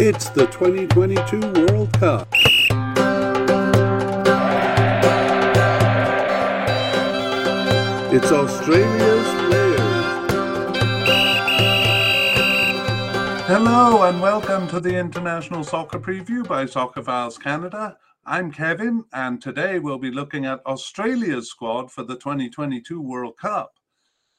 [0.00, 2.28] It's the 2022 World Cup.
[8.12, 9.80] It's Australia's players.
[13.48, 17.96] Hello and welcome to the International Soccer Preview by Soccerphiles Canada.
[18.24, 23.77] I'm Kevin, and today we'll be looking at Australia's squad for the 2022 World Cup.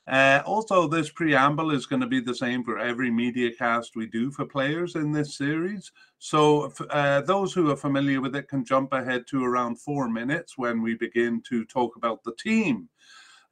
[0.10, 4.08] Uh, also, this preamble is going to be the same for every media cast we
[4.08, 5.92] do for players in this series.
[6.18, 10.58] So, uh, those who are familiar with it can jump ahead to around four minutes
[10.58, 12.90] when we begin to talk about the team.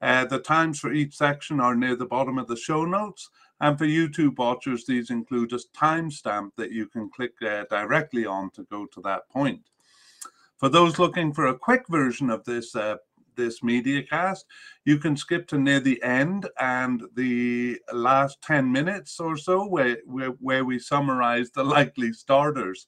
[0.01, 3.29] Uh, the times for each section are near the bottom of the show notes.
[3.61, 8.49] And for YouTube watchers, these include a timestamp that you can click uh, directly on
[8.51, 9.61] to go to that point.
[10.57, 12.97] For those looking for a quick version of this uh,
[13.37, 14.45] this media cast,
[14.83, 19.97] you can skip to near the end and the last 10 minutes or so where,
[20.05, 22.87] where, where we summarize the likely starters.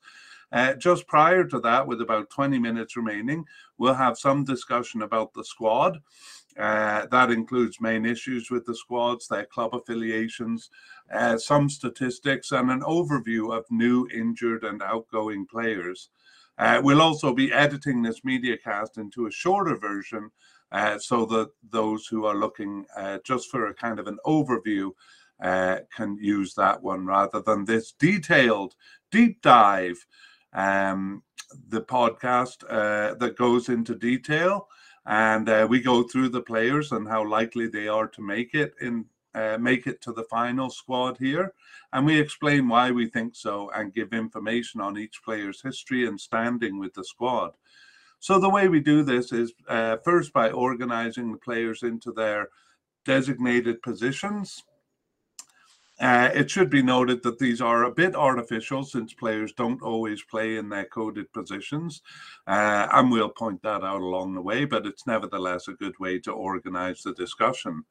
[0.52, 3.46] Uh, just prior to that, with about 20 minutes remaining,
[3.78, 6.00] we'll have some discussion about the squad.
[6.58, 10.70] Uh, that includes main issues with the squads, their club affiliations,
[11.14, 16.10] uh, some statistics, and an overview of new, injured, and outgoing players.
[16.60, 20.30] Uh, we'll also be editing this media cast into a shorter version
[20.72, 24.92] uh, so that those who are looking uh, just for a kind of an overview
[25.42, 28.76] uh, can use that one rather than this detailed
[29.10, 30.06] deep dive
[30.54, 31.24] um,
[31.70, 32.68] the podcast
[33.18, 34.68] that goes into detail.
[35.06, 38.74] And uh, we go through the players and how likely they are to make it
[38.82, 41.54] in uh, make it to the final squad here
[41.94, 46.20] and we explain why we think so and give information on each player's history and
[46.20, 47.52] standing with the squad.
[48.20, 52.50] So the way we do this is uh, first by organizing the players into their
[53.06, 54.64] designated positions
[56.00, 60.24] uh, it should be noted that these are a bit artificial since players don't always
[60.24, 62.02] play in their coded positions.
[62.48, 66.18] Uh, and we'll point that out along the way, but it's nevertheless a good way
[66.18, 67.84] to organize the discussion.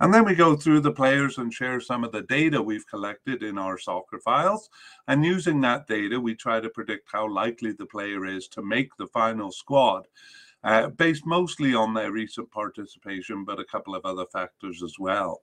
[0.00, 3.42] And then we go through the players and share some of the data we've collected
[3.42, 4.70] in our soccer files.
[5.08, 8.96] And using that data, we try to predict how likely the player is to make
[8.96, 10.06] the final squad
[10.64, 15.42] uh, based mostly on their recent participation, but a couple of other factors as well.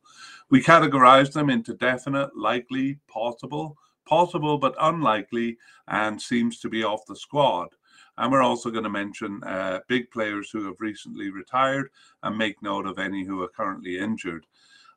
[0.50, 5.58] We categorize them into definite, likely, possible, possible but unlikely,
[5.88, 7.70] and seems to be off the squad.
[8.18, 11.90] And we're also going to mention uh, big players who have recently retired
[12.24, 14.46] and make note of any who are currently injured.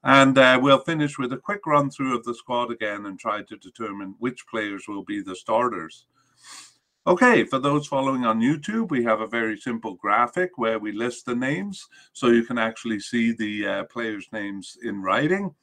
[0.03, 3.43] And uh, we'll finish with a quick run through of the squad again and try
[3.43, 6.07] to determine which players will be the starters.
[7.07, 11.25] Okay, for those following on YouTube, we have a very simple graphic where we list
[11.25, 15.55] the names so you can actually see the uh, players' names in writing.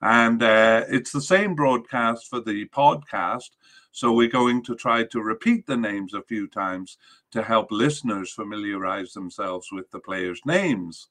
[0.00, 3.50] And uh, it's the same broadcast for the podcast.
[3.92, 6.96] So we're going to try to repeat the names a few times
[7.32, 11.08] to help listeners familiarize themselves with the players' names.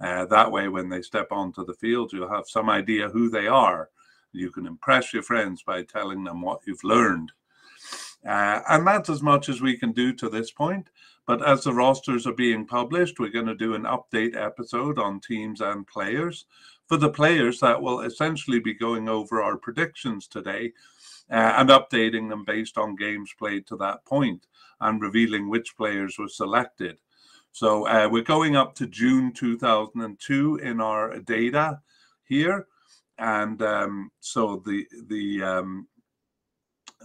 [0.00, 3.48] Uh, that way, when they step onto the field, you'll have some idea who they
[3.48, 3.90] are.
[4.30, 7.32] You can impress your friends by telling them what you've learned.
[8.26, 10.88] Uh, and that's as much as we can do to this point.
[11.26, 15.20] But as the rosters are being published, we're going to do an update episode on
[15.20, 16.46] teams and players.
[16.88, 20.72] For the players, that will essentially be going over our predictions today
[21.30, 24.46] uh, and updating them based on games played to that point
[24.80, 26.98] and revealing which players were selected.
[27.52, 31.80] So uh, we're going up to June 2002 in our data
[32.24, 32.66] here.
[33.18, 35.86] And um, so the the um,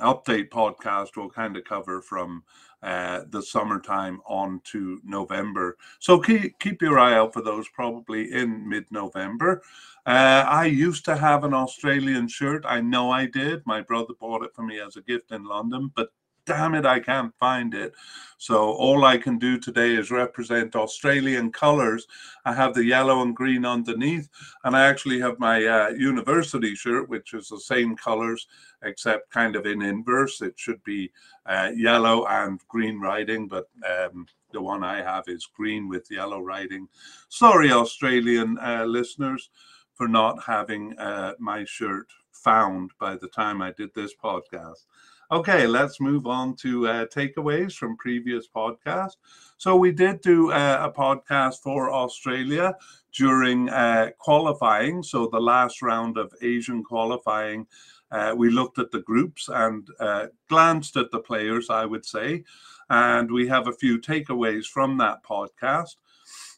[0.02, 2.44] update podcast will kind of cover from
[2.84, 5.78] uh, the summertime on to November.
[6.00, 9.64] So keep, keep your eye out for those probably in mid November.
[10.06, 12.64] Uh, I used to have an Australian shirt.
[12.68, 13.66] I know I did.
[13.66, 16.10] My brother bought it for me as a gift in London, but
[16.46, 17.94] damn it, I can't find it.
[18.38, 22.06] So all I can do today is represent Australian colors.
[22.46, 24.30] I have the yellow and green underneath,
[24.64, 28.48] and I actually have my uh, university shirt, which is the same colors
[28.84, 30.42] except kind of in inverse.
[30.42, 31.12] It should be
[31.46, 36.42] uh, yellow and green writing, but um, the one I have is green with yellow
[36.42, 36.88] writing.
[37.30, 39.50] Sorry, Australian uh, listeners,
[39.94, 44.86] for not having uh, my shirt found by the time I did this podcast.
[45.32, 49.18] Okay, let's move on to uh, takeaways from previous podcasts.
[49.58, 52.76] So we did do uh, a podcast for Australia
[53.12, 55.02] during uh, qualifying.
[55.02, 57.66] So the last round of Asian qualifying,
[58.12, 62.44] uh, we looked at the groups and uh, glanced at the players, I would say.
[62.92, 65.96] And we have a few takeaways from that podcast.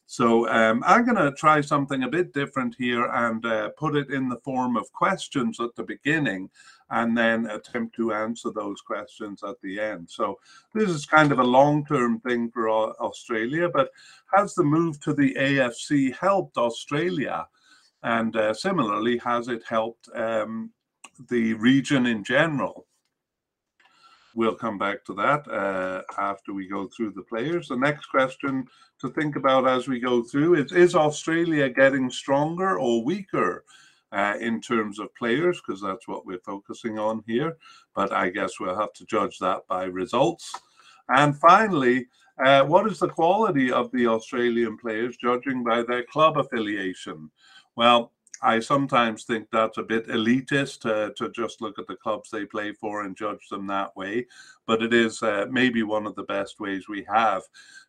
[0.08, 4.10] So um, I'm going to try something a bit different here and uh, put it
[4.10, 6.50] in the form of questions at the beginning
[6.90, 10.10] and then attempt to answer those questions at the end.
[10.10, 10.40] So
[10.74, 12.70] this is kind of a long-term thing for
[13.02, 13.90] Australia, but
[14.34, 17.48] has the move to the AFC helped Australia?
[18.04, 20.72] And uh, similarly, has it helped um,
[21.30, 22.86] the region in general?
[24.36, 27.70] We'll come back to that uh, after we go through the players.
[27.70, 28.68] The next question
[29.02, 33.66] to think about as we go through is Is Australia getting stronger or weaker
[34.12, 35.62] uh, in terms of players?
[35.66, 37.58] Because that's what we're focusing on here.
[37.96, 40.54] But I guess we'll have to judge that by results.
[41.10, 42.08] And finally,
[42.44, 47.32] uh, what is the quality of the Australian players judging by their club affiliation?
[47.76, 48.12] Well,
[48.42, 52.46] I sometimes think that's a bit elitist to, to just look at the clubs they
[52.46, 54.28] play for and judge them that way.
[54.68, 57.44] But it is uh, maybe one of the best ways we have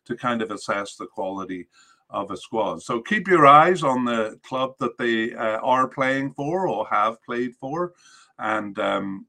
[0.05, 1.67] to kind of assess the quality
[2.09, 2.81] of a squad.
[2.81, 7.21] So keep your eyes on the club that they uh, are playing for or have
[7.23, 7.93] played for.
[8.39, 9.25] And um,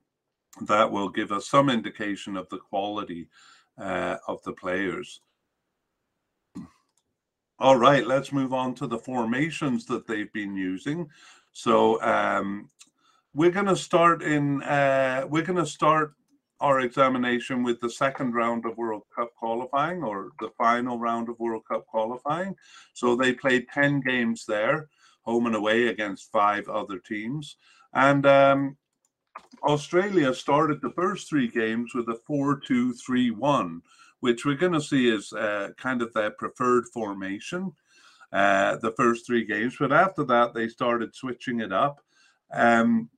[0.62, 3.28] that will give us some indication of the quality
[3.78, 5.20] uh, of the players.
[7.58, 11.08] All right, let's move on to the formations that they've been using.
[11.52, 12.70] So um,
[13.34, 14.62] we're going to start in.
[14.62, 16.14] Uh, we're going to start
[16.60, 21.38] our examination with the second round of World Cup qualifying or the final round of
[21.38, 22.54] World Cup qualifying.
[22.92, 24.88] So they played ten games there,
[25.22, 27.56] home and away against five other teams,
[27.94, 28.76] and um,
[29.62, 33.82] Australia started the first three games with a four-two-three-one
[34.20, 37.72] which we're going to see is uh, kind of their preferred formation
[38.32, 39.76] uh, the first three games.
[39.78, 42.00] But after that, they started switching it up.
[42.52, 43.08] Um,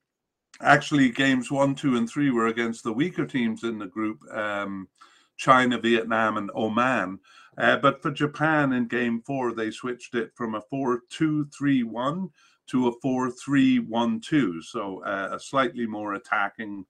[0.63, 4.89] actually, games one, two, and three were against the weaker teams in the group um,
[5.37, 7.19] China, Vietnam, and Oman.
[7.59, 11.83] Uh, but for Japan in game four, they switched it from a 4 2 3
[11.83, 12.31] 1
[12.69, 14.63] to a 4 3 1 2.
[14.63, 16.87] So uh, a slightly more attacking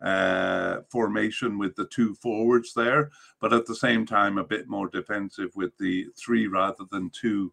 [0.00, 3.10] uh, formation with the two forwards there,
[3.40, 7.52] but at the same time a bit more defensive with the three rather than two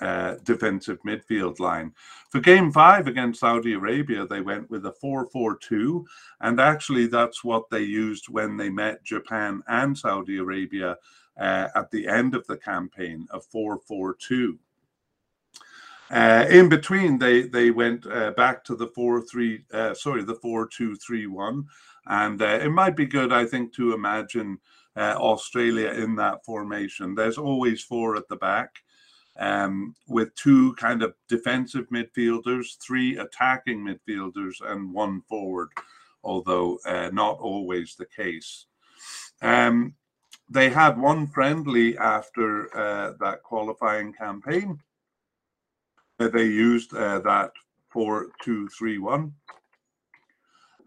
[0.00, 1.92] uh, defensive midfield line.
[2.30, 6.06] For game five against Saudi Arabia, they went with a 4 4 2,
[6.40, 10.96] and actually that's what they used when they met Japan and Saudi Arabia
[11.38, 14.58] uh, at the end of the campaign, a 4 4 2.
[16.10, 20.34] Uh, in between, they they went uh, back to the four three, uh, sorry, the
[20.34, 21.66] four two three one,
[22.06, 24.58] and uh, it might be good, I think, to imagine
[24.96, 27.14] uh, Australia in that formation.
[27.14, 28.83] There's always four at the back,
[29.38, 35.70] um, with two kind of defensive midfielders, three attacking midfielders, and one forward,
[36.22, 38.66] although uh, not always the case.
[39.42, 39.94] Um,
[40.50, 42.68] they had one friendly after
[43.18, 44.78] that qualifying campaign
[46.18, 47.52] they used uh, that
[47.90, 49.32] four two three one.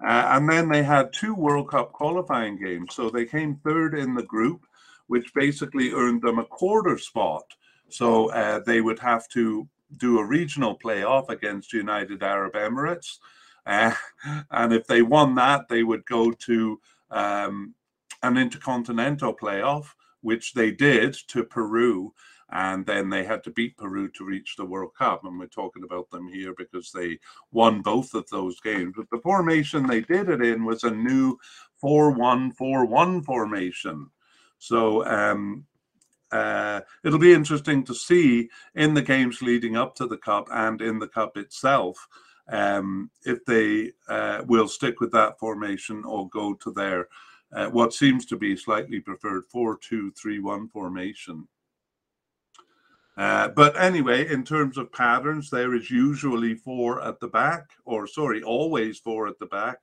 [0.03, 2.93] Uh, and then they had two World Cup qualifying games.
[2.93, 4.61] So they came third in the group,
[5.07, 7.43] which basically earned them a quarter spot.
[7.89, 9.67] So uh, they would have to
[9.97, 13.17] do a regional playoff against United Arab Emirates.
[13.65, 13.93] Uh,
[14.51, 16.79] and if they won that, they would go to
[17.11, 17.73] um,
[18.23, 19.87] an intercontinental playoff,
[20.21, 22.13] which they did to Peru
[22.51, 25.25] and then they had to beat Peru to reach the World Cup.
[25.25, 27.19] And we're talking about them here because they
[27.51, 28.93] won both of those games.
[28.95, 31.37] But the formation they did it in was a new
[31.81, 34.09] 4 1 4 1 formation.
[34.59, 35.65] So um,
[36.31, 40.81] uh, it'll be interesting to see in the games leading up to the Cup and
[40.81, 42.07] in the Cup itself.
[42.49, 47.07] Um, if they uh, will stick with that formation or go to their
[47.53, 51.47] uh, what seems to be slightly preferred 4 2 3 1 formation.
[53.17, 58.05] Uh, but anyway, in terms of patterns, there is usually four at the back, or
[58.05, 59.79] sorry, always four at the back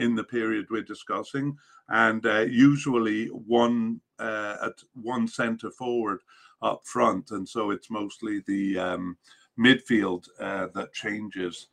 [0.00, 1.56] in the period we're discussing,
[1.88, 6.20] and uh, usually one uh, at one centre forward
[6.62, 9.16] up front, and so it's mostly the um,
[9.58, 11.68] midfield uh, that changes.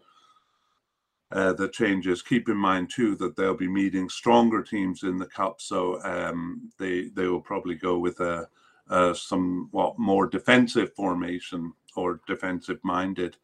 [1.30, 2.22] Uh, that changes.
[2.22, 6.72] Keep in mind too that they'll be meeting stronger teams in the cup, so um,
[6.80, 8.48] they they will probably go with a
[8.90, 13.36] uh, somewhat more defensive formation or defensive minded.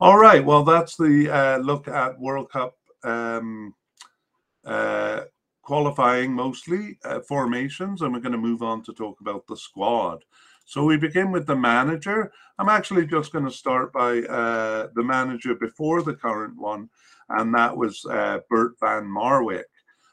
[0.00, 3.74] All right, well, that's the uh, look at World Cup um,
[4.68, 5.24] uh,
[5.62, 10.24] qualifying mostly uh, formations, and we're going to move on to talk about the squad.
[10.64, 12.30] So we begin with the manager.
[12.58, 16.90] I'm actually just going to start by uh, the manager before the current one,
[17.30, 19.64] and that was uh, Bert van Marwijk.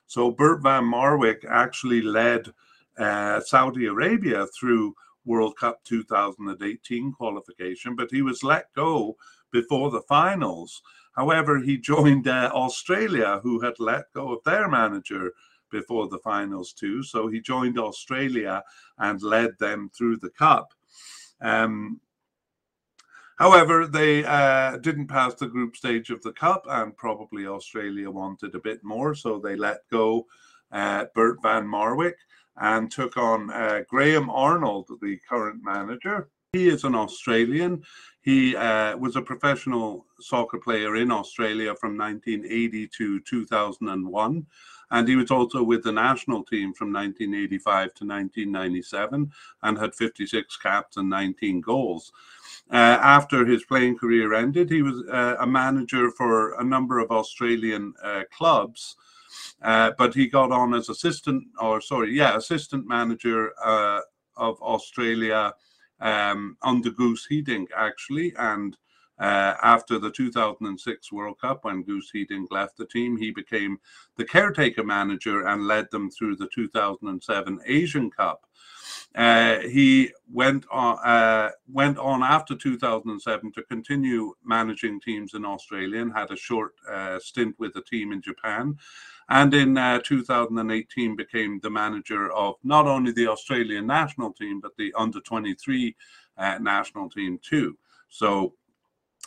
[0.07, 2.53] So Bert van Marwijk actually led
[2.97, 4.95] uh, Saudi Arabia through
[5.25, 9.17] World Cup 2018 qualification, but he was let go
[9.51, 10.81] before the finals.
[11.15, 15.31] However, he joined uh, Australia, who had let go of their manager
[15.71, 17.03] before the finals too.
[17.03, 18.63] So he joined Australia
[18.97, 20.73] and led them through the cup.
[21.41, 21.99] Um,
[23.37, 28.55] however, they uh, didn't pass the group stage of the cup, and probably Australia wanted
[28.55, 30.25] a bit more, so they let go
[30.71, 32.15] uh, Bert van Marwijk
[32.57, 36.29] and took on uh, Graham Arnold, the current manager.
[36.55, 37.83] He is an Australian.
[38.21, 44.45] He uh, was a professional soccer player in Australia from 1980 to 2001.
[44.89, 49.31] And he was also with the national team from 1985 to 1997
[49.63, 52.13] and had 56 caps and 19 goals.
[52.71, 57.11] Uh, after his playing career ended, he was uh, a manager for a number of
[57.11, 58.95] Australian uh, clubs.
[59.61, 63.99] Uh, but he got on as assistant, or sorry, yeah, assistant manager uh,
[64.37, 65.53] of Australia
[65.99, 68.33] um, under Guus Hiddink, actually.
[68.37, 68.77] And
[69.17, 73.79] uh, after the 2006 World Cup, when Guus Hiddink left the team, he became
[74.17, 78.45] the caretaker manager and led them through the 2007 Asian Cup.
[79.15, 86.01] Uh, he went on uh, went on after 2007 to continue managing teams in Australia
[86.01, 88.77] and had a short uh, stint with a team in Japan,
[89.29, 94.75] and in uh, 2018 became the manager of not only the Australian national team but
[94.77, 95.95] the under 23
[96.37, 97.77] uh, national team too.
[98.09, 98.53] So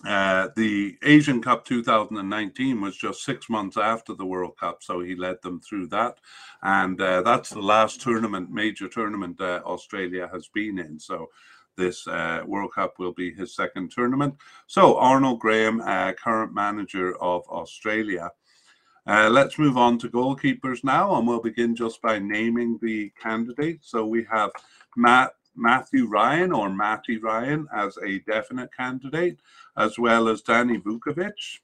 [0.07, 5.17] uh, the Asian Cup 2019 was just six months after the World Cup, so he
[5.17, 6.19] led them through that,
[6.63, 11.01] and uh, that's the last tournament, major tournament uh, Australia has been in.
[11.01, 11.29] So
[11.77, 14.35] this uh, World Cup will be his second tournament.
[14.69, 18.31] So Arnold Graham, uh, current manager of Australia.
[19.09, 23.91] Let's move on to goalkeepers now, and we'll begin just by naming the candidates.
[23.91, 24.51] So we have
[24.97, 29.39] Matt Matthew Ryan or Matty Ryan as a definite candidate,
[29.77, 31.61] as well as Danny Vukovic,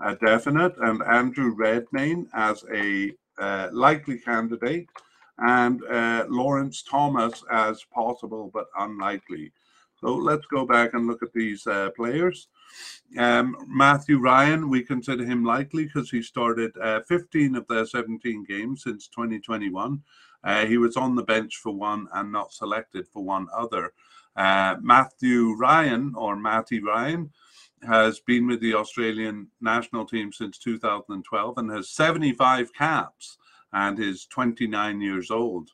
[0.00, 4.88] a definite, and Andrew Redmayne as a uh, likely candidate,
[5.38, 9.50] and uh, Lawrence Thomas as possible but unlikely.
[10.00, 12.48] So let's go back and look at these uh, players.
[13.18, 18.44] Um, Matthew Ryan, we consider him likely because he started uh, 15 of their 17
[18.44, 20.02] games since 2021.
[20.44, 23.92] Uh, he was on the bench for one and not selected for one other.
[24.34, 27.30] Uh, Matthew Ryan, or Matty Ryan,
[27.86, 33.38] has been with the Australian national team since 2012 and has 75 caps
[33.72, 35.70] and is 29 years old.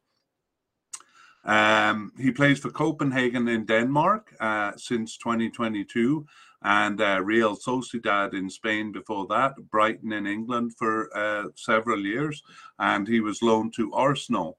[1.44, 6.26] Um, he plays for Copenhagen in Denmark uh, since 2022
[6.62, 12.42] and uh, Real Sociedad in Spain before that, Brighton in England for uh, several years,
[12.78, 14.58] and he was loaned to Arsenal.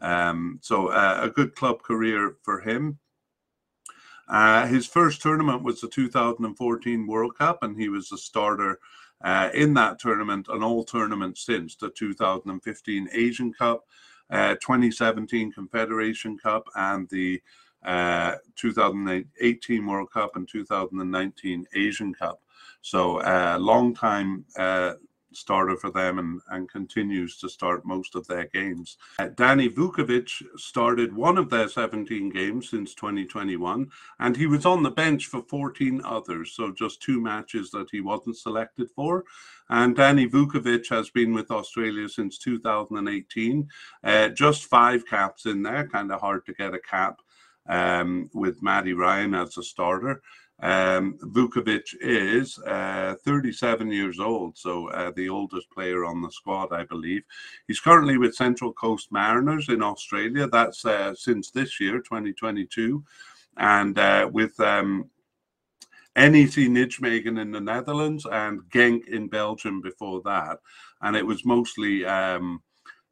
[0.00, 2.98] Um, so uh, a good club career for him.
[4.28, 8.78] Uh, his first tournament was the 2014 World Cup, and he was a starter
[9.22, 13.84] uh, in that tournament and all tournaments since the 2015 Asian Cup,
[14.30, 17.42] uh, 2017 Confederation Cup, and the
[17.84, 22.40] uh, 2018 World Cup and 2019 Asian Cup.
[22.82, 24.94] So, uh, long time uh,
[25.32, 28.96] starter for them and, and continues to start most of their games.
[29.18, 34.82] Uh, Danny Vukovic started one of their 17 games since 2021, and he was on
[34.82, 39.24] the bench for 14 others, so just two matches that he wasn't selected for.
[39.68, 43.68] And Danny Vukovic has been with Australia since 2018,
[44.02, 47.20] uh, just five caps in there, kind of hard to get a cap
[47.68, 50.22] um, with Matty Ryan as a starter.
[50.62, 56.72] Um, Vukovic is uh, 37 years old, so uh, the oldest player on the squad,
[56.72, 57.22] I believe.
[57.66, 60.46] He's currently with Central Coast Mariners in Australia.
[60.46, 63.02] That's uh, since this year, 2022,
[63.56, 65.08] and uh, with um,
[66.14, 70.58] NEC Nijmegen in the Netherlands and Genk in Belgium before that.
[71.00, 72.04] And it was mostly.
[72.04, 72.62] Um,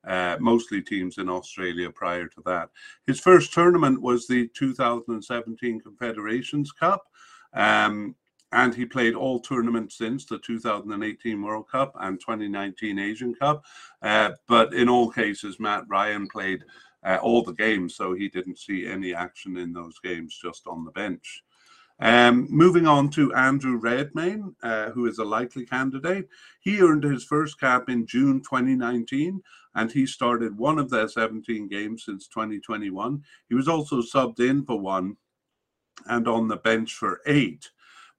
[0.06, 2.70] uh, mostly teams in Australia prior to that.
[3.06, 7.06] His first tournament was the 2017 Confederations Cup,
[7.54, 8.14] um,
[8.52, 13.64] and he played all tournaments since the 2018 World Cup and 2019 Asian Cup.
[14.00, 16.64] Uh, but in all cases, Matt Ryan played
[17.04, 20.84] uh, all the games, so he didn't see any action in those games, just on
[20.84, 21.42] the bench.
[22.00, 26.28] Um, moving on to Andrew Redmayne, uh, who is a likely candidate.
[26.60, 29.42] He earned his first cap in June 2019,
[29.74, 33.22] and he started one of their 17 games since 2021.
[33.48, 35.16] He was also subbed in for one
[36.06, 37.70] and on the bench for eight.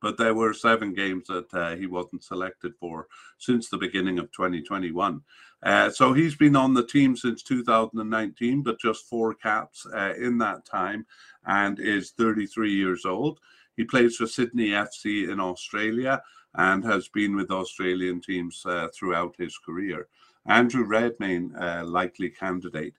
[0.01, 3.07] but there were seven games that uh, he wasn't selected for
[3.37, 5.21] since the beginning of 2021.
[5.61, 10.37] Uh, so he's been on the team since 2019, but just four caps uh, in
[10.37, 11.05] that time
[11.45, 13.39] and is 33 years old.
[13.79, 16.21] He plays for Sydney FC in Australia
[16.55, 20.09] and has been with Australian teams uh, throughout his career.
[20.45, 22.95] Andrew Redmayne, uh, likely candidate.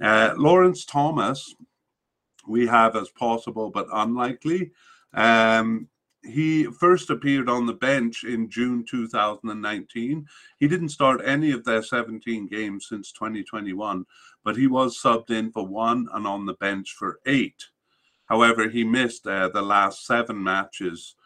[0.00, 1.56] Uh, Lawrence Thomas,
[2.46, 4.70] we have as possible but unlikely.
[5.12, 5.88] Um,
[6.22, 10.24] he first appeared on the bench in June 2019.
[10.60, 14.06] He didn't start any of their 17 games since 2021,
[14.44, 17.64] but he was subbed in for one and on the bench for eight.
[18.32, 21.16] However, he missed uh, the last seven matches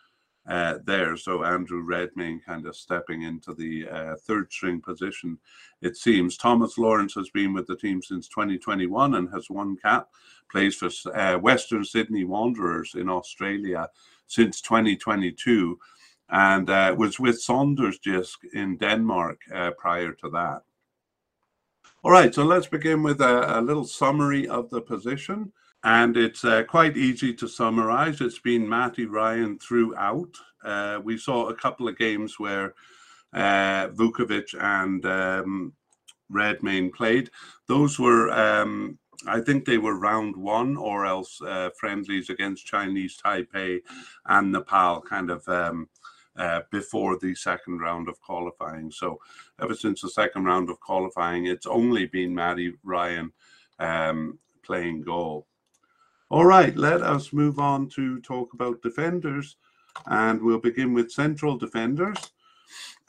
[0.48, 1.16] uh, there.
[1.16, 5.38] So Andrew Redmayne kind of stepping into the uh, third string position,
[5.82, 6.36] it seems.
[6.36, 10.08] Thomas Lawrence has been with the team since 2021 and has one cap,
[10.50, 13.88] plays for uh, Western Sydney Wanderers in Australia
[14.26, 15.78] since 2022
[16.30, 20.62] and uh, was with SønderjyskE in Denmark uh, prior to that.
[22.02, 25.52] All right, so let's begin with a, a little summary of the position.
[25.86, 28.20] And it's uh, quite easy to summarize.
[28.20, 30.36] It's been Matty Ryan throughout.
[30.64, 32.74] Uh, we saw a couple of games where
[33.32, 35.72] uh, Vukovic and um,
[36.28, 37.30] Redmayne played.
[37.68, 43.16] Those were, um, I think they were round one or else uh, friendlies against Chinese
[43.24, 43.78] Taipei
[44.26, 45.88] and Nepal, kind of um,
[46.36, 48.90] uh, before the second round of qualifying.
[48.90, 49.20] So
[49.62, 53.32] ever since the second round of qualifying, it's only been Matty Ryan
[53.78, 55.46] um, playing goal.
[56.28, 59.58] All right, let us move on to talk about defenders,
[60.06, 62.16] and we'll begin with central defenders,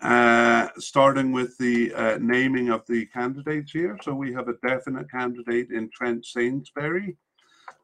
[0.04, 3.98] uh, starting with the uh, naming of the candidates here.
[4.04, 7.18] So we have a definite candidate in Trent Sainsbury,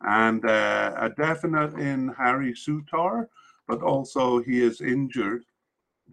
[0.01, 3.25] and uh, a definite in Harry Souttar,
[3.67, 5.45] but also he is injured.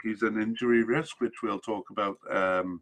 [0.02, 2.80] He's an injury risk, which we'll talk about um,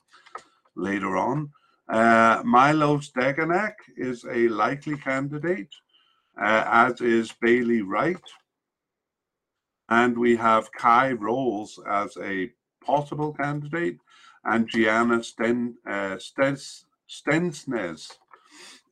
[0.76, 1.50] later on.
[1.88, 5.74] Uh, Milos Degenek is a likely candidate
[6.40, 8.22] uh, as is Bailey Wright.
[9.88, 12.50] And we have Kye Rowles as a
[12.84, 13.98] possible candidate,
[14.44, 18.12] and Gianna Sten, uh, Stens, Stensness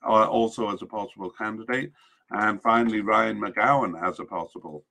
[0.07, 1.93] uh, also as a possible candidate.
[2.31, 4.85] And finally, Ryan McGowan as a possible.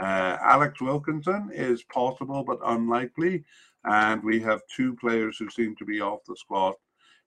[0.00, 3.44] Uh, Alex Wilkinson is possible but unlikely.
[3.84, 6.74] And we have two players who seem to be off the squad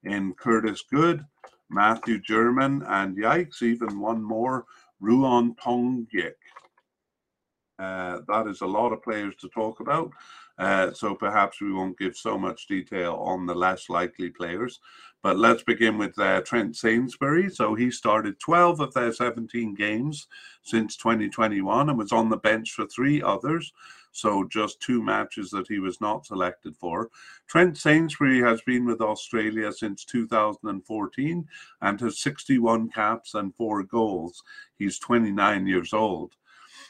[0.03, 1.23] in Curtis Good
[1.69, 4.65] Matthew Jurman, and yikes, even one more,
[5.01, 6.33] Ruon Tongyik.
[7.77, 10.11] Uh, that is a lot of players to talk about.
[10.57, 14.79] Uh, so perhaps we won't give so much detail on the less likely players.
[15.21, 17.49] But let's begin with uh, Trent Sainsbury.
[17.49, 20.27] So he started 12 of their 17 games
[20.63, 23.73] since 2021 and was on the bench for three others.
[24.15, 27.09] So just two matches that he was not selected for.
[27.47, 31.45] Trent Sainsbury has been with Australia since 2014
[31.81, 34.41] and has 61 caps and four goals.
[34.79, 36.31] He's 29 years old.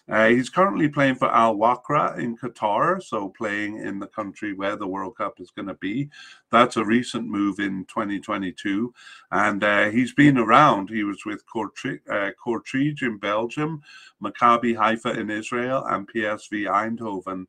[0.07, 4.75] Uh, he's currently playing for Al Wakra in Qatar, so playing in the country where
[4.75, 6.09] the World Cup is going to be.
[6.51, 8.93] That's a recent move in 2022.
[9.31, 10.89] And uh, he's been around.
[10.89, 13.81] He was with Kortrijk uh, in Belgium,
[14.23, 17.45] Maccabi Haifa in Israel, and PSV Eindhoven,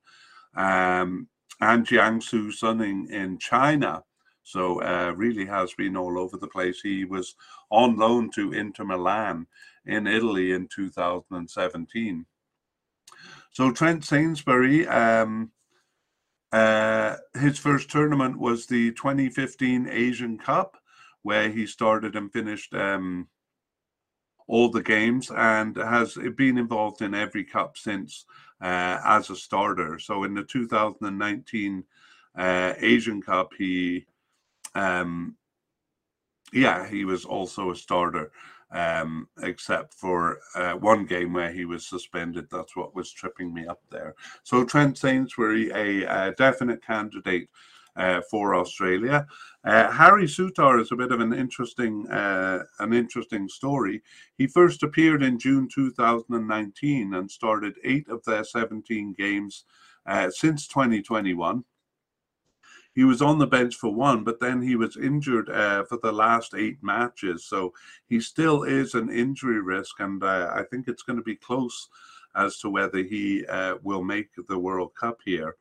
[0.55, 1.29] um,
[1.61, 4.03] and Jiangsu Suning in China.
[4.45, 6.81] So uh, really has been all over the place.
[6.81, 7.35] He was
[7.71, 9.47] on loan to Inter Milan
[9.85, 12.25] in Italy in 2017.
[13.57, 15.51] So Trent Sainsbury, um,
[16.53, 20.77] uh, his first tournament was the 2015 Asian Cup,
[21.23, 23.29] where he started and finished um,
[24.47, 28.27] all the games and has been involved in every cup since
[28.61, 29.99] uh, as a starter.
[29.99, 31.83] So in the 2019
[32.37, 34.05] uh, Asian Cup, he,
[34.75, 35.35] um,
[36.53, 38.33] yeah, he was also a starter
[38.71, 42.49] um, except for uh, one game where he was suspended.
[42.51, 44.15] That's what was tripping me up there.
[44.43, 47.49] So Trent Sainsbury, a, a definite candidate
[47.97, 49.27] uh, for Australia.
[49.65, 54.03] Uh, Harry Souttar is a bit of an interesting uh, an interesting story.
[54.37, 59.65] He first appeared in June 2019 and started eight of their 17 games
[60.07, 61.65] uh, since 2021
[62.97, 66.11] he was on the bench for one, but then he was injured uh, for the
[66.11, 67.45] last eight matches.
[67.45, 67.75] So
[68.09, 71.91] he still is an injury risk, and uh, I think it's going to be close
[72.35, 75.57] as to whether he uh, will make the World Cup here.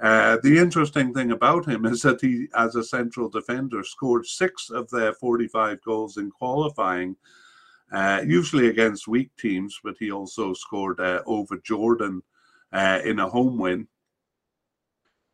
[0.00, 4.70] Uh, the interesting thing about him is that he, as a central defender, scored six
[4.70, 7.14] of their 45 goals in qualifying.
[7.92, 12.22] Uh, usually against weak teams, but he also scored uh, over Jordan
[13.04, 13.86] in a home win.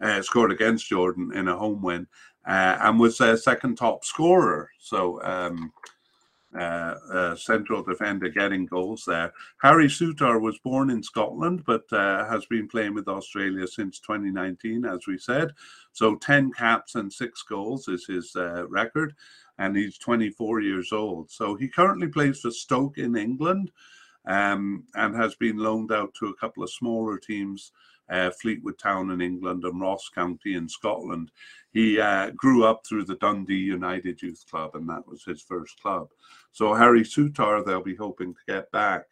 [0.01, 2.07] Uh, scored against Jordan in a home win
[2.47, 4.71] uh, and was a second top scorer.
[4.79, 5.73] So um,
[6.57, 9.33] uh, uh, central defender getting goals there.
[9.61, 14.87] Harry Souttar was born in Scotland, but uh, has been playing with Australia since 2019,
[14.87, 15.51] as we said.
[15.93, 19.15] So 10 caps and six goals is his uh, record,
[19.59, 21.31] and he's 24 years old.
[21.31, 23.71] So he currently plays for Stoke in England
[24.27, 27.73] um, and has been loaned out to a couple of smaller teams.
[28.11, 31.31] Uh, Fleetwood Town in England and Ross County in Scotland.
[31.73, 35.81] He uh, grew up through the Dundee United Youth Club, and that was his first
[35.81, 36.09] club.
[36.53, 39.05] So Harry Souttar, they'll be hoping to get back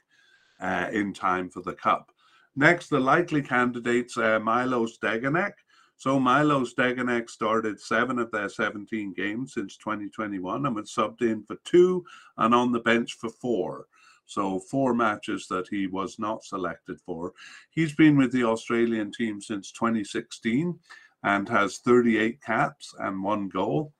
[0.60, 2.10] uh, in time for the Cup.
[2.56, 5.52] Next, the likely candidates, uh, Milos Degenek.
[5.98, 11.42] So Milos Degenek started seven of their 17 games since 2021 and was subbed in
[11.42, 12.04] for two
[12.38, 13.86] and on the bench for four.
[14.26, 17.32] So four matches that he was not selected for.
[17.70, 20.78] He's been with the Australian team since 2016
[21.22, 23.92] and has 38 caps and one goal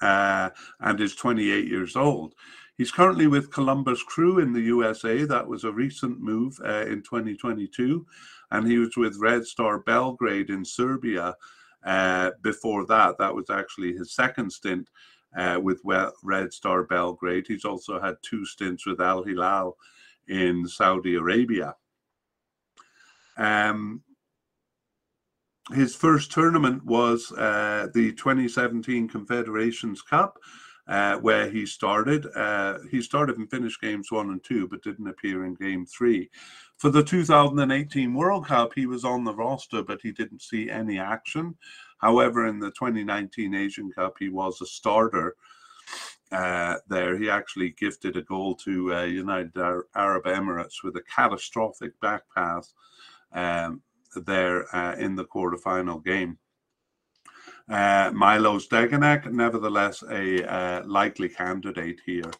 [0.00, 2.34] uh, and is 28 years old.
[2.76, 5.24] He's currently with Columbus Crew in the USA.
[5.24, 8.06] That was a recent move uh, in 2022.
[8.50, 11.34] And he was with Red Star Belgrade in Serbia
[11.84, 13.18] uh, before that.
[13.18, 14.88] That was actually his second stint
[15.36, 15.80] uh, with
[16.22, 17.46] Red Star Belgrade.
[17.46, 19.76] He's also had two stints with Al Hilal
[20.28, 21.74] in Saudi Arabia.
[23.36, 24.02] Um,
[25.72, 30.38] his first tournament was uh, the 2017 Confederations Cup,
[30.88, 32.26] uh, where he started.
[32.34, 36.28] Uh, he started and finished games one and two, but didn't appear in game three.
[36.78, 40.98] For the 2018 World Cup, he was on the roster, but he didn't see any
[40.98, 41.54] action.
[42.02, 45.36] However, in the 2019 Asian Cup, he was a starter.
[46.30, 49.56] Uh, there, he actually gifted a goal to uh, United
[49.94, 52.74] Arab Emirates with a catastrophic back pass.
[53.32, 53.82] Um,
[54.14, 56.38] there uh, in the quarterfinal game.
[57.68, 62.30] Uh, Milos Degenek, nevertheless, a uh, likely candidate here.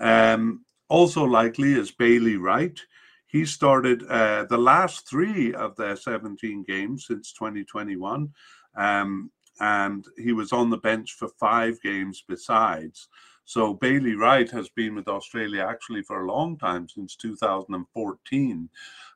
[0.00, 2.78] Um, also likely is Bailey Wright.
[3.26, 8.28] He started uh, the last three of their 17 games since 2021,
[8.76, 9.30] um,
[9.60, 13.08] and he was on the bench for five games besides.
[13.50, 18.68] So Bailey Wright has been with Australia actually for a long time, since 2014,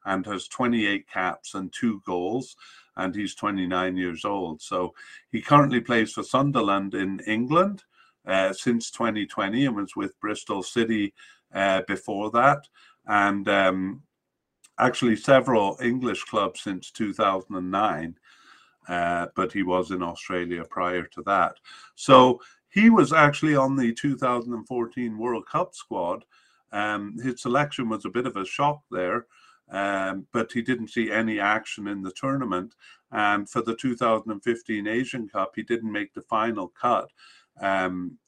[0.06, 2.56] and has 28 caps and two goals.
[2.96, 4.60] And he's 29 years old.
[4.60, 4.92] So
[5.30, 7.84] he currently plays for Sunderland in England
[8.26, 11.14] uh, since 2020 and was with Bristol City
[11.54, 12.66] uh, before that.
[13.06, 14.02] And um,
[14.80, 18.16] actually, several English clubs since 2009.
[18.88, 21.56] Uh, but he was in Australia prior to that.
[21.94, 26.24] So he was actually on the 2014 World Cup squad.
[26.72, 29.26] Um, his selection was a bit of a shock there,
[29.70, 32.74] um, but he didn't see any action in the tournament.
[33.12, 37.10] And for the 2015 Asian Cup, he didn't make the final cut.
[37.60, 38.18] Um,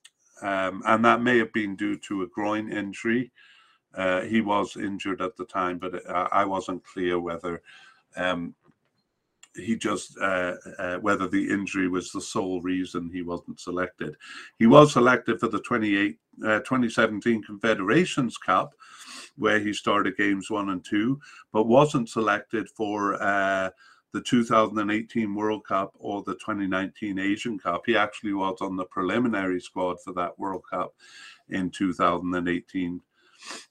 [0.43, 3.33] um, and that may have been due to a groin injury.
[3.95, 7.63] Uh, he was injured at the time, but I wasn't clear whether
[8.17, 8.55] um,
[9.57, 14.17] he just uh, uh, whether the injury was the sole reason he wasn't selected.
[14.59, 18.75] He was selected for the 28, uh, 2017 Confederations Cup,
[19.37, 21.21] where he started games one and two,
[21.53, 23.71] but wasn't selected for uh,
[24.13, 27.83] the 2018 World Cup or the 2019 Asian Cup.
[27.87, 30.95] He actually was on the preliminary squad for that World Cup
[31.51, 33.01] in 2018.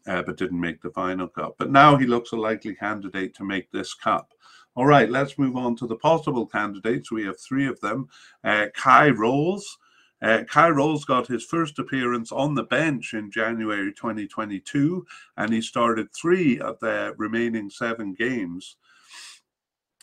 [0.05, 1.55] Uh, but didn't make the final cup.
[1.57, 4.34] But now he looks a likely candidate to make this cup.
[4.75, 7.09] All right, let's move on to the possible candidates.
[7.09, 8.09] We have three of them.
[8.43, 9.77] Uh, Kye Rowles.
[10.21, 15.05] Uh, Kye Rowles got his first appearance on the bench in January 2022,
[15.37, 18.75] and he started three of the remaining seven games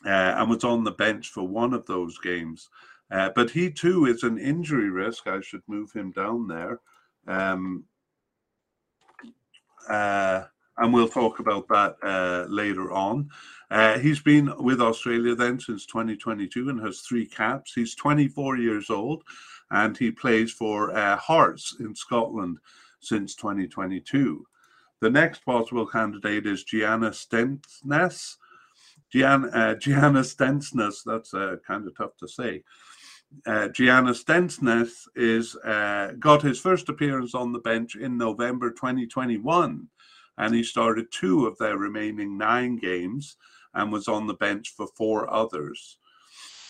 [0.06, 0.08] uh,
[0.38, 2.70] and was on the bench for one of those games.
[3.10, 5.26] Uh, but he too is an injury risk.
[5.26, 6.80] I should move him down there.
[7.26, 7.84] Um,
[9.88, 10.44] uh,
[10.78, 13.28] and we'll talk about that uh, later on.
[13.70, 17.72] Uh, he's been with Australia then since 2022 and has three caps.
[17.74, 19.22] He's 24 years old
[19.70, 22.58] and he plays for uh, Hearts in Scotland
[23.00, 24.46] since 2022.
[25.00, 28.36] The next possible candidate is Gianna Stensness.
[29.10, 32.62] Gian, uh, Gianna Stensness, that's uh, kind of tough to say.
[33.46, 39.88] Uh, Gianna Stensness is uh, got his first appearance on the bench in November 2021
[40.38, 43.36] and he started two of their remaining nine games
[43.74, 45.98] and was on the bench for four others.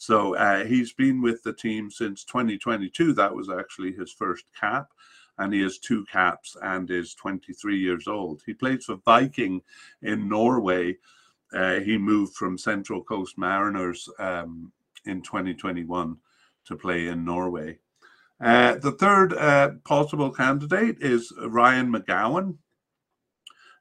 [0.01, 3.12] So uh, he's been with the team since 2022.
[3.12, 4.88] That was actually his first cap,
[5.38, 8.42] and he has two caps and is 23 years old.
[8.44, 9.62] He plays for Viking
[10.03, 10.96] in Norway
[11.53, 14.72] uh, he moved from Central Coast Mariners um,
[15.05, 16.16] in 2021
[16.64, 17.79] to play in Norway.
[18.40, 22.57] Uh, the third uh, possible candidate is Ryan McGowan.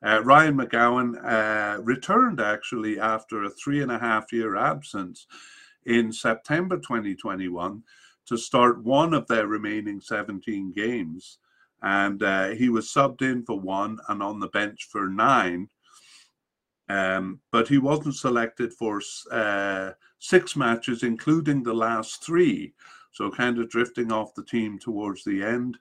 [0.03, 5.27] Uh, Ryan McGowan uh, returned actually after a three and a half year absence
[5.85, 7.83] in September 2021
[8.25, 11.37] to start one of their remaining 17 games.
[11.83, 15.69] And uh, he was subbed in for one and on the bench for nine.
[16.89, 22.73] Um, but he wasn't selected for uh, six matches, including the last three.
[23.13, 25.77] So, kind of drifting off the team towards the end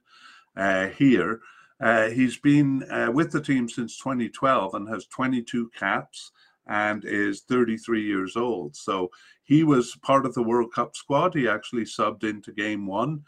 [0.56, 1.40] uh, here.
[1.80, 6.32] Uh, he's been uh, with the team since 2012 and has 22 caps
[6.66, 8.76] and is 33 years old.
[8.76, 9.10] So
[9.44, 11.34] he was part of the World Cup squad.
[11.34, 13.22] He actually subbed into game one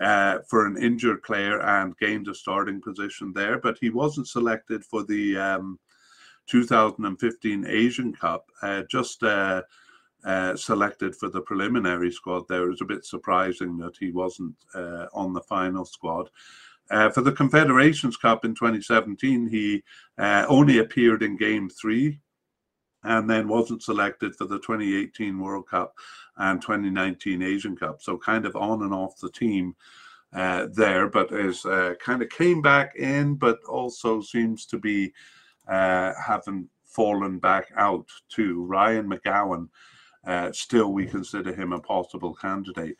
[0.00, 4.84] uh, for an injured player and gained a starting position there, but he wasn't selected
[4.84, 5.78] for the um,
[6.46, 9.62] 2015 Asian Cup, uh, just uh,
[10.24, 12.64] uh, selected for the preliminary squad there.
[12.64, 16.28] It was a bit surprising that he wasn't uh, on the final squad.
[16.90, 19.82] Uh, for the Confederations Cup in 2017, he
[20.18, 22.20] uh, only appeared in game three
[23.04, 25.94] and then wasn't selected for the 2018 World Cup
[26.38, 28.02] and 2019 Asian Cup.
[28.02, 29.76] So kind of on and off the team
[30.34, 35.12] uh, there, but is uh, kind of came back in, but also seems to be
[35.68, 38.64] uh, having fallen back out too.
[38.64, 39.68] Ryan McGowan,
[40.26, 42.96] uh, still we consider him a possible candidate.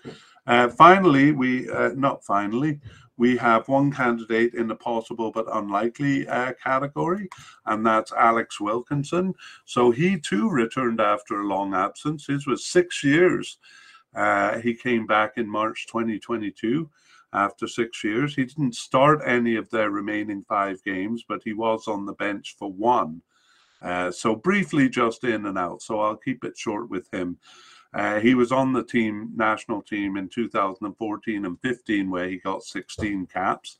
[0.46, 2.80] Uh, finally, we uh, not finally,
[3.16, 7.28] we have one candidate in the possible but unlikely uh, category,
[7.66, 9.34] and that's Alex Wilkinson.
[9.64, 12.26] So he too returned after a long absence.
[12.26, 13.58] His was six years.
[14.14, 16.88] Uh, he came back in March 2022
[17.32, 18.34] after six years.
[18.34, 22.54] He didn't start any of their remaining five games, but he was on the bench
[22.58, 23.22] for one.
[23.82, 25.82] Uh, so briefly, just in and out.
[25.82, 27.38] So I'll keep it short with him.
[27.94, 32.64] Uh, he was on the team, national team in 2014 and 15, where he got
[32.64, 33.78] 16 caps.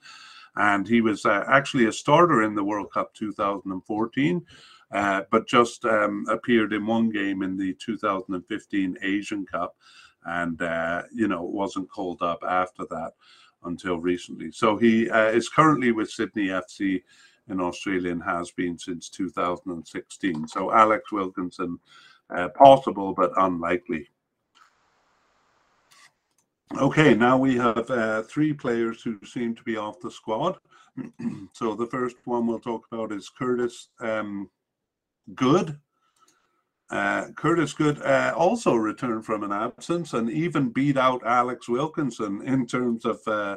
[0.57, 4.47] And he was uh, actually a starter in the World Cup 2014,
[4.93, 9.75] uh, but just um, appeared in one game in the 2015 Asian Cup
[10.27, 13.15] and, uh, you know, wasn't called up after that
[13.65, 14.53] until recently.
[14.53, 17.03] So he uh, is currently with Sydney FC
[17.49, 20.49] in Australia and has been since 2016.
[20.49, 21.79] So Alex Wilkinson
[22.31, 24.09] uh, possible but unlikely.
[26.79, 30.59] Okay, now we have uh, three players who seem to be off the squad.
[31.53, 34.51] so the first one we'll talk about is Curtis um,
[35.35, 35.79] Good.
[36.91, 42.43] Uh, Curtis Good uh, also returned from an absence and even beat out Alex Wilkinson
[42.43, 43.57] in terms of uh,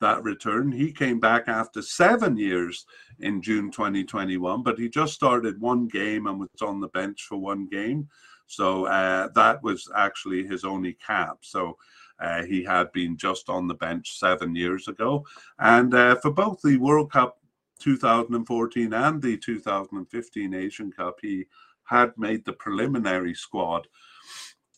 [0.00, 0.70] that return.
[0.72, 2.86] He came back after seven years
[3.18, 7.36] in June 2021, but he just started one game and was on the bench for
[7.36, 8.08] one game.
[8.46, 11.38] So uh, that was actually his only cap.
[11.42, 11.76] So
[12.20, 15.24] uh, he had been just on the bench seven years ago.
[15.58, 17.38] And uh, for both the World Cup
[17.80, 21.46] 2014 and the 2015 Asian Cup, he
[21.84, 23.86] had made the preliminary squad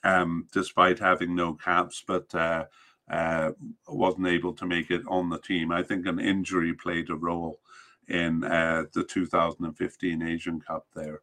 [0.05, 2.03] um, despite having no caps.
[2.07, 2.35] But
[3.11, 3.51] uh,
[3.89, 5.73] wasn't able to make it on the team.
[5.73, 7.61] I think an injury played a role
[8.09, 11.21] in uh, the 2015 Asian Cup there.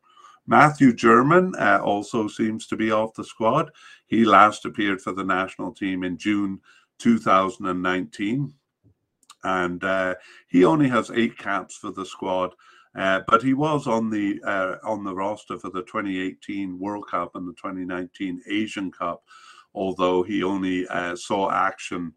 [0.47, 3.69] Matthew Jurman uh, also seems to be off the squad.
[4.05, 6.61] He last appeared for the national team in June
[6.99, 8.53] 2019.
[9.43, 10.15] And uh,
[10.47, 12.53] he only has eight caps for the squad,
[12.95, 17.35] uh, but he was on the uh, on the roster for the 2018 World Cup
[17.35, 19.23] and the 2019 Asian Cup
[19.77, 22.13] although he only uh, saw action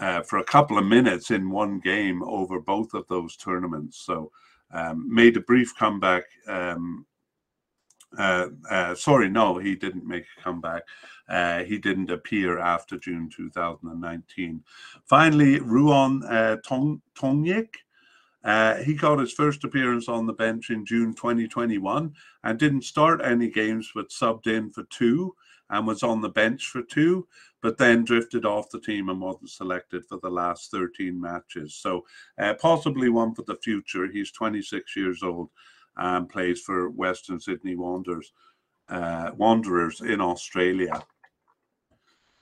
[0.00, 3.98] uh, for a couple of minutes in one game over both of those tournaments.
[4.04, 4.32] So
[4.72, 6.24] um, made a brief comeback.
[6.48, 7.06] Um,
[8.18, 10.82] uh, uh sorry, no, he didn't make a comeback.
[11.28, 14.64] Uh, he didn't appear after June 2019.
[15.04, 17.74] Finally, Ruon uh, Tong Tongyik.
[18.42, 23.20] Uh, he got his first appearance on the bench in June 2021 and didn't start
[23.22, 25.34] any games but subbed in for two
[25.70, 27.26] and was on the bench for two,
[27.62, 31.74] but then drifted off the team and wasn't selected for the last 13 matches.
[31.76, 32.04] So
[32.38, 34.08] uh, possibly one for the future.
[34.08, 35.48] He's 26 years old
[35.96, 38.32] and plays for Western Sydney Wanderers,
[38.88, 41.02] uh, Wanderers in Australia.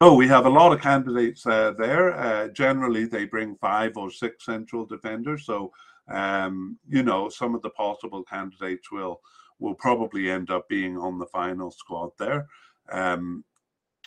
[0.00, 2.16] Oh, we have a lot of candidates uh, there.
[2.16, 5.44] Uh, generally, they bring five or six central defenders.
[5.44, 5.72] So,
[6.08, 9.20] um, you know, some of the possible candidates will
[9.58, 12.46] will probably end up being on the final squad there.
[12.90, 13.44] Um,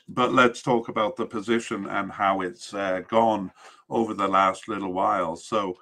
[0.08, 3.52] but let's talk about the position and how it's uh, gone
[3.90, 5.36] over the last little while.
[5.36, 5.76] So,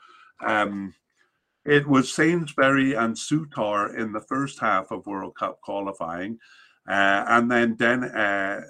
[0.45, 0.93] um,
[1.65, 6.39] it was Sainsbury and Souttar in the first half of World Cup qualifying.
[6.87, 8.61] Uh, and then Den, uh,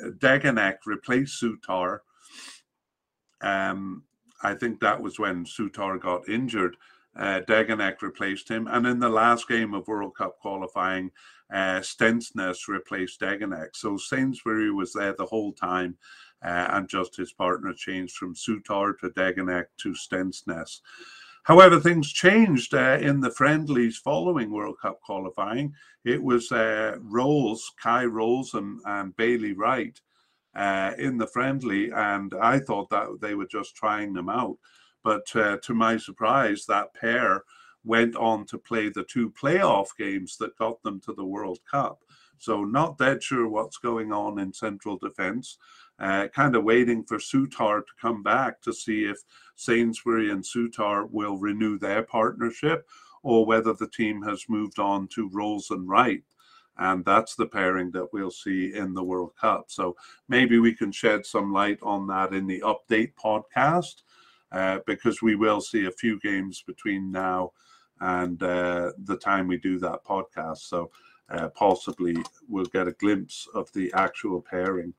[0.85, 1.99] replaced Souttar.
[3.41, 4.03] Um,
[4.43, 6.75] I think that was when Souttar got injured.
[7.15, 7.41] Uh,
[8.01, 8.67] replaced him.
[8.67, 11.11] And in the last game of World Cup qualifying,
[11.51, 13.69] uh, Stensness replaced Degenek.
[13.75, 15.97] So Sainsbury was there the whole time,
[16.43, 20.81] uh, and just his partner changed from Souttar to Degenek to Stensness.
[21.43, 25.73] However, things changed uh, in the friendlies following World Cup qualifying.
[26.05, 29.99] It was uh, Rowles, Kye Rowles, and, and Bailey Wright
[30.55, 34.57] uh, in the friendly, and I thought that they were just trying them out.
[35.03, 37.43] But uh, to my surprise, that pair
[37.83, 42.03] went on to play the two playoff games that got them to the World Cup.
[42.37, 45.57] So, not dead sure what's going on in central defense.
[45.99, 49.17] Uh, kind of waiting for Souttar to come back to see if
[49.55, 52.87] Sainsbury and Souttar will renew their partnership
[53.21, 56.23] or whether the team has moved on to Rowles and Wright.
[56.77, 59.65] And that's the pairing that we'll see in the World Cup.
[59.67, 59.97] So
[60.29, 64.03] maybe we can shed some light on that in the update podcast
[64.53, 67.51] uh, because we will see a few games between now
[68.01, 70.59] and uh, the time we do that podcast.
[70.59, 70.91] So
[71.29, 74.93] uh, possibly we'll get a glimpse of the actual pairing.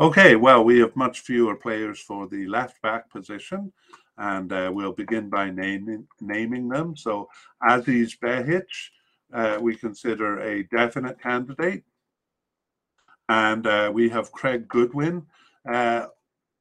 [0.00, 3.72] Okay, well, we have much fewer players for the left back position,
[4.18, 6.96] and uh, we'll begin by naming naming them.
[6.96, 7.28] So,
[7.62, 8.90] Aziz Behich,
[9.32, 11.84] uh, we consider a definite candidate,
[13.28, 15.24] and uh, we have Craig Goodwin,
[15.72, 16.06] uh,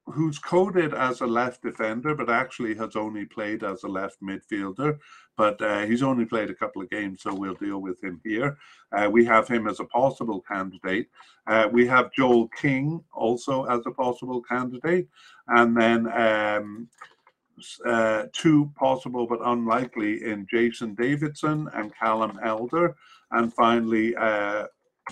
[0.06, 5.00] who's coded as a left defender, but actually has only played as a left midfielder
[5.38, 8.58] but uh, he's only played a couple of games, so we'll deal with him here.
[8.92, 11.10] Uh, we have him as a possible candidate.
[11.48, 15.08] Uh, we have Joel King also as a possible candidate,
[15.48, 16.88] and then um,
[17.86, 22.96] uh, two possible but unlikely in Jason Davidson and Callum Elder,
[23.32, 24.66] and finally uh,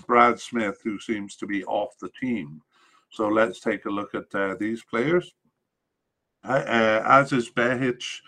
[0.05, 2.61] Brad Smith, who seems to be off the team.
[3.11, 5.33] So let's take a look at uh, these players.
[6.43, 8.21] Aziz Behich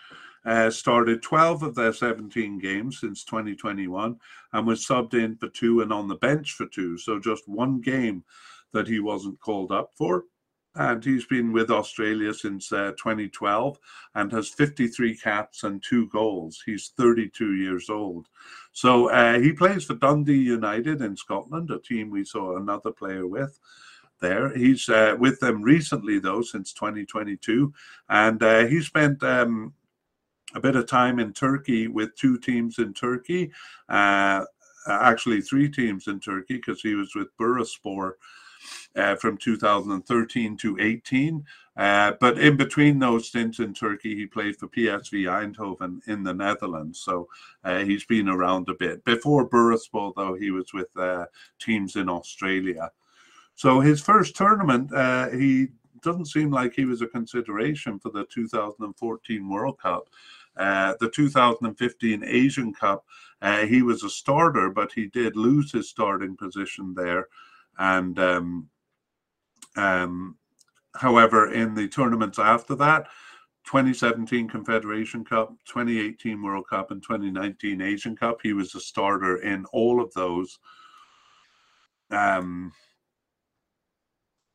[0.44, 4.16] uh, started 12 of their 17 games since 2021
[4.52, 6.98] and was subbed in for two and on the bench for two.
[6.98, 8.24] So just one game
[8.72, 10.24] that he wasn't called up for.
[10.76, 13.78] And he's been with Australia since uh, 2012
[14.16, 16.62] and has 53 caps and two goals.
[16.66, 18.26] He's 32 years old.
[18.72, 23.26] So uh, he plays for Dundee United in Scotland, a team we saw another player
[23.26, 23.58] with
[24.24, 24.56] there.
[24.56, 27.72] He's uh, with them recently, though, since 2022.
[28.08, 29.74] And uh, he spent um,
[30.54, 33.52] a bit of time in Turkey with two teams in Turkey,
[33.90, 34.44] uh,
[34.88, 38.12] actually three teams in Turkey because he was with Bursaspor
[38.96, 41.44] uh, from 2013 to 18.
[41.76, 46.32] Uh, but in between those stints in Turkey, he played for PSV Eindhoven in the
[46.32, 47.00] Netherlands.
[47.00, 47.28] So
[47.62, 49.04] uh, he's been around a bit.
[49.04, 50.96] Before Bursaspor, though, he was with
[51.60, 52.90] teams in Australia.
[53.54, 55.68] So his first tournament, uh, he
[56.02, 60.08] doesn't seem like he was a consideration for the 2014 World Cup.
[60.56, 63.04] Uh, the 2015 Asian Cup,
[63.42, 67.28] uh, he was a starter, but he did lose his starting position there.
[67.78, 68.68] And um,
[69.76, 70.36] um,
[70.94, 73.08] however, in the tournaments after that,
[73.64, 79.64] 2017 Confederation Cup, 2018 World Cup, and 2019 Asian Cup, he was a starter in
[79.72, 80.58] all of those.
[82.10, 82.72] Um,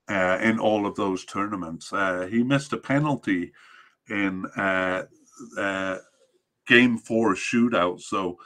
[0.09, 3.51] uh, in all of those tournaments, uh, he missed a penalty
[4.09, 5.03] in uh,
[5.57, 5.97] uh,
[6.67, 8.01] game four shootout.
[8.01, 8.37] So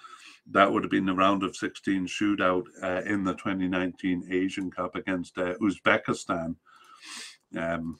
[0.51, 4.95] that would have been the round of 16 shootout uh, in the 2019 Asian Cup
[4.95, 6.55] against uh, Uzbekistan.
[7.57, 7.97] Um,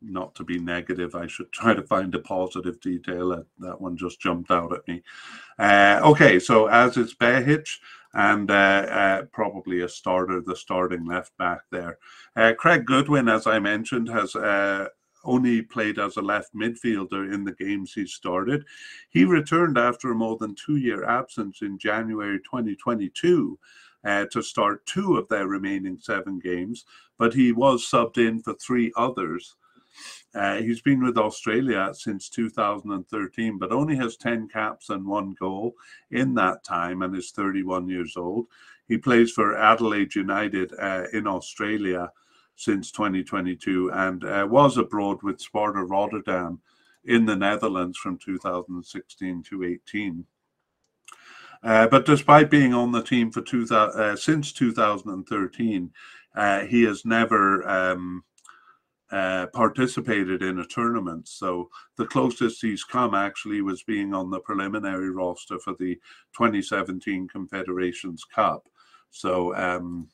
[0.00, 3.30] not to be negative, I should try to find a positive detail.
[3.30, 5.02] That, that one just jumped out at me.
[5.60, 7.68] Okay, so Aziz Behich
[8.14, 11.98] and uh, uh, probably a starter, the starting left back there.
[12.36, 14.34] Uh, Craig Goodwin, as I mentioned, has
[15.24, 18.64] only played as a left midfielder in the games he started.
[19.10, 23.58] He returned after a more than two year absence in January 2022
[24.04, 26.84] uh, to start two of their remaining seven games,
[27.18, 29.56] but he was subbed in for three others.
[30.34, 35.74] Uh, he's been with Australia since 2013, but only has 10 caps and one goal
[36.10, 38.46] in that time and is 31 years old.
[38.86, 42.10] He plays for Adelaide United uh, in Australia
[42.56, 46.60] since 2022 and uh, was abroad with Sparta Rotterdam
[47.04, 50.26] in the Netherlands from 2016 to 18.
[51.62, 55.90] Uh, but despite being on the team for two, uh, since 2013,
[56.36, 58.22] uh, he has never um,
[59.10, 61.28] uh, participated in a tournament.
[61.28, 65.94] So the closest he's come actually was being on the preliminary roster for the
[66.36, 68.68] 2017 Confederations Cup.
[69.10, 70.08] So um,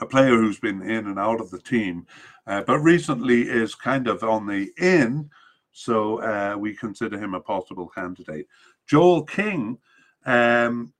[0.00, 2.06] a player who's been in and out of the team,
[2.46, 5.30] uh, but recently is kind of on the in.
[5.72, 8.46] So uh, we consider him a possible candidate.
[8.88, 9.78] Joel King
[10.24, 10.92] um,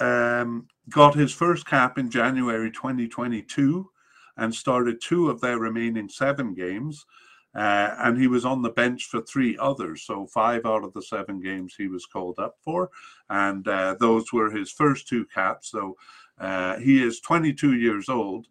[0.00, 3.88] um, got his first cap in January 2022
[4.36, 7.06] and started two of their remaining seven games.
[7.54, 10.02] Uh, and he was on the bench for three others.
[10.04, 12.88] So, five out of the seven games he was called up for.
[13.28, 15.70] And uh, those were his first two caps.
[15.70, 15.96] So,
[16.38, 18.46] uh, he is 22 years old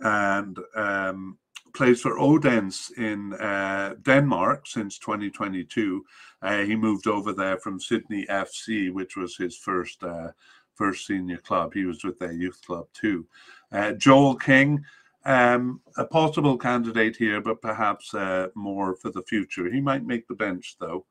[0.00, 1.38] and um,
[1.74, 6.04] plays for Odense in uh, Denmark since 2022.
[6.42, 10.28] Uh, he moved over there from Sydney FC, which was his first uh,
[10.74, 11.72] first senior club.
[11.72, 13.26] He was with their youth club too.
[13.74, 14.84] Uh, Joel King,
[15.24, 19.70] um, a possible candidate here, but perhaps uh, more for the future.
[19.70, 21.06] He might make the bench though.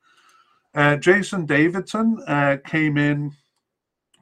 [0.73, 3.31] Uh, Jason Davidson uh, came in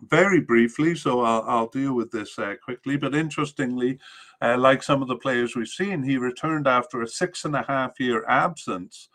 [0.09, 2.97] very briefly, so I'll, I'll deal with this uh, quickly.
[2.97, 3.99] But interestingly,
[4.41, 7.63] uh, like some of the players we've seen, he returned after a six and a
[7.63, 9.09] half year absence.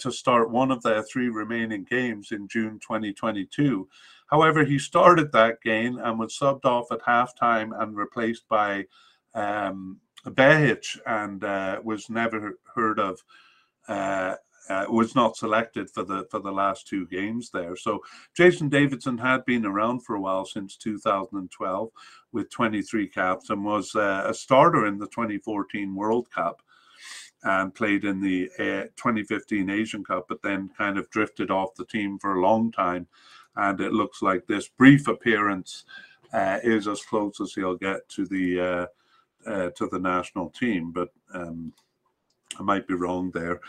[0.00, 3.88] To start one of their three remaining games in June 2022.
[4.30, 8.86] However, he started that game and was subbed off at halftime and replaced by
[9.34, 13.20] um, Behich and uh, was never heard of.
[13.88, 14.36] Uh,
[14.68, 17.74] uh, was not selected for the for the last two games there.
[17.74, 18.00] So
[18.36, 21.90] Jason Davidson had been around for a while since 2012
[22.30, 26.62] with 23 caps and was uh, a starter in the 2014 World Cup
[27.42, 31.86] and played in the uh, 2015 Asian Cup, but then kind of drifted off the
[31.86, 33.08] team for a long time
[33.56, 35.84] and it looks like this brief appearance
[36.32, 38.86] uh, is as close as he'll get to the uh,
[39.50, 40.92] uh, to the national team.
[40.92, 41.72] But um,
[42.58, 43.60] I might be wrong there.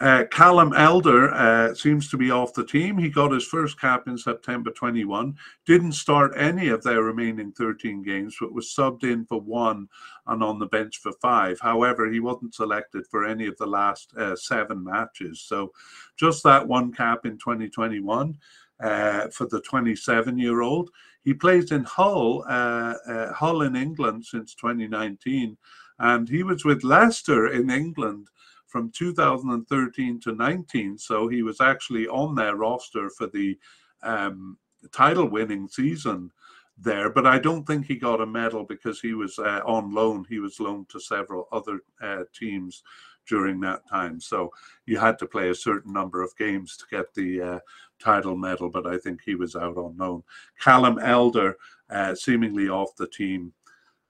[0.00, 2.96] Uh, Callum Elder uh, seems to be off the team.
[2.96, 5.36] He got his first cap in September 21.
[5.66, 9.88] Didn't start any of their remaining 13 games, but was subbed in for one
[10.26, 11.60] and on the bench for five.
[11.60, 15.42] However, he wasn't selected for any of the last uh, seven matches.
[15.42, 15.70] So
[16.16, 18.38] just that one cap in 2021
[18.82, 20.90] uh, for the 27 year old.
[21.22, 25.56] He plays in Hull, uh, uh, Hull in England since 2019,
[25.98, 28.28] and he was with Leicester in England
[28.66, 30.96] from 2013 to 19.
[30.96, 33.58] So he was actually on their roster for the
[34.02, 34.56] um,
[34.92, 36.30] title winning season
[36.78, 40.24] there, but I don't think he got a medal because he was uh, on loan.
[40.28, 42.82] He was loaned to several other uh, teams
[43.30, 44.20] during that time.
[44.20, 44.52] So
[44.86, 47.58] you had to play a certain number of games to get the uh,
[48.00, 50.22] title medal, but I think he was out on loan.
[50.60, 51.56] Callum Elder,
[51.88, 53.52] uh, seemingly off the team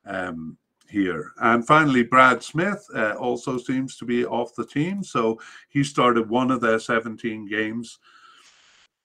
[0.07, 0.57] um,
[0.89, 1.33] here.
[1.37, 5.05] And finally, Brad Smith uh, also seems to be off the team.
[5.05, 7.99] So he started one of their 17 games.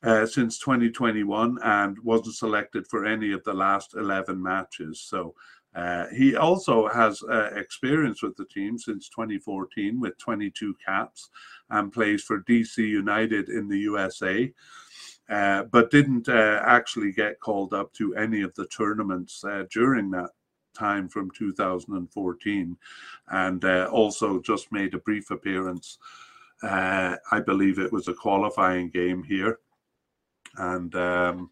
[0.04, 5.02] Uh, since 2021 and wasn't selected for any of the last 11 matches.
[5.02, 5.34] So
[5.76, 11.30] uh, he also has uh, experience with the team since 2014 with 22 caps
[11.70, 14.52] and plays for DC United in the USA,
[15.30, 20.10] uh, but didn't uh, actually get called up to any of the tournaments uh, during
[20.12, 20.30] that
[20.74, 22.78] time from 2014
[23.30, 25.98] and also just made a brief appearance.
[26.64, 29.60] I believe it was a qualifying game here.
[30.58, 31.50] And um,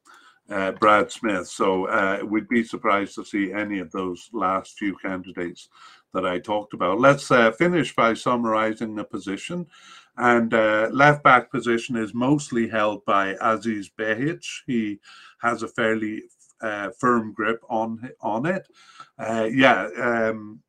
[0.50, 1.48] uh, Brad Smith.
[1.48, 5.70] So uh, we'd be surprised to see any of those last few candidates
[6.14, 7.00] that I talked about.
[7.00, 9.68] Let's uh, finish by summarizing the position.
[10.18, 14.46] And uh, left back position is mostly held by Aziz Behich.
[14.68, 15.00] He
[15.42, 16.24] has a fairly
[16.62, 18.68] uh, firm grip on on it.
[19.18, 20.62] Uh, yeah, um,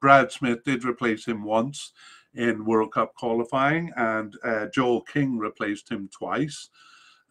[0.00, 1.92] Brad Smith did replace him once
[2.34, 4.34] in World Cup qualifying, and
[4.72, 6.70] Joel King replaced him twice.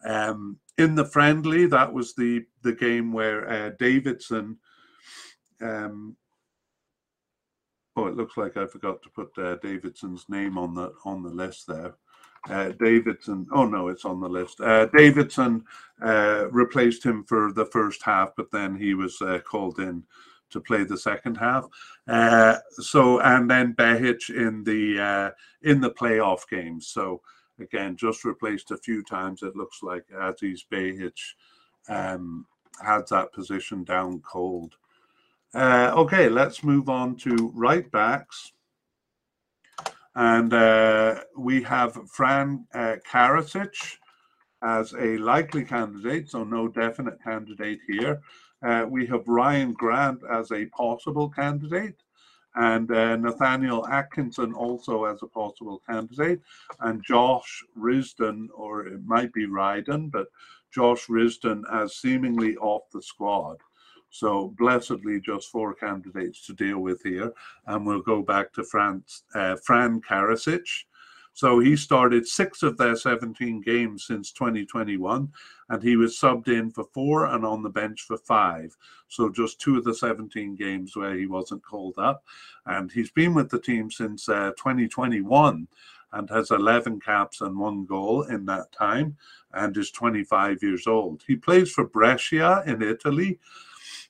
[0.04, 4.58] Um, in the friendly, that was the the game where uh, Davidson.
[5.60, 6.16] Um,
[7.96, 11.30] oh, it looks like I forgot to put uh, Davidson's name on the on the
[11.30, 11.94] list there.
[12.48, 13.46] Uh, Davidson.
[13.52, 14.60] Oh no, it's on the list.
[14.60, 15.64] Uh, Davidson
[16.02, 20.04] uh, replaced him for the first half, but then he was uh, called in
[20.50, 21.66] to play the second half.
[22.06, 25.30] Uh, so and then Behich in the uh,
[25.62, 26.88] in the playoff games.
[26.88, 27.20] So
[27.60, 29.42] again, just replaced a few times.
[29.42, 31.34] It looks like Aziz Behich
[31.88, 32.46] um,
[32.84, 34.74] had that position down cold.
[35.54, 38.52] Uh, okay, let's move on to right backs.
[40.14, 42.96] And uh, we have Fran uh,
[44.62, 48.22] as a likely candidate, so no definite candidate here.
[48.62, 51.96] Uh, we have Ryan Grant as a possible candidate
[52.56, 56.40] and uh, Nathaniel Atkinson also as a possible candidate,
[56.80, 60.26] and Josh Risdon, or it might be Ryden, but
[60.72, 63.58] Josh Risdon as seemingly off the squad.
[64.10, 67.32] So blessedly, just four candidates to deal with here,
[67.66, 70.66] and we'll go back to France, uh, Fran Karacic.
[71.36, 75.30] So he started six of their 17 games since 2021,
[75.68, 78.74] and he was subbed in for four and on the bench for five.
[79.08, 82.24] So just two of the 17 games where he wasn't called up.
[82.64, 85.68] And he's been with the team since uh, 2021
[86.12, 89.18] and has 11 caps and one goal in that time
[89.52, 91.22] and is 25 years old.
[91.26, 93.38] He plays for Brescia in Italy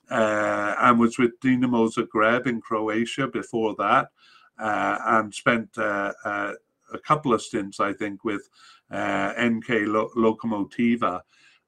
[0.09, 4.11] uh, and was with Dinamo Zagreb in Croatia before that
[4.59, 6.53] uh, and spent uh, uh,
[6.93, 8.47] a couple of stints, I think, with
[8.91, 11.21] uh, NK Lo- Lokomotiva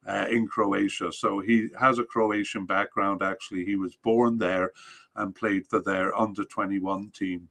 [0.08, 1.12] uh, in Croatia.
[1.12, 3.66] So he has a Croatian background, actually.
[3.66, 4.72] He was born there
[5.16, 7.50] and played for their under 21 team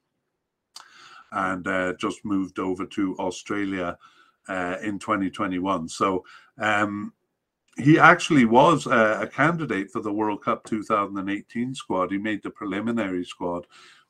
[1.33, 3.99] and uh, just moved over to Australia
[4.49, 5.89] uh, in 2021.
[5.89, 6.25] So
[6.59, 7.13] um,
[7.77, 12.11] he actually was a, a, candidate for the World Cup 2018 squad.
[12.11, 13.67] He made the preliminary squad,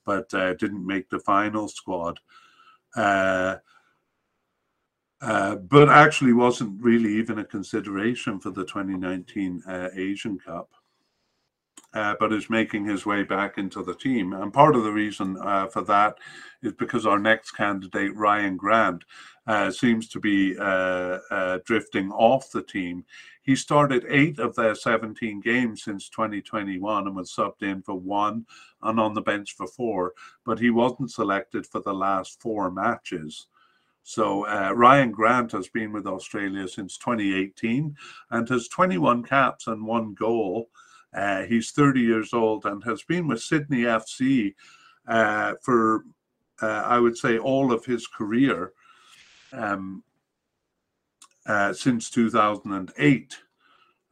[0.07, 2.21] but uh, didn't make the final squad.
[2.99, 3.59] Uh,
[5.21, 10.69] uh, but actually wasn't really even a consideration for the 2019 uh, Asian Cup.
[11.95, 14.35] Uh, but is making his way back into the team.
[14.35, 16.19] And part of the reason uh, for that
[16.63, 19.05] is because our next candidate, Ryan Grant,
[19.47, 20.53] uh, seems to be
[21.65, 23.07] drifting off the team.
[23.49, 28.45] He started eight of their 17 games since 2021 and was subbed in for one
[28.83, 30.13] and on the bench for four,
[30.45, 33.47] but he wasn't selected for the last four matches.
[34.03, 37.97] So uh, Ryan Grant has been with Australia since 2018
[38.31, 40.69] and has 21 caps and one goal.
[41.15, 44.55] Uh, he's 30 years old and has been with Sydney FC
[45.07, 46.05] uh, for,
[46.61, 48.73] uh, I would say, all of his career.
[49.53, 50.03] Um,
[51.49, 53.39] uh, since 2008,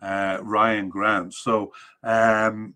[0.01, 1.34] uh, Ryan Grant.
[1.34, 1.72] So
[2.03, 2.74] um,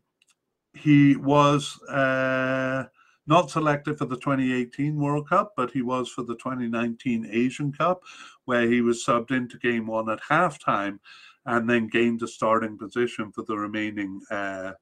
[0.75, 2.85] he was uh,
[3.27, 8.03] not selected for the 2018 World Cup, but he was for the 2019 Asian Cup,
[8.45, 10.99] where he was subbed into game one at halftime
[11.47, 14.73] and then gained a starting position for the remaining uh,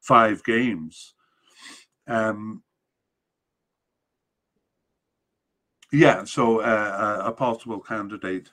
[0.00, 1.14] five games.
[2.06, 2.62] Um,
[5.92, 8.50] yeah, so uh, a possible candidate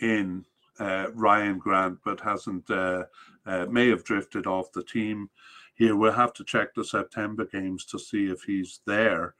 [0.00, 0.44] in
[0.78, 3.04] uh, Ryan Grant, but hasn't uh,
[3.44, 5.28] uh, may have drifted off the team.
[5.74, 9.34] Here we'll have to check the September games to see if he's there.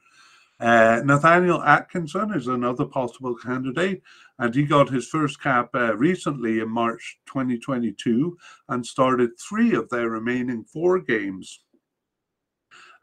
[0.59, 4.01] Uh, Nathaniel Atkinson is another possible candidate,
[4.39, 8.37] and he got his first cap uh, recently in March 2022
[8.69, 11.61] and started three of their remaining four games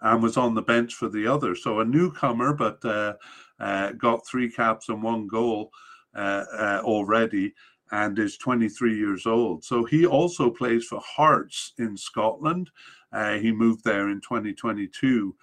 [0.00, 1.54] and was on the bench for the other.
[1.54, 3.14] So a newcomer, but uh,
[3.60, 5.70] uh got three caps and one goal
[6.14, 7.54] uh, uh, already
[7.92, 9.64] and is 23 years old.
[9.64, 12.70] So he also plays for Hearts in Scotland.
[13.12, 15.34] Uh, he moved there in 2022.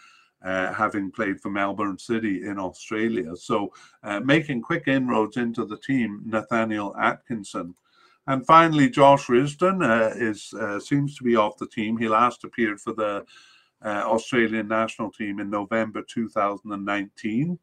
[0.44, 3.36] Uh, having played for Melbourne City in Australia.
[3.36, 3.72] So,
[4.02, 7.76] uh, making quick inroads into the team, Nathaniel Atkinson.
[8.26, 11.98] And finally, Josh Risdon uh, is uh, seems to be off the team.
[11.98, 13.24] He last appeared for the
[13.84, 17.60] uh, Australian national team in November 2019.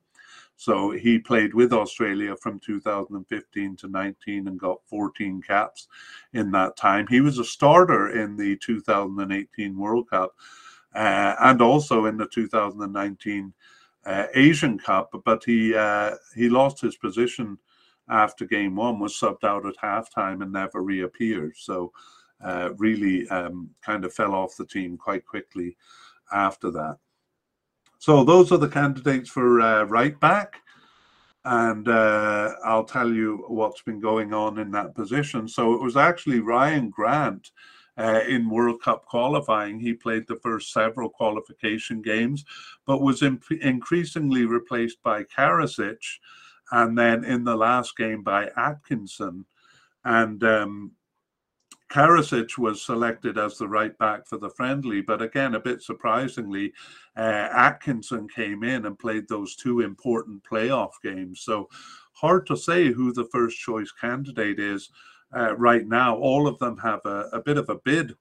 [0.57, 5.87] So he played with Australia from 2015 to 19 and got 14 caps
[6.33, 7.07] in that time.
[7.09, 10.35] He was a starter in the 2018 World Cup
[10.95, 13.53] uh, and also in the 2019
[14.07, 17.59] uh, Asian Cup, but he uh, he lost his position
[18.09, 21.55] after game one, was subbed out at halftime and never reappeared.
[21.57, 21.93] So
[22.43, 25.77] uh, really um, kind of fell off the team quite quickly
[26.33, 26.99] after that.
[27.99, 30.61] So those are the candidates for uh, right back.
[31.45, 35.49] And uh, I'll tell you what's been going on in that position.
[35.49, 37.51] So it was actually Ryan Grant
[37.99, 39.81] uh, in World Cup qualifying.
[39.81, 42.45] He played the first several qualification games,
[42.87, 45.99] but was imp- increasingly replaced by Karacic.
[46.71, 49.47] And then in the last game by Atkinson.
[50.05, 50.93] And um,
[51.91, 56.75] Karacic was selected as the right back for the friendly, but again, a bit surprisingly,
[57.17, 61.41] uh, Atkinson came in and played those two important playoff games.
[61.41, 61.69] So
[62.13, 64.91] hard to say who the first choice candidate is
[65.37, 66.17] uh, right now.
[66.17, 68.15] All of them have a, a, bit of a bid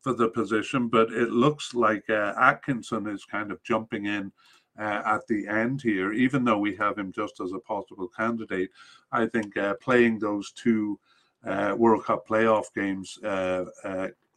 [0.00, 4.32] for the position, but it looks like uh, Atkinson is kind of jumping in.
[4.78, 8.68] Uh, at the end here, even though we have him just as a possible candidate,
[9.10, 11.00] I think uh, playing those two
[11.46, 13.64] uh, World Cup playoff games uh,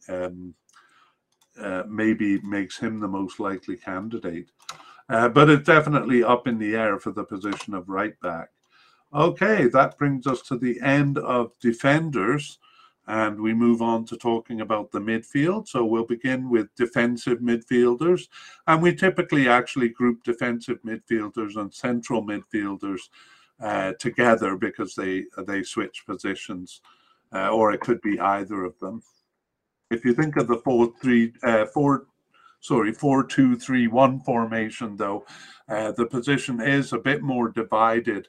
[0.08, 0.54] um,
[1.86, 4.50] maybe makes him the most likely candidate.
[5.08, 8.48] but it's definitely up in the air for the position of right back.
[9.12, 12.58] Okay, that brings us to the end of defenders.
[13.08, 15.66] And we move on to talking about the midfield.
[15.66, 18.28] So we'll begin with defensive midfielders.
[18.68, 23.00] And we typically actually group defensive midfielders and central midfielders
[23.60, 26.82] uh, together because they they switch positions,
[27.32, 29.02] uh, or it could be either of them.
[29.90, 32.06] If you think of the four three uh, four,
[32.60, 35.26] sorry four two three one formation, though,
[35.68, 38.28] uh, the position is a bit more divided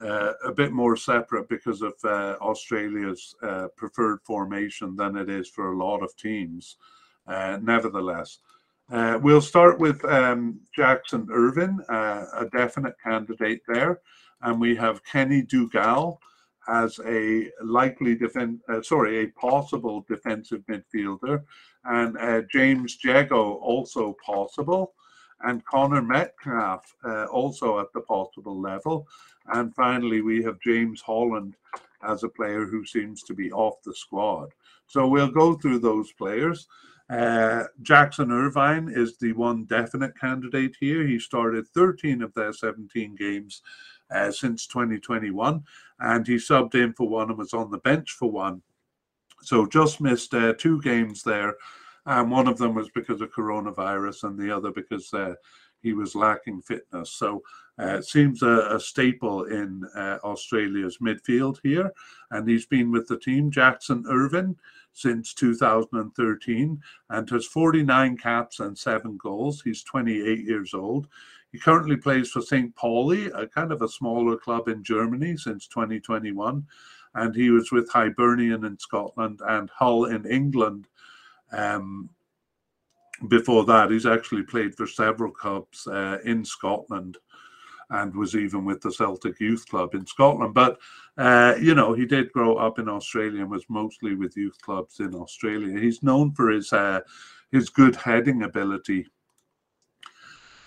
[0.00, 5.48] uh, a bit more separate because of uh, Australia's uh, preferred formation than it is
[5.48, 6.76] for a lot of teams.
[7.26, 8.38] Uh, nevertheless,
[8.90, 14.00] uh, we'll start with um, Jackson Irvine, uh, a definite candidate there,
[14.42, 16.20] and we have Kenny Dougall
[16.68, 21.42] as a likely defense, sorry, a possible defensive midfielder,
[21.84, 24.94] and James Jeggo also possible
[25.42, 29.06] and Connor Metcalfe uh, also at the possible level.
[29.52, 31.56] And finally, we have James Holland
[32.02, 34.50] as a player who seems to be off the squad.
[34.86, 36.66] So we'll go through those players.
[37.08, 41.06] Uh, Jackson Irvine is the one definite candidate here.
[41.06, 43.62] He started 13 of their 17 games
[44.10, 45.62] uh, since 2021,
[45.98, 48.62] and he subbed in for one and was on the bench for one.
[49.42, 51.56] So just missed uh, two games there
[52.06, 55.34] and one of them was because of coronavirus, and the other because uh,
[55.82, 57.10] he was lacking fitness.
[57.10, 57.42] So
[57.78, 61.92] uh, it seems a, a staple in uh, Australia's midfield here,
[62.30, 64.56] and he's been with the team, Jackson Irvine,
[64.92, 69.62] since 2013, and has 49 caps and seven goals.
[69.62, 71.08] He's 28 years old.
[71.52, 72.74] He currently plays for St.
[72.76, 76.66] Pauli, a kind of a smaller club in Germany since 2021,
[77.14, 80.86] and he was with Hibernian in Scotland and Hull in England
[81.52, 82.08] um,
[83.28, 87.18] before that, he's actually played for several clubs uh, in Scotland
[87.90, 90.54] and was even with the Celtic Youth Club in Scotland.
[90.54, 90.78] But,
[91.18, 95.00] uh, you know, he did grow up in Australia and was mostly with youth clubs
[95.00, 95.78] in Australia.
[95.78, 97.00] He's known for his, uh,
[97.50, 99.06] his good heading ability.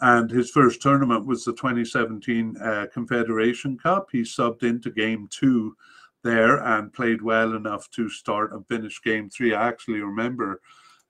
[0.01, 4.09] And his first tournament was the 2017 uh, Confederation Cup.
[4.11, 5.77] He subbed into game two
[6.23, 9.53] there and played well enough to start and finish game three.
[9.53, 10.59] I actually remember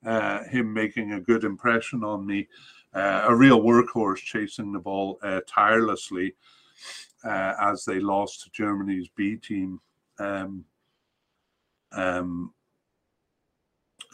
[0.06, 2.48] uh, him making a good impression on me.
[2.94, 6.36] Uh, a real workhorse chasing the ball uh, tirelessly
[7.24, 9.80] uh, as they lost to Germany's B team.
[10.20, 10.66] Um,
[11.92, 12.54] um,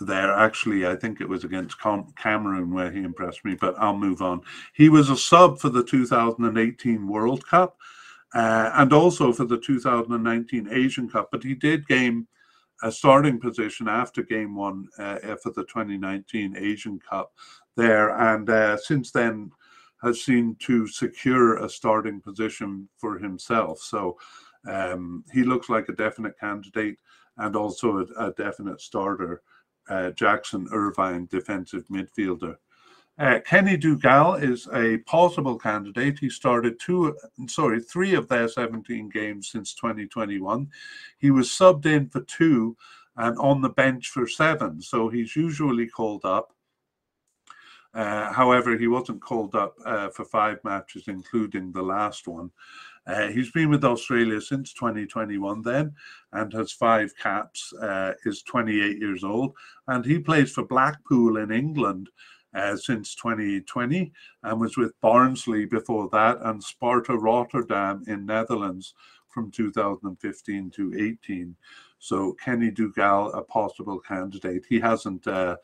[0.01, 1.75] there actually i think it was against
[2.15, 4.39] cameroon where he impressed me but i'll move on
[4.71, 7.75] he was a sub for the 2018 world cup
[8.33, 11.29] uh, and also for the 2019 Asian Cup.
[11.31, 12.27] But he did game
[12.83, 17.33] a starting position after game one uh, for the 2019 Asian Cup
[17.75, 19.51] there, and uh, since then
[20.01, 23.79] has seemed to secure a starting position for himself.
[23.79, 24.17] So
[24.67, 26.97] um, he looks like a definite candidate
[27.37, 29.41] and also a, a definite starter.
[29.89, 32.55] Uh, Jackson Irvine, defensive midfielder.
[33.19, 36.17] Uh, Kenny Dougall is a possible candidate.
[36.19, 37.17] He started two,
[37.47, 40.69] sorry, three of their 17 games since 2021.
[41.17, 42.77] He was subbed in for two
[43.17, 44.81] and on the bench for seven.
[44.81, 46.53] So he's usually called up.
[47.93, 52.49] Uh, however, he wasn't called up uh, for five matches, including the last one.
[53.05, 55.93] Uh, he's been with Australia since 2021 then
[56.31, 59.55] and has five caps, uh, is 28 years old,
[59.87, 62.09] and he plays for Blackpool in England
[62.53, 64.11] uh, since 2020
[64.43, 68.93] and was with Barnsley before that and Sparta Rotterdam in Netherlands
[69.27, 71.55] from 2015 to 18.
[71.99, 74.65] So Kenny Dougall, a possible candidate.
[74.67, 75.57] He hasn't uh,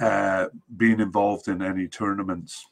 [0.00, 2.66] uh, been involved in any tournaments.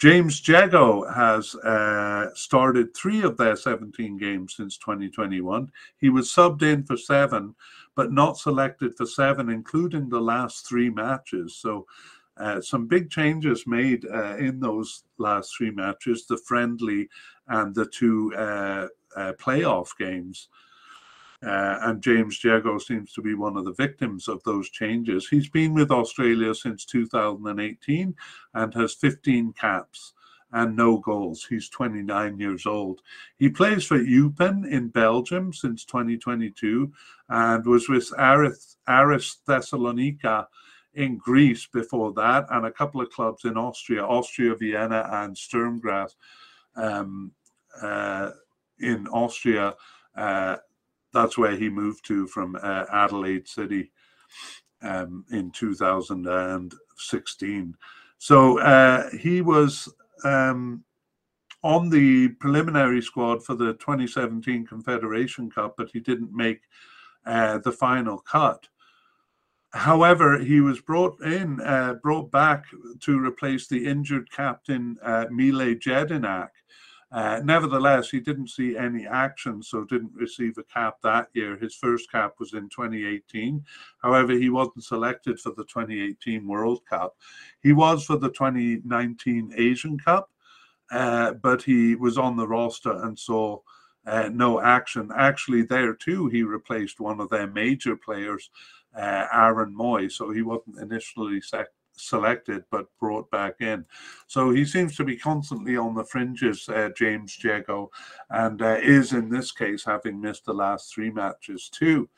[0.00, 5.70] James Jeggo has uh, started three of their 17 games since 2021.
[5.98, 7.54] He was subbed in for seven
[7.94, 11.56] but not selected for seven, including the last three matches.
[11.56, 11.86] So
[12.38, 17.08] uh, some big changes made uh, in those last three matches, the friendly
[17.48, 20.48] and the two uh, uh playoff games.
[21.44, 25.28] Uh, and James Jeggo seems to be one of the victims of those changes.
[25.28, 28.14] He's been with Australia since 2018
[28.54, 30.12] and has 15 caps
[30.52, 31.46] and no goals.
[31.48, 33.00] He's 29 years old.
[33.38, 36.92] He plays for Eupen in Belgium since 2022
[37.28, 40.46] and was with Aris, Aris Thessalonica
[40.94, 45.80] in Greece before that, and a couple of clubs in Austria, Austria Vienna and Sturm
[45.80, 46.16] Graz
[46.76, 47.32] um,
[47.80, 48.30] uh,
[48.78, 49.74] in Austria.
[50.14, 50.56] Uh,
[51.12, 53.90] that's where he moved to from uh, Adelaide City
[54.82, 57.76] um, in 2016.
[58.18, 59.92] So uh, he was
[60.24, 60.84] um,
[61.62, 66.62] on the preliminary squad for the 2017 Confederation Cup, but he didn't make
[67.26, 68.66] uh, the final cut.
[69.74, 72.64] However, he was brought in, uh, brought back
[73.00, 76.48] to replace the injured captain uh, Mile Jedinak.
[77.12, 81.58] Uh, nevertheless, he didn't see any action, so didn't receive a cap that year.
[81.58, 83.62] His first cap was in 2018.
[84.02, 87.16] However, he wasn't selected for the 2018 World Cup.
[87.62, 90.30] He was for the 2019 Asian Cup,
[90.90, 93.58] uh, but he was on the roster and saw
[94.06, 95.10] uh, no action.
[95.14, 98.48] Actually, there too, he replaced one of their major players,
[98.96, 101.68] uh, Aaron Mooy, So he wasn't initially sec-
[102.02, 103.84] selected, but brought back in.
[104.26, 107.88] So he seems to be constantly on the fringes, uh, James Jeggo,
[108.30, 112.08] and uh, is in this case having missed the last three matches too.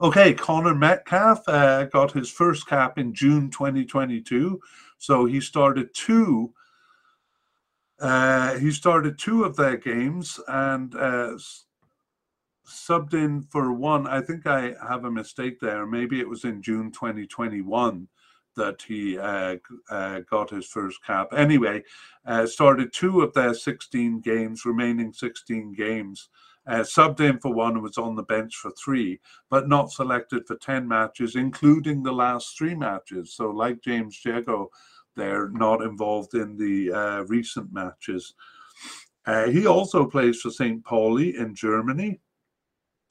[0.00, 4.60] Okay, Connor Metcalfe uh, got his first cap in June 2022.
[4.98, 6.52] So he started two
[8.02, 11.38] uh, he started two of their games and uh,
[12.66, 14.06] subbed in for one.
[14.06, 15.86] I think I have a mistake there.
[15.86, 18.08] Maybe it was in June 2021
[18.56, 19.56] that he uh,
[19.90, 21.28] uh, got his first cap.
[21.34, 21.82] Anyway,
[22.26, 26.28] uh, started two of their 16 games, remaining 16 games.
[26.64, 29.18] Uh, subbed in for one and was on the bench for three,
[29.50, 33.34] but not selected for 10 matches, including the last three matches.
[33.34, 34.68] So, like James Jeggo,
[35.16, 38.34] they're not involved in the uh, recent matches.
[39.26, 40.84] Uh, he also plays for St.
[40.84, 42.20] Pauli in Germany.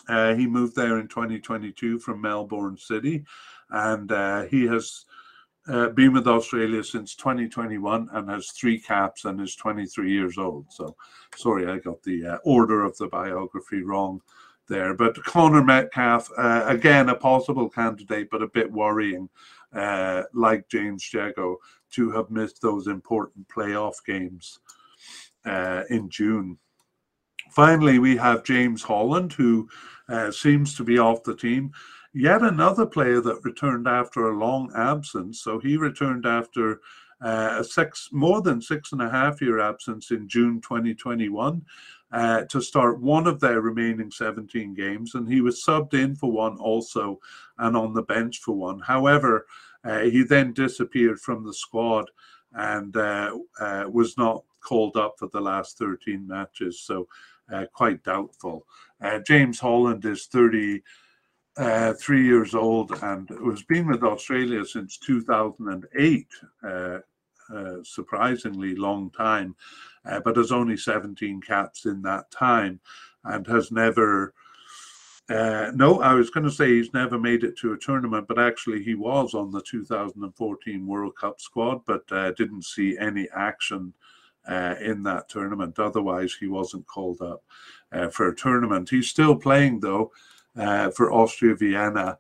[0.08, 3.24] Uh, he moved there in 2022 from Melbourne City,
[3.70, 5.06] and uh, he has
[5.68, 10.66] uh, been with Australia since 2021 and has three caps and is 23 years old.
[10.70, 10.96] So,
[11.36, 14.22] sorry, I got the uh, order of the biography wrong
[14.68, 14.94] there.
[14.94, 19.30] But Connor Metcalfe, again, a possible candidate, but a bit worrying,
[20.34, 21.58] like James Jeggo
[21.92, 24.60] to have missed those important playoff games
[25.46, 26.58] uh, in June.
[27.52, 29.68] Finally, we have James Holland, who
[30.08, 31.72] uh, seems to be off the team.
[32.14, 35.42] Yet another player that returned after a long absence.
[35.42, 36.82] So he returned after
[37.22, 41.62] uh, a six, more than six and a half year absence in June 2021
[42.12, 45.16] uh, to start one of their remaining 17 games.
[45.16, 47.20] And he was subbed in for one also
[47.58, 48.80] and on the bench for one.
[48.80, 49.46] However,
[49.84, 52.10] uh, he then disappeared from the squad
[52.54, 57.08] and uh, uh, was not called up for the last 13 matches, so
[57.74, 58.66] quite doubtful.
[59.26, 60.82] James Holland is 33
[61.58, 66.28] Uh, years old and has been with Australia since 2008,
[66.64, 67.00] uh,
[67.54, 69.56] uh, surprisingly long time,
[70.24, 72.80] but has only 17 caps in that time
[73.26, 74.34] and has never
[75.32, 78.40] uh, no, I was going to say he's never made it to a tournament, but
[78.40, 83.94] actually he was on the 2014 World Cup squad, but uh, didn't see any action
[84.48, 85.80] uh, in that tournament.
[85.80, 87.44] Otherwise, he wasn't called up
[87.92, 88.90] uh, for a tournament.
[88.90, 90.12] He's still playing though
[90.58, 92.18] uh, for Austria Vienna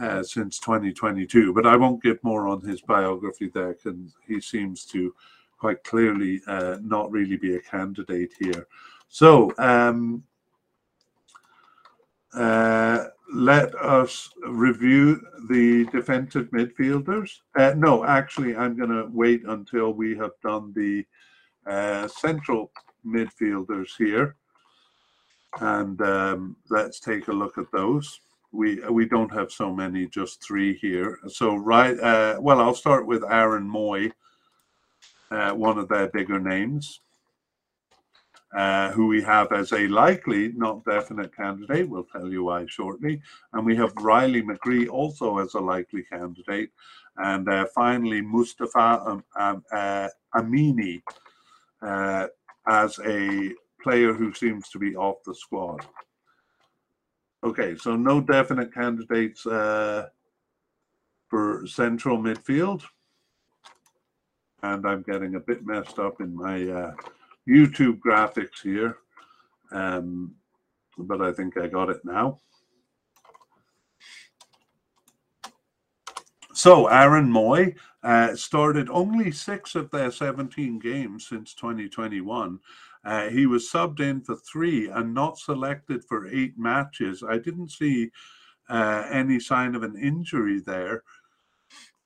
[0.00, 4.84] uh, since 2022, but I won't give more on his biography there because he seems
[4.86, 5.14] to
[5.58, 6.40] quite clearly
[6.82, 8.66] not really be a candidate here.
[9.08, 9.52] So.
[9.58, 10.24] Um,
[12.34, 17.40] uh, let us review the defensive midfielders.
[17.56, 21.04] Uh, no, actually, I'm going to wait until we have done the
[21.66, 22.70] uh, central
[23.06, 24.36] midfielders here.
[25.60, 28.20] And um, let's take a look at those.
[28.52, 31.18] We we don't have so many, just three here.
[31.28, 34.12] So right, uh, well, I'll start with Aaron Mooy,
[35.30, 37.00] uh, one of their bigger names.
[38.54, 41.88] Uh, who we have as a likely, not definite candidate.
[41.88, 43.20] We'll tell you why shortly.
[43.52, 46.70] And we have Riley McGree also as a likely candidate.
[47.16, 51.02] And uh, finally, Mustafa um, um, uh, Amini
[51.86, 52.26] uh,
[52.66, 55.86] as a player who seems to be off the squad.
[57.44, 60.08] Okay, so no definite candidates uh,
[61.28, 62.82] for central midfield.
[64.62, 66.92] And I'm getting a bit messed up in my
[67.48, 68.96] YouTube graphics here,
[69.72, 70.34] um,
[70.96, 72.38] but I think I got it now.
[76.64, 82.58] So Aaron Mooy uh, started only six of their 17 games since 2021.
[83.04, 87.22] Uh, he was subbed in for three and not selected for eight matches.
[87.22, 88.10] I didn't see
[88.70, 91.02] uh, any sign of an injury there.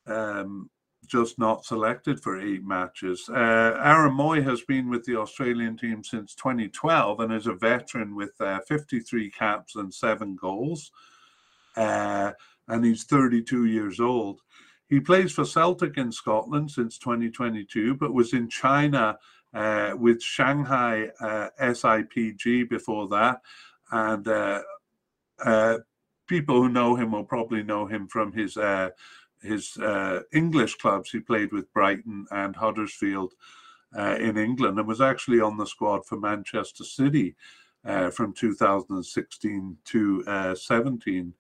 [0.09, 0.69] Um,
[1.07, 3.29] just not selected for eight matches.
[3.33, 8.17] Uh, Aaron Mooy has been with the Australian team since 2012 and is a veteran
[8.17, 10.91] with uh, 53 caps and seven goals.
[11.77, 12.33] Uh,
[12.69, 14.41] and he's 32 years old.
[14.89, 19.19] He plays for Celtic in Scotland since 2022, but was in China
[19.53, 23.41] uh, with Shanghai uh, SIPG before that.
[23.91, 24.63] And uh,
[25.45, 25.79] uh,
[26.27, 28.91] people who know him will probably know him from his uh,
[29.43, 31.11] his uh, English clubs.
[31.11, 33.35] He played with Brighton and Huddersfield
[33.97, 37.37] in England and was actually on the squad for Manchester City
[37.85, 41.35] from 2016 to 17.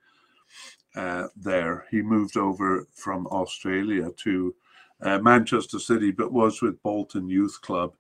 [1.37, 4.55] There, he moved over from Australia to
[5.01, 7.95] uh, Manchester City, but was with Bolton Youth Club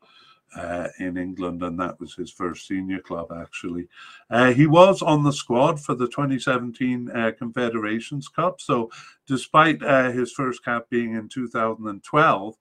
[0.56, 3.88] uh, in England, and that was his first senior club, actually.
[4.30, 8.60] Uh, he was on the squad for the 2017 uh, Confederations Cup.
[8.60, 8.90] So,
[9.26, 12.56] despite uh, his first cap being in 2012,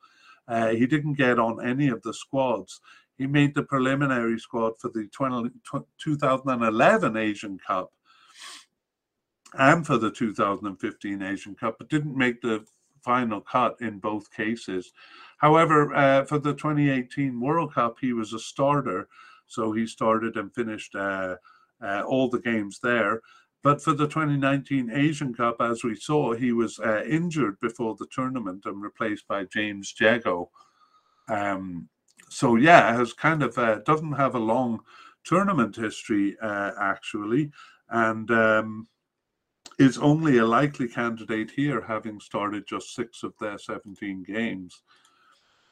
[0.47, 2.81] uh, he didn't get on any of the squads.
[3.17, 5.49] He made the preliminary squad for the 20,
[5.97, 7.91] 2011 Asian Cup
[9.53, 12.65] and for the 2015 Asian Cup, but didn't make the
[13.01, 14.91] final cut in both cases.
[15.37, 19.07] However, uh, for the 2018 World Cup, he was a starter,
[19.45, 21.35] so he started and finished uh,
[21.81, 23.21] uh, all the games there.
[23.63, 28.07] But for the 2019 Asian Cup, as we saw, he was uh, injured before the
[28.11, 30.49] tournament and replaced by James Jeggo.
[31.29, 31.89] Um,
[32.29, 34.81] so yeah, has kind of uh, doesn't have a long
[35.23, 37.51] tournament history uh, actually,
[37.89, 38.87] and um,
[39.77, 44.81] is only a likely candidate here, having started just six of their 17 games.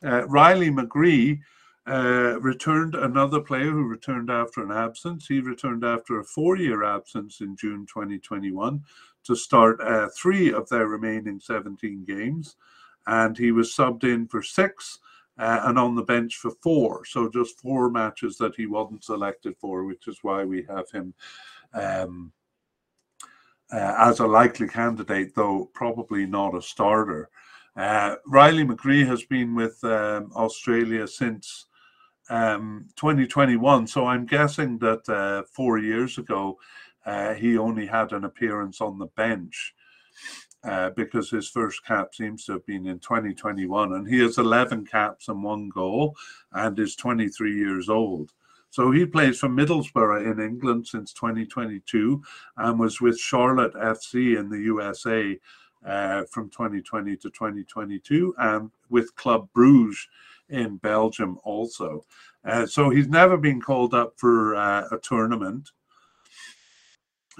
[0.03, 1.39] Uh, Riley McGree
[1.87, 5.27] uh, returned another player who returned after an absence.
[5.27, 8.83] He returned after a four year absence in June 2021
[9.23, 12.55] to start uh, three of their remaining 17 games.
[13.07, 14.99] And he was subbed in for six
[15.37, 17.05] uh, and on the bench for four.
[17.05, 21.13] So just four matches that he wasn't selected for, which is why we have him.
[21.73, 22.31] Um,
[23.75, 27.29] uh, as a likely candidate, though probably not a starter.
[27.75, 31.65] Uh, Riley McGree has been with um, Australia since
[32.29, 36.57] um, 2021, so I'm guessing that uh, four years ago
[37.05, 39.73] uh, he only had an appearance on the bench.
[40.63, 44.83] Uh, because his first cap seems to have been in 2021, and he has 11
[44.83, 46.15] caps and one goal,
[46.53, 48.31] and is 23 years old.
[48.75, 52.21] So he plays for Middlesbrough in England since 2022
[52.57, 55.39] and was with Charlotte FC in the USA
[55.85, 60.05] uh, from 2020 to 2022 and with Club Bruges
[60.49, 62.03] in Belgium also.
[62.43, 65.71] Uh, so he's never been called up for uh, a tournament.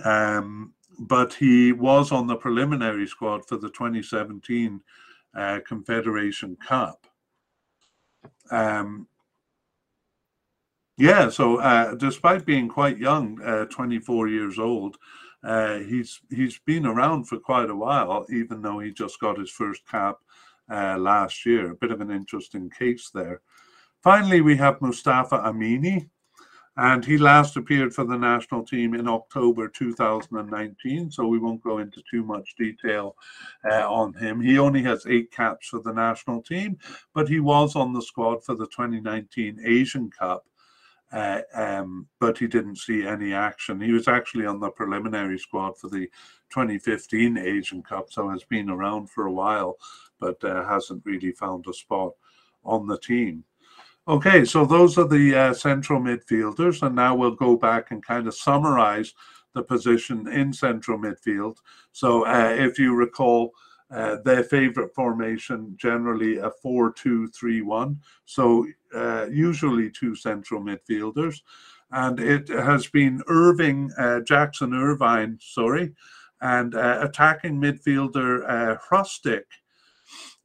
[0.06, 4.80] Um, but he was on the preliminary squad for the 2017
[5.36, 7.08] uh, Confederation Cup.
[8.52, 9.10] Um,
[10.98, 14.98] yeah, so uh, despite being quite young, uh, 24 years old,
[15.44, 19.52] uh, he's he's been around for quite a while, even though he just got his
[19.52, 20.18] first cap
[20.72, 21.72] uh, last year.
[21.72, 23.42] A bit of an interesting case there.
[24.02, 26.10] Finally, we have Mustafa Amini,
[26.78, 31.12] and he last appeared for the national team in October 2019.
[31.12, 33.16] So we won't go into too much detail
[33.70, 34.42] uh, on him.
[34.42, 36.78] He only has eight caps for the national team,
[37.14, 40.46] but he was on the squad for the 2019 Asian Cup
[41.12, 43.80] uh, um, but he didn't see any action.
[43.80, 46.08] He was actually on the preliminary squad for the
[46.50, 49.78] 2015 Asian Cup, so has been around for a while,
[50.20, 52.14] but uh, hasn't really found a spot
[52.64, 53.44] on the team.
[54.08, 58.28] Okay, so those are the uh, central midfielders, and now we'll go back and kind
[58.28, 59.14] of summarize
[59.54, 61.58] the position in central midfield.
[61.92, 63.54] So, uh, if you recall,
[63.92, 68.66] uh, their favorite formation generally a 4-2-3-1 so
[68.96, 71.42] uh, usually two central midfielders.
[71.92, 75.94] And it has been irving uh, jackson irvine sorry
[76.42, 78.78] and uh, attacking midfielder uh,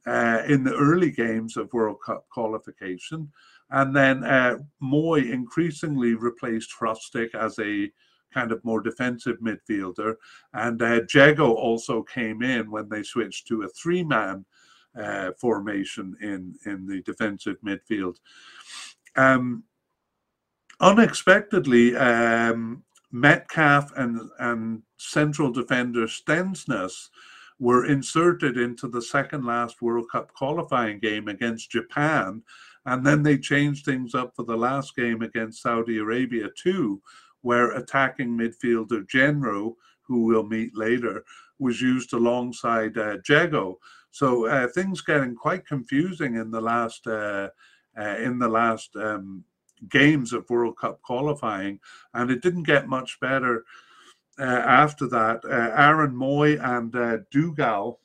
[0.07, 3.31] uh, in the early games of world cup qualification.
[3.69, 7.91] And then uh, mooy increasingly replaced Hrustic as a
[8.33, 10.15] kind of more defensive midfielder.
[10.53, 14.45] And uh, Jeggo also came in when they switched to a three man
[14.99, 18.17] uh, formation in, in the defensive midfield.
[19.15, 19.63] Um,
[20.79, 27.09] unexpectedly, um, Metcalfe and, and central defender Stensness
[27.59, 32.41] were inserted into the second last World Cup qualifying game against Japan.
[32.85, 37.01] And then they changed things up for the last game against Saudi Arabia, too,
[37.41, 41.23] where attacking midfielder Genro, who we'll meet later,
[41.59, 43.75] was used alongside uh, Jeggo.
[44.11, 47.49] So uh, things getting quite confusing in the last uh,
[47.97, 49.43] uh, in the last um,
[49.89, 51.79] games of World Cup qualifying,
[52.13, 53.65] and it didn't get much better
[54.39, 55.43] uh, after that.
[55.43, 56.91] Uh, Aaron Mooy and
[57.31, 57.99] Dougall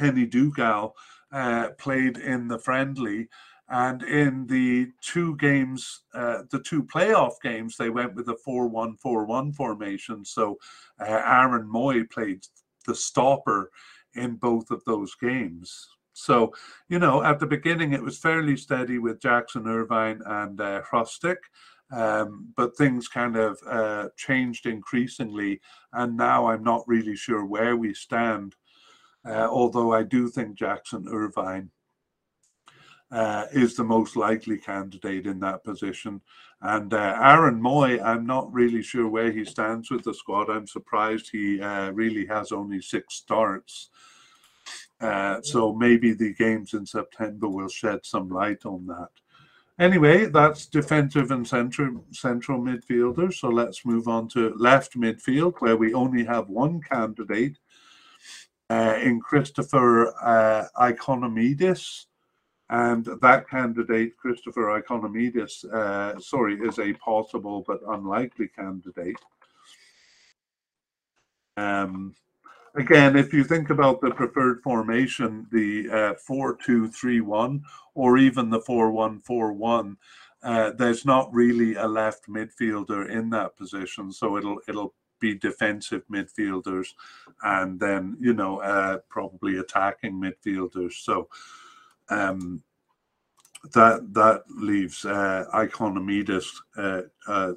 [0.00, 0.96] Kenny Dougall
[1.32, 3.28] uh, played in the friendly.
[3.70, 8.66] And in the two games, uh, the two playoff games, they went with a 4
[8.66, 10.24] 1 4 1 formation.
[10.24, 10.58] So
[11.00, 12.44] uh, Aaron Mooy played
[12.86, 13.70] the stopper
[14.14, 15.88] in both of those games.
[16.12, 16.52] So,
[16.88, 21.36] you know, at the beginning, it was fairly steady with Jackson Irvine and uh, Hrustic.
[21.92, 25.60] Um, but things kind of uh, changed increasingly,
[25.92, 28.54] and now I'm not really sure where we stand.
[29.28, 31.70] Uh, although I do think Jackson Irvine
[33.10, 36.20] uh, is the most likely candidate in that position.
[36.62, 40.50] And uh, Aaron Mooy, I'm not really sure where he stands with the squad.
[40.50, 43.90] I'm surprised he uh, really has only six starts.
[45.00, 49.08] Uh, so maybe the games in September will shed some light on that.
[49.78, 53.34] Anyway, that's defensive and central central midfielders.
[53.34, 57.56] So let's move on to left midfield, where we only have one candidate
[58.68, 62.04] uh, in Christopher uh, Ikonomidis.
[62.70, 69.16] And that candidate, Christopher Ikonomidis, uh, sorry, is a possible but unlikely candidate.
[71.56, 72.14] Um,
[72.76, 77.64] again, if you think about the preferred formation, the uh, 4 2 3 1,
[77.94, 79.96] or even the 4 1 4 1,
[80.44, 84.12] uh, there's not really a left midfielder in that position.
[84.12, 86.94] So it'll it'll be defensive midfielders
[87.42, 90.92] and then, you know, uh, probably attacking midfielders.
[90.92, 91.28] So
[92.10, 92.62] um,
[93.72, 96.46] that that leaves uh, Ikonomidis
[96.76, 97.52] uh, uh,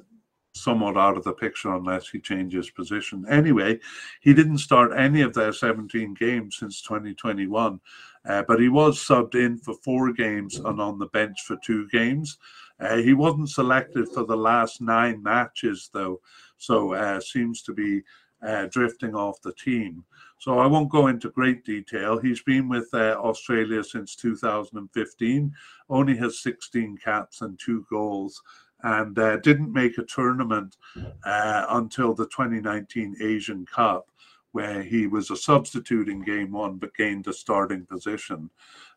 [0.54, 3.24] somewhat out of the picture unless he changes position.
[3.28, 3.78] Anyway,
[4.20, 7.80] he didn't start any of their 17 games since 2021,
[8.26, 11.88] uh, but he was subbed in for four games and on the bench for two
[11.88, 12.38] games.
[12.78, 16.20] Uh, he wasn't selected for the last nine matches, though,
[16.56, 18.02] so uh, seems to be
[18.44, 20.04] uh, drifting off the team.
[20.38, 22.18] So I won't go into great detail.
[22.18, 25.52] He's been with uh, Australia since 2015,
[25.88, 28.42] only has 16 caps and two goals
[28.82, 30.76] and uh, didn't make a tournament
[31.24, 34.10] uh, until the 2019 Asian Cup,
[34.52, 38.50] where he was a substitute in game one but gained a starting position.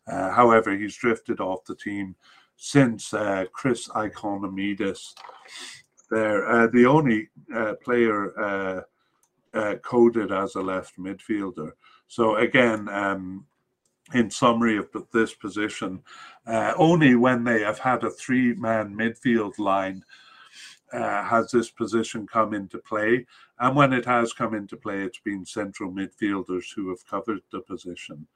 [0.05, 2.15] Uh, however, he's drifted off the team
[2.57, 5.13] since uh, Chris Ikonomidis.
[6.09, 7.29] There, the only
[9.57, 11.71] uh, coded as a left midfielder.
[12.07, 13.45] So again, um,
[14.13, 16.01] in summary of this position,
[16.45, 20.03] uh, only when they have had a three man midfield line
[20.93, 23.25] uh, has this position come into play.
[23.59, 27.61] And when it has come into play, it's been central midfielders who have covered the
[27.61, 28.27] position.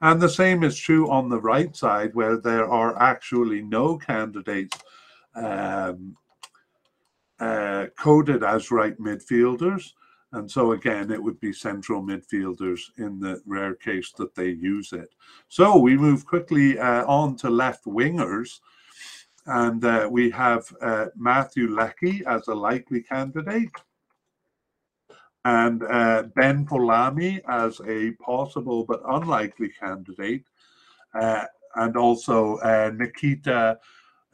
[0.00, 4.78] And the same is true on the right side, where there are actually no candidates
[5.34, 6.16] um,
[7.38, 9.92] uh, coded as right midfielders.
[10.32, 14.92] And so again, it would be central midfielders in the rare case that they use
[14.92, 15.12] it.
[15.48, 18.60] So we move quickly uh, on to left wingers.
[19.46, 23.72] And uh, we have uh, Matthew Leckie as a likely candidate,
[25.44, 30.44] and uh, Ben Folami as a possible but unlikely candidate,
[31.14, 33.78] uh, and also uh, Nikita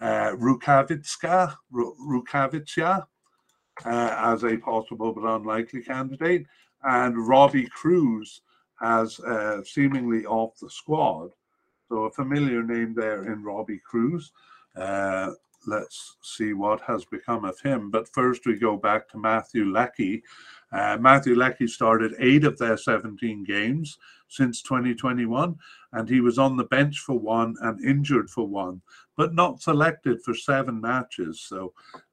[0.02, 3.06] Rukavitska, Rukavitsia
[3.84, 6.46] uh, as a possible but unlikely candidate,
[6.82, 8.40] and Robbie Kruse
[8.82, 11.30] as uh, seemingly off the squad.
[11.88, 14.32] So a familiar name there in Robbie Kruse.
[14.76, 15.32] Uh,
[15.66, 17.90] let's see what has become of him.
[17.90, 20.22] But first, we go back to Matthew Leckie.
[20.72, 23.98] Uh, Matthew Leckie started eight of their 17 games
[24.28, 25.56] since 2021,
[25.92, 28.82] and he was on the bench for one and injured for one
[29.16, 31.40] but not selected for seven matches.
[31.40, 31.72] So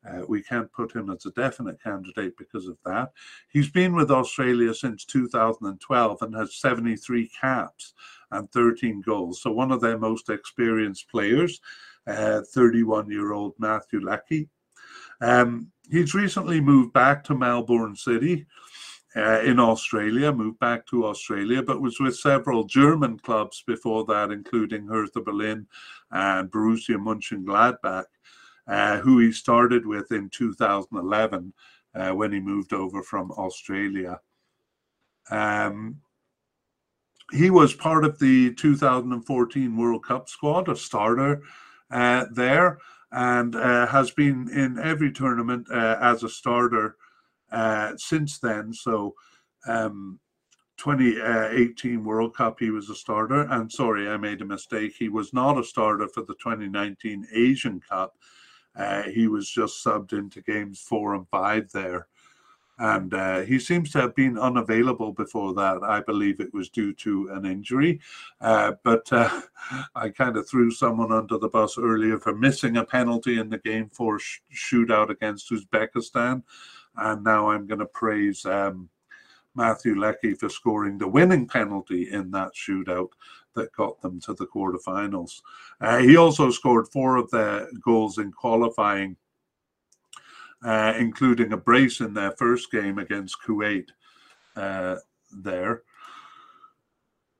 [0.10, 3.12] uh, we can't put him as a definite candidate because of that.
[3.50, 7.94] He's been with Australia since 2012 and has 73 caps
[8.32, 9.42] and 13 goals.
[9.42, 11.60] So one of their most experienced players,
[12.08, 14.50] 31 uh, year old Matthew Leckie.
[15.22, 18.46] Um, he's recently moved back to Melbourne City
[19.16, 24.32] uh, in Australia, moved back to Australia, but was with several German clubs before that,
[24.32, 25.68] including Hertha Berlin
[26.12, 28.06] and Borussia Mönchengladbach,
[28.68, 31.54] uh, who he started with in 2011
[31.96, 34.20] uh, when he moved over from Australia.
[35.30, 36.02] Um,
[37.32, 41.42] he was part of the 2014 World Cup squad, a starter
[41.92, 42.80] uh, there,
[43.12, 46.96] and uh, has been in every tournament uh, as a starter
[47.52, 48.74] uh, since then.
[48.74, 49.14] So,
[49.68, 50.20] um,
[50.78, 53.42] 2018 World Cup, he was a starter.
[53.50, 54.94] And sorry, I made a mistake.
[54.98, 58.18] He was not a starter for the 2019 Asian Cup.
[58.76, 62.08] Uh, he was just subbed into games four and five there.
[62.80, 65.84] And uh, he seems to have been unavailable before that.
[65.84, 68.00] I believe it was due to an injury,
[68.42, 69.42] uh, but uh,
[69.96, 73.60] I kind of threw someone under the bus earlier for missing a penalty in the
[73.60, 76.44] game four sh- shootout against Uzbekistan,
[76.98, 78.90] and now I'm going to praise um,
[79.56, 83.10] Matthew Leckie for scoring the winning penalty in that shootout
[83.56, 85.42] that got them to the quarterfinals.
[85.80, 89.16] Uh, he also scored four of the goals in qualifying
[90.64, 93.88] uh, including a brace in their first game against Kuwait
[94.56, 94.96] uh,
[95.32, 95.84] there.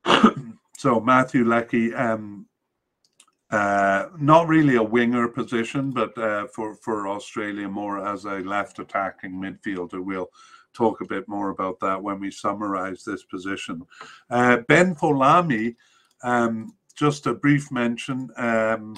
[0.76, 2.46] so Matthew Leckie, um,
[3.50, 8.78] uh, not really a winger position, but uh, for, for Australia more as a left
[8.78, 10.04] attacking midfielder.
[10.04, 10.30] We'll
[10.72, 13.82] talk a bit more about that when we summarize this position.
[14.28, 15.76] Uh, ben Folami,
[16.22, 18.28] um, just a brief mention.
[18.36, 18.96] Um,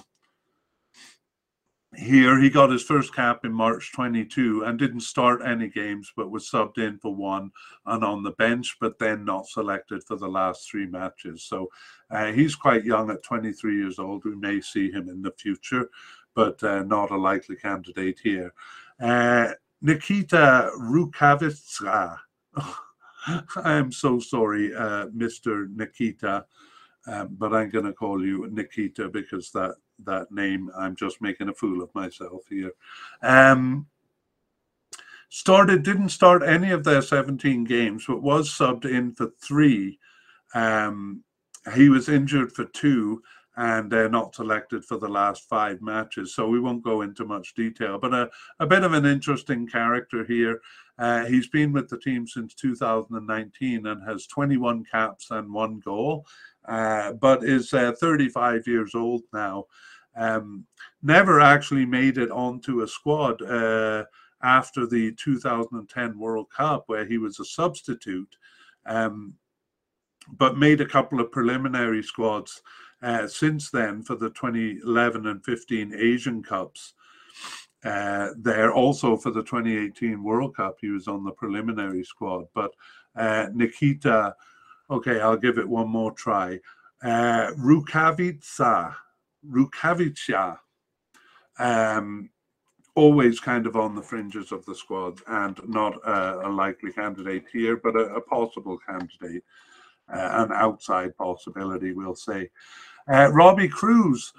[1.98, 2.40] here.
[2.40, 6.48] He got his first cap in March 22 and didn't start any games, but was
[6.50, 7.50] subbed in for one
[7.86, 11.44] and on the bench, but then not selected for the last three matches.
[11.44, 11.68] So
[12.10, 14.24] uh, he's quite young at 23 years old.
[14.24, 15.88] We may see him in the future,
[16.34, 18.52] but uh, not a likely candidate here.
[19.00, 22.18] Uh, Nikita Rukavitsa.
[23.26, 25.68] I am so sorry, uh, Mr.
[25.74, 26.46] Nikita,
[27.08, 29.74] um, but I'm going to call you Nikita because that
[30.04, 30.70] that name.
[30.76, 32.72] I'm just making a fool of myself here.
[33.22, 33.86] Um,
[35.28, 39.98] started didn't start any of their 17 games, but was subbed in for three.
[40.54, 41.22] Um,
[41.74, 43.22] he was injured for two
[43.56, 46.34] and uh, not selected for the last five matches.
[46.34, 48.28] So we won't go into much detail, but a,
[48.60, 50.60] a bit of an interesting character here.
[50.98, 56.26] Uh, he's been with the team since 2019 and has 21 caps and one goal,
[56.68, 59.64] uh, but is uh, 35 years old now.
[60.16, 60.66] Um,
[61.02, 64.04] never actually made it onto a squad uh,
[64.42, 68.36] after the 2010 World Cup, where he was a substitute,
[68.86, 69.34] um,
[70.38, 72.62] but made a couple of preliminary squads
[73.02, 76.94] uh, since then for the 2011 and 15 Asian Cups.
[77.84, 82.46] Uh, there also for the 2018 World Cup, he was on the preliminary squad.
[82.54, 82.72] But
[83.54, 84.34] Nikita,
[84.90, 86.60] okay, I'll give it one more try.
[87.02, 88.94] Uh, Rukavica,
[89.48, 90.58] Rukavica,
[91.58, 92.30] um,
[92.94, 97.44] always kind of on the fringes of the squad and not a, a likely candidate
[97.52, 99.44] here, but a, a possible candidate,
[100.12, 102.50] uh, an outside possibility, we'll say.
[103.08, 104.32] Uh, Robbie Kruse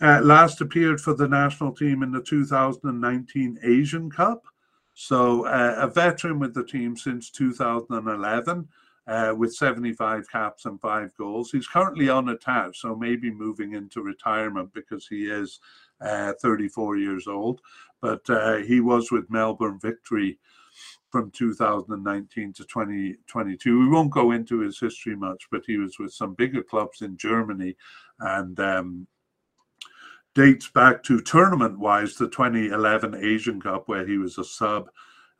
[0.00, 4.44] uh, last appeared for the national team in the 2019 Asian Cup.
[4.94, 8.68] So uh, a veteran with the team since 2011
[9.08, 11.50] uh, with 75 caps and five goals.
[11.50, 15.60] He's currently unattached, so maybe moving into retirement because he is
[16.00, 17.60] uh, 34 years old.
[18.02, 20.38] But uh, he was with Melbourne Victory
[21.10, 23.80] from 2019 to 2022.
[23.80, 27.16] We won't go into his history much, but he was with some bigger clubs in
[27.16, 27.76] Germany
[28.20, 29.06] and um,
[30.34, 34.90] dates back to tournament wise the 2011 Asian Cup, where he was a sub.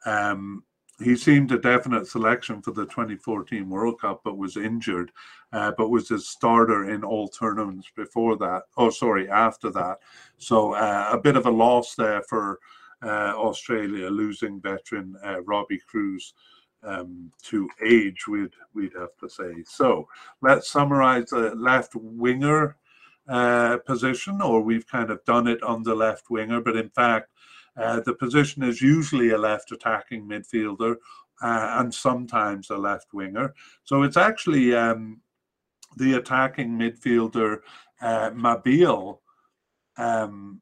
[0.07, 0.65] Um,
[1.03, 5.13] he seemed a definite selection for the 2014 World Cup, but was injured,
[5.53, 8.65] uh, but was a starter in all tournaments before that.
[8.77, 9.99] Oh, sorry, after that.
[10.39, 12.59] So uh, a bit of a loss there for
[13.03, 16.35] uh, Australia, losing veteran uh, Robbie Kruse
[16.83, 19.63] um, to age, we'd, we'd have to say.
[19.67, 20.09] So
[20.43, 22.77] let's summarize the left winger
[23.29, 27.31] uh, position, or we've kind of done it on the left winger, but in fact,
[27.79, 30.97] uh, the position is usually a left attacking midfielder
[31.43, 33.55] uh, and sometimes a left winger.
[33.85, 35.21] So it's actually um,
[35.97, 37.59] the attacking midfielder,
[38.01, 39.19] uh, Mabil,
[39.97, 40.61] um,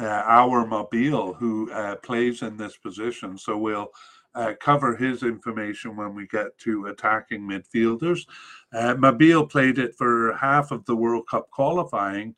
[0.00, 3.36] uh, Awer Mabil, who uh, plays in this position.
[3.36, 3.88] So we'll
[4.34, 8.26] uh, cover his information when we get to attacking midfielders.
[8.72, 12.34] Mabil played it for half of the World Cup qualifying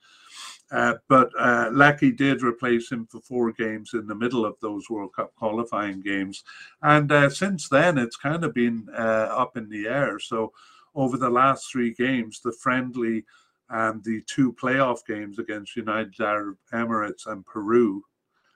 [0.74, 4.90] uh, but uh, Leckie did replace him for four games in the middle of those
[4.90, 6.42] World Cup qualifying games.
[6.82, 10.18] And uh, since then, it's kind of been uh, up in the air.
[10.18, 10.52] So,
[10.96, 13.24] over the last three games, the friendly
[13.70, 18.02] and the two playoff games against United Arab Emirates and Peru,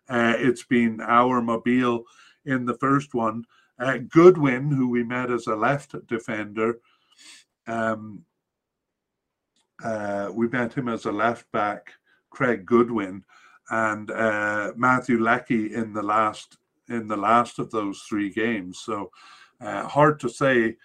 [0.09, 2.03] uh, it's been Awer Mabil
[2.47, 3.45] in the first one.
[4.09, 6.81] Goodwin, who we met as a left defender,
[7.69, 8.25] um,
[10.33, 11.93] we met him as a left back,
[12.31, 13.25] Craig Goodwin,
[13.71, 18.79] and uh, Matthew Leckie in the last in the last of those three games.
[18.79, 19.11] So
[19.61, 20.77] uh, hard to say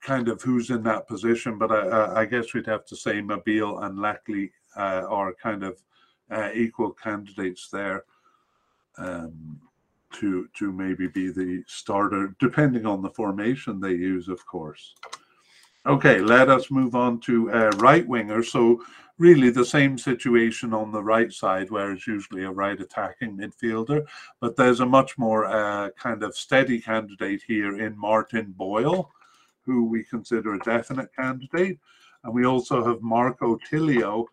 [0.00, 3.84] kind of who's in that position, but I, I guess we'd have to say Mabil
[3.84, 5.82] and Leckie uh, are kind of
[6.30, 8.04] uh, equal candidates there.
[8.98, 9.60] Um,
[10.12, 14.94] to to maybe be the starter, depending on the formation they use, of course.
[15.86, 18.42] Okay, let us move on to uh, right winger.
[18.42, 18.82] So
[19.16, 24.06] really the same situation on the right side, where it's usually a right attacking midfielder,
[24.40, 29.10] but there's a much more uh, kind of steady candidate here in Martin Boyle,
[29.64, 31.78] who we consider a definite candidate,
[32.24, 34.26] and we also have Marco Tilio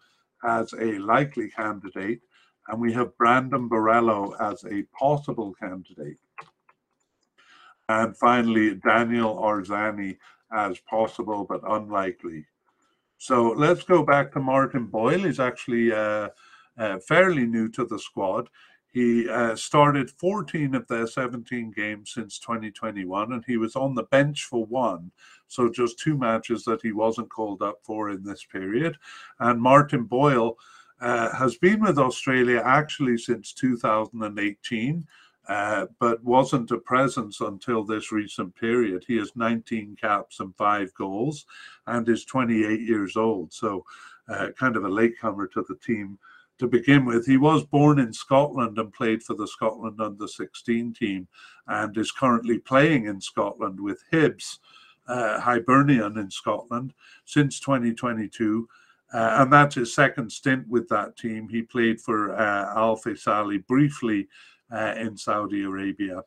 [0.44, 2.22] as a likely candidate
[2.68, 6.18] and we have Brandon Borrello as a possible candidate.
[7.88, 10.18] And finally, Daniel Arzani
[10.52, 12.46] as possible but unlikely.
[13.18, 15.20] So let's go back to Martin Boyle.
[15.20, 16.30] He's actually uh,
[16.78, 18.50] uh, fairly new to the squad.
[18.96, 24.04] He uh, started 14 of their 17 games since 2021, and he was on the
[24.04, 25.12] bench for one.
[25.48, 28.98] So just two matches that he wasn't called up for in this period.
[29.40, 30.58] And Martin Boyle
[31.02, 35.06] uh, has been with Australia actually since 2018,
[35.48, 39.04] uh, but wasn't a presence until this recent period.
[39.08, 41.46] He has 19 caps and five goals
[41.88, 43.54] and is 28 years old.
[43.54, 43.86] So,
[44.28, 46.18] uh, kind of a latecomer to the team
[46.58, 47.26] to begin with.
[47.26, 51.28] He was born in Scotland and played for the Scotland under 16 team
[51.68, 54.60] and is currently playing in Scotland with Hibs,
[55.08, 56.94] uh, Hibernian in Scotland
[57.26, 58.68] since 2022
[59.14, 61.48] uh, and that's his second stint with that team.
[61.48, 64.28] He played for uh, Al Faisaly briefly
[64.72, 66.24] in Saudi Arabia,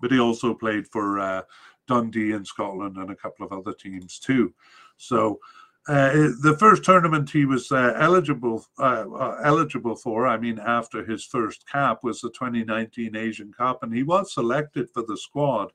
[0.00, 1.42] but he also played for uh,
[1.88, 4.52] Dundee in Scotland and a couple of other teams too.
[4.96, 5.40] So
[5.88, 6.12] uh,
[6.42, 11.24] the first tournament he was uh, eligible uh, uh, eligible for, I mean, after his
[11.24, 15.72] first cap, was the 2019 Asian Cup, and he was selected for the squad,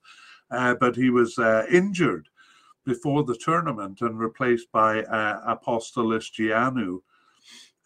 [0.49, 1.37] but he was
[1.69, 2.29] injured
[2.85, 7.01] before the tournament and replaced by uh, Apostolos Giannou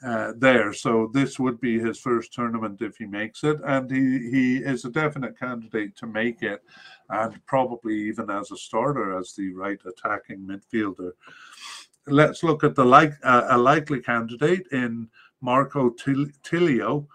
[0.05, 0.73] uh, there.
[0.73, 4.85] So this would be his first tournament if he makes it, and he he is
[4.85, 6.63] a definite candidate to make it,
[7.09, 11.11] and probably even as a starter as the right attacking midfielder.
[12.07, 15.09] Let's look at the like uh, a likely candidate in
[15.39, 17.07] Marco Tilio.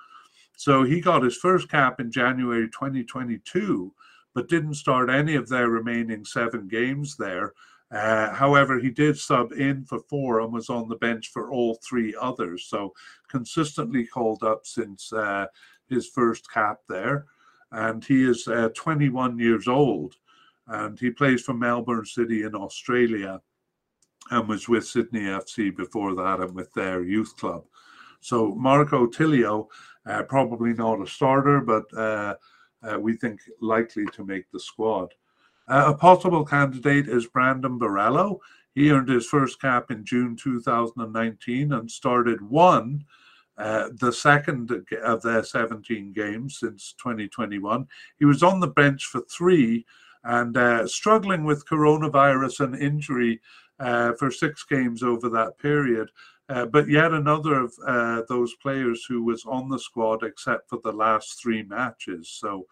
[0.56, 3.92] So he got his first cap in January 2022,
[4.32, 7.52] but didn't start any of their remaining seven games there
[7.92, 11.78] uh, however, he did sub in for four and was on the bench for all
[11.88, 12.66] three others.
[12.68, 12.92] So
[13.28, 15.46] consistently called up since uh,
[15.88, 17.26] his first cap there.
[17.70, 20.14] And he is uh, 21 years old.
[20.66, 23.40] And he plays for Melbourne City in Australia
[24.30, 27.64] and was with Sydney FC before that and with their youth club.
[28.20, 29.68] So Marco Tilio,
[30.06, 32.34] uh, probably not a starter, but uh,
[32.82, 35.14] uh, we think likely to make the squad.
[35.68, 38.38] Uh, a possible candidate is Brandon Borrello.
[38.74, 43.04] He earned his first cap in June 2019 and started one,
[43.58, 44.70] uh, the second
[45.02, 47.86] of their 17 games since 2021.
[48.18, 49.86] He was on the bench for three
[50.24, 53.40] and uh, struggling with coronavirus and injury
[53.80, 56.10] uh, for six games over that period.
[56.48, 60.78] Uh, but yet another of uh, those players who was on the squad except for
[60.84, 62.28] the last three matches.
[62.28, 62.66] So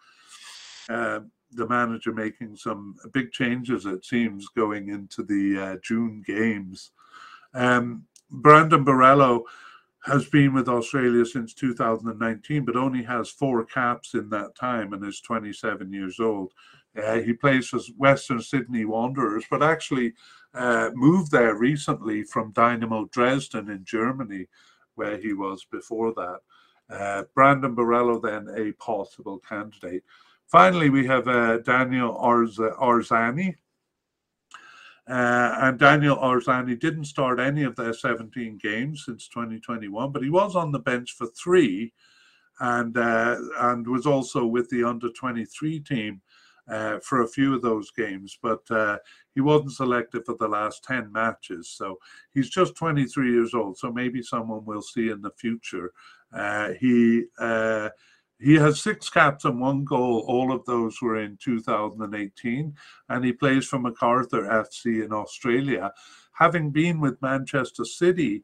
[0.87, 6.91] um, the manager making some big changes, it seems, going into the uh, June games.
[7.53, 9.43] Um, Brandon Borrello
[10.05, 15.03] has been with Australia since 2019, but only has four caps in that time and
[15.03, 16.53] is 27 years old.
[17.01, 20.13] Uh, he plays for Western Sydney Wanderers, but actually
[20.53, 24.47] uh, moved there recently from Dynamo Dresden in Germany,
[24.93, 26.39] where he was before that.
[26.89, 30.03] Uh, Brandon Borrello, then a possible candidate.
[30.47, 33.55] Finally, we have uh, Daniel Arz- Arzani.
[35.07, 40.31] Uh, and Daniel Arzani didn't start any of their 17 games since 2021, but he
[40.31, 41.93] was on the bench for three
[42.59, 46.21] and uh, and was also with the under 23 team
[46.67, 48.97] uh, for a few of those games, but uh,
[49.33, 51.69] he wasn't selected for the last 10 matches.
[51.69, 51.99] So
[52.33, 53.77] he's just 23 years old.
[53.77, 55.91] So maybe someone we'll see in the future.
[56.33, 57.89] Uh, he uh,
[58.39, 60.25] he has six caps and one goal.
[60.27, 62.75] All of those were in 2018.
[63.09, 65.93] And he plays for MacArthur FC in Australia.
[66.33, 68.43] Having been with Manchester City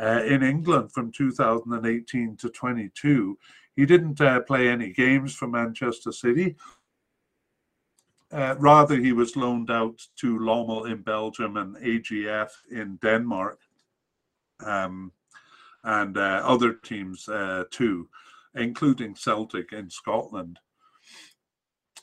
[0.00, 3.38] uh, in England from 2018 to 22,
[3.74, 6.54] he didn't uh, play any games for Manchester City.
[8.30, 13.58] Uh, rather, he was loaned out to Lommel in Belgium and AGF in Denmark
[14.64, 15.12] um,
[15.84, 18.08] and uh, other teams uh, too
[18.54, 20.58] including Celtic in Scotland.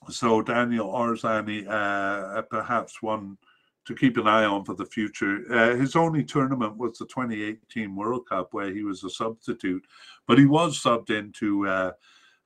[0.10, 3.38] So Daniel Arzani, uh, perhaps one
[3.86, 5.42] to keep an eye on for the future.
[5.52, 9.84] Uh, his only tournament was the 2018 World Cup, where he was a substitute,
[10.28, 11.92] but he was subbed into uh,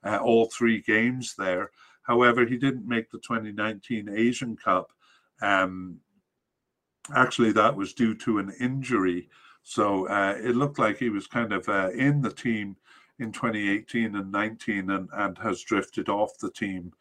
[0.04, 1.70] uh, all three games there.
[2.02, 4.90] However, he didn't make the 2019 Asian Cup.
[5.42, 6.00] Um,
[7.14, 9.28] actually, that was due to an injury.
[9.62, 12.76] So uh, it looked like he was kind of uh, in the team
[13.18, 16.92] in 2018 and 19 and, and has drifted off the team.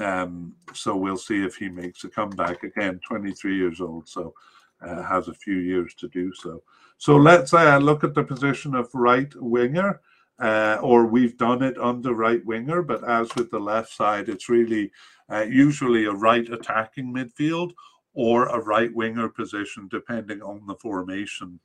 [0.00, 4.08] Um, so we'll see if he makes a comeback again, 23 years old.
[4.08, 4.34] So
[4.80, 6.62] uh, has a few years to do so.
[6.98, 10.00] So let's uh, look at the position of right winger.
[10.38, 14.48] Uh, or we've done it under right winger, but as with the left side, it's
[14.48, 14.90] really
[15.30, 17.72] uh, usually a right attacking midfield
[18.14, 21.60] or a right winger position, depending on the formation.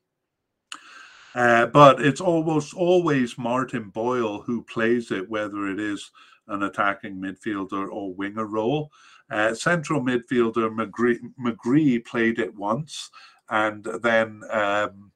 [1.37, 6.09] Uh, but it's almost always Martin Boyle who plays it, whether it is
[6.47, 8.91] an attacking midfielder or winger role.
[9.29, 13.11] Uh, central midfielder McGree, McGree, played it once,
[13.51, 15.11] and then um,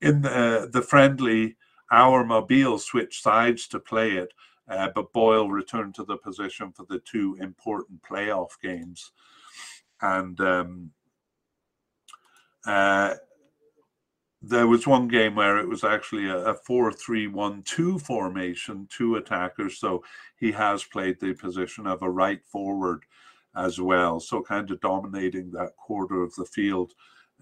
[0.00, 1.56] in the, the friendly,
[1.92, 4.34] Awer Mabil switched sides to play it,
[4.68, 9.12] uh, but Boyle returned to the position for the two important playoff games.
[10.00, 10.90] And um,
[12.66, 13.14] uh,
[14.42, 19.78] there was one game where it was actually a, a 4-3-1-2 formation, two attackers.
[19.78, 20.02] So
[20.36, 23.04] he has played the position of a right forward
[23.54, 24.18] as well.
[24.18, 26.92] So kind of dominating that quarter of the field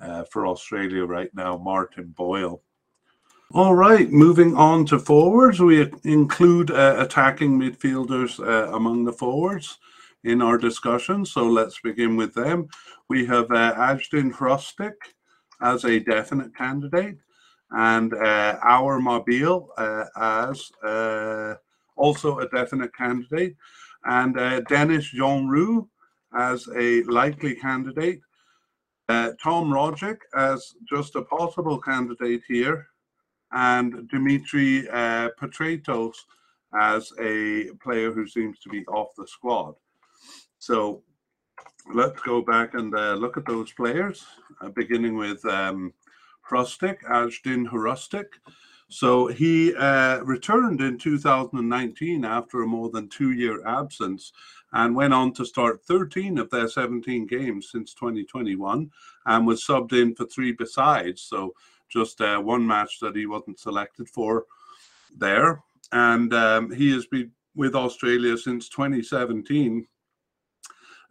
[0.00, 2.62] uh, for Australia right now, Martin Boyle.
[3.52, 9.78] All right, moving on to forwards, we include uh, attacking midfielders uh, among the forwards
[10.22, 11.24] in our discussion.
[11.24, 12.68] So let's begin with them.
[13.08, 14.94] We have uh, Ajdin Hrustic,
[15.62, 17.18] as a definite candidate,
[17.70, 21.54] and uh, Awer Mabil uh, as uh,
[21.96, 23.56] also a definite candidate,
[24.04, 25.88] and uh, Denis Genreau
[26.36, 28.20] as a likely candidate,
[29.08, 32.86] uh, Tom Rogic as just a possible candidate here,
[33.52, 36.14] and Dimitri uh, Petratos
[36.78, 39.74] as a player who seems to be off the squad.
[40.58, 41.02] So
[41.92, 44.24] let's go back and uh, look at those players,
[44.60, 45.92] uh, beginning with um,
[46.48, 47.66] Hrustic, Ajdin.
[48.88, 54.32] So he uh, returned in 2019 after a more than two year absence
[54.72, 58.90] and went on to start 13 of their 17 games since 2021
[59.26, 61.22] and was subbed in for three besides.
[61.22, 61.54] So
[61.88, 64.46] just uh, one match that he wasn't selected for
[65.16, 65.62] there.
[65.92, 69.86] And um, he has been with Australia since 2017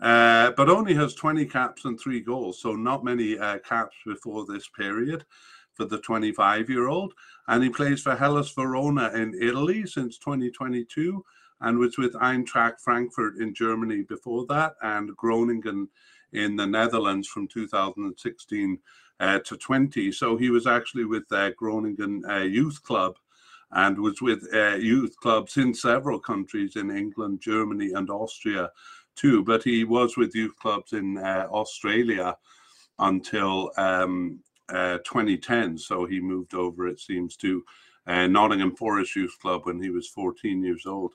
[0.02, 2.62] uh, but only has 20 caps and three goals.
[2.62, 5.26] So not many uh, caps before this period
[5.74, 7.14] for the 25 year old.
[7.48, 11.24] And he plays for Hellas Verona in Italy since 2022
[11.62, 15.90] and was with Eintracht Frankfurt in Germany before that and Groningen
[16.32, 18.80] in the Netherlands from 2016
[19.20, 20.12] uh, to 20.
[20.12, 23.16] So he was actually with uh, Groningen uh, Youth Club
[23.72, 28.72] and was with uh, youth clubs in several countries in England, Germany, and Austria
[29.20, 29.44] too.
[29.44, 32.38] But he was with youth clubs in uh, Australia
[33.00, 34.40] until um,
[34.70, 35.78] uh, 2010.
[35.78, 37.64] So he moved over, it seems, to
[38.08, 41.14] uh, Nottingham Forest Youth Club when he was 14 years old.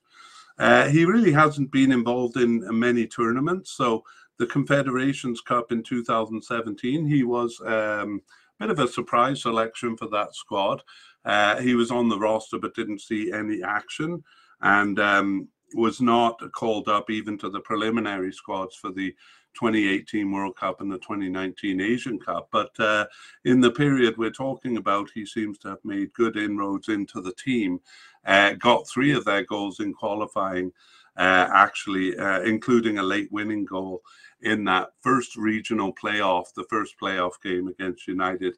[0.58, 3.72] Uh, he really hasn't been involved in many tournaments.
[3.72, 4.04] So
[4.38, 8.20] the Confederations Cup in 2017, he was um,
[8.60, 10.82] a bit of a surprise selection for that squad.
[11.24, 14.22] Uh, he was on the roster but didn't see any action.
[14.60, 19.14] And um, was not called up even to the preliminary squads for the
[19.54, 22.48] 2018 World Cup and the 2019 Asian Cup.
[22.50, 23.06] But uh,
[23.44, 27.32] in the period we're talking about, he seems to have made good inroads into the
[27.32, 27.80] team,
[28.26, 30.72] uh, got three of their goals in qualifying,
[31.16, 34.02] uh, actually, uh, including a late winning goal
[34.42, 38.56] in that first regional playoff, the first playoff game against United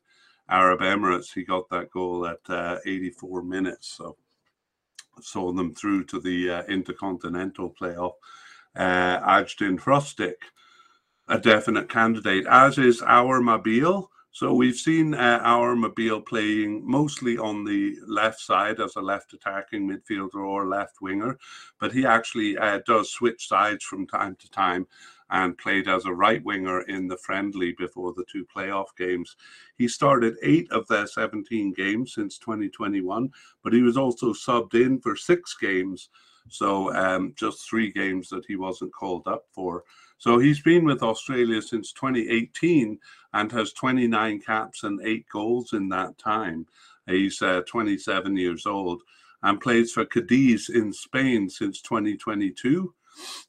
[0.48, 1.32] Arab Emirates.
[1.34, 3.88] He got that goal at uh, 84 minutes.
[3.88, 4.16] So
[5.20, 8.14] saw them through to the uh, intercontinental playoff.
[8.74, 10.36] Uh, Ajdin Hrustic,
[11.28, 14.08] a definite candidate, as is Awer Mabil.
[14.32, 19.32] So we've seen uh, Awer Mabil playing mostly on the left side as a left
[19.32, 21.38] attacking midfielder or left winger,
[21.80, 24.86] but he actually uh, does switch sides from time to time
[25.30, 29.36] and played as a right winger in the friendly before the two playoff games.
[29.76, 33.30] He started eight of their 17 games since 2021,
[33.62, 36.08] but he was also subbed in for six games.
[36.48, 39.84] So um, just three games that he wasn't called up for.
[40.18, 42.98] So he's been with Australia since 2018
[43.34, 46.66] and has 29 caps and eight goals in that time.
[47.06, 49.02] He's uh, 27 years old
[49.42, 52.92] and plays for Cadiz in Spain since 2022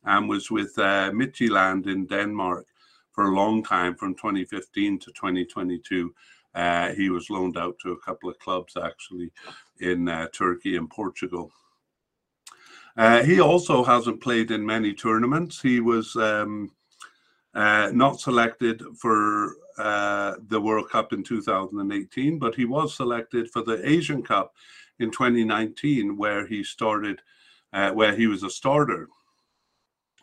[0.06, 2.66] and was with uh, Midtjylland in Denmark
[3.12, 6.14] for a long time from 2015 to 2022.
[6.56, 9.32] Uh, he was loaned out to a couple of clubs actually
[9.80, 11.52] in uh, Turkey and Portugal.
[12.98, 15.62] Uh, he also hasn't played in many tournaments.
[15.62, 16.72] He was um,
[17.54, 23.62] uh, not selected for uh, the World Cup in 2018, but he was selected for
[23.62, 24.56] the Asian Cup
[25.00, 27.22] in 2019, where he started,
[27.74, 29.08] uh, where he was a starter.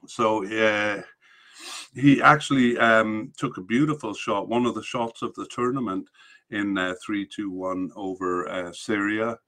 [0.06, 1.02] So uh,
[1.94, 6.09] he actually um, took a beautiful shot, one of the shots of the tournament
[6.51, 9.39] in uh, 3 2 1 over uh, Syria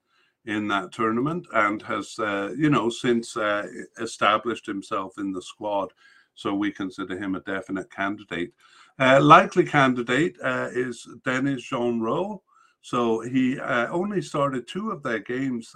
[0.45, 3.67] in that tournament and has, uh, you know, since uh,
[4.01, 5.93] established himself in the squad.
[6.35, 8.53] So we consider him a definite candidate.
[8.99, 12.43] Uh, likely candidate is Denis Genreau.
[12.83, 15.75] So he only started two of their games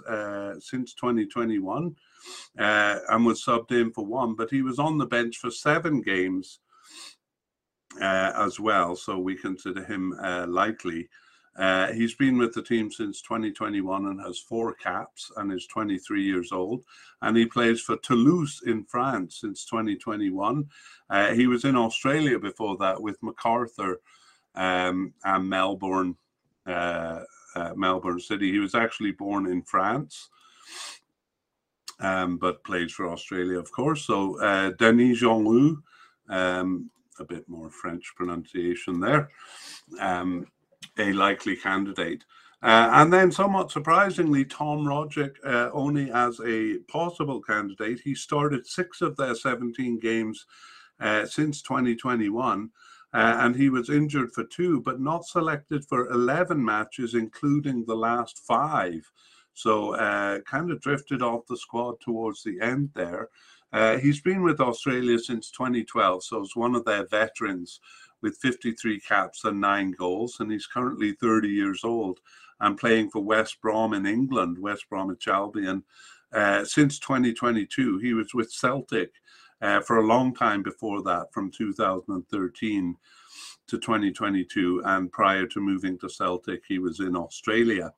[0.59, 1.95] since 2021
[2.57, 6.59] and was subbed in for one, but he was on the bench for seven games
[7.99, 8.95] as well.
[8.95, 10.15] So we consider him
[10.47, 11.09] likely.
[11.57, 16.23] Uh, he's been with the team since 2021 and has four caps and is 23
[16.23, 16.83] years old.
[17.21, 20.69] And he plays for Toulouse in France since 2021.
[21.09, 23.99] Uh, he was in Australia before that with Macarthur
[24.55, 26.15] um, and Melbourne,
[26.65, 27.21] uh,
[27.55, 28.51] uh Melbourne City.
[28.51, 30.29] He was actually born in France.
[32.01, 34.05] Um, but plays for Australia, of course.
[34.05, 35.83] So uh, Denis Jean
[36.29, 39.29] um, a bit more French pronunciation there.
[39.99, 40.47] Um,
[40.97, 42.25] a likely candidate.
[42.63, 47.99] Uh, and then, somewhat surprisingly, Tom Rogic uh, only as a possible candidate.
[48.03, 50.45] He started six of their 17 games
[50.99, 52.69] uh, since 2021,
[53.13, 57.95] uh, and he was injured for two, but not selected for 11 matches, including the
[57.95, 59.11] last five.
[59.53, 63.29] So, uh, kind of drifted off the squad towards the end there.
[63.73, 67.79] Uh, he's been with Australia since 2012, so he's one of their veterans
[68.21, 72.19] with 53 caps and nine goals, and he's currently 30 years old
[72.59, 75.83] and playing for West Brom in England, West Bromwich Albion.
[76.31, 79.11] Uh, since 2022, he was with Celtic
[79.61, 82.95] uh, for a long time before that, from 2013
[83.67, 84.81] to 2022.
[84.85, 87.93] And prior to moving to Celtic, he was in Australia.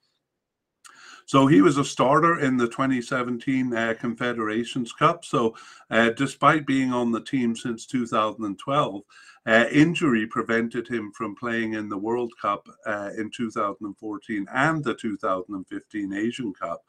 [1.26, 5.24] So he was a starter in the 2017 uh, Confederations Cup.
[5.26, 5.56] So,
[5.90, 9.02] uh, despite being on the team since 2012,
[9.46, 14.94] uh, injury prevented him from playing in the World Cup uh, in 2014 and the
[14.94, 16.84] 2015 Asian Cup.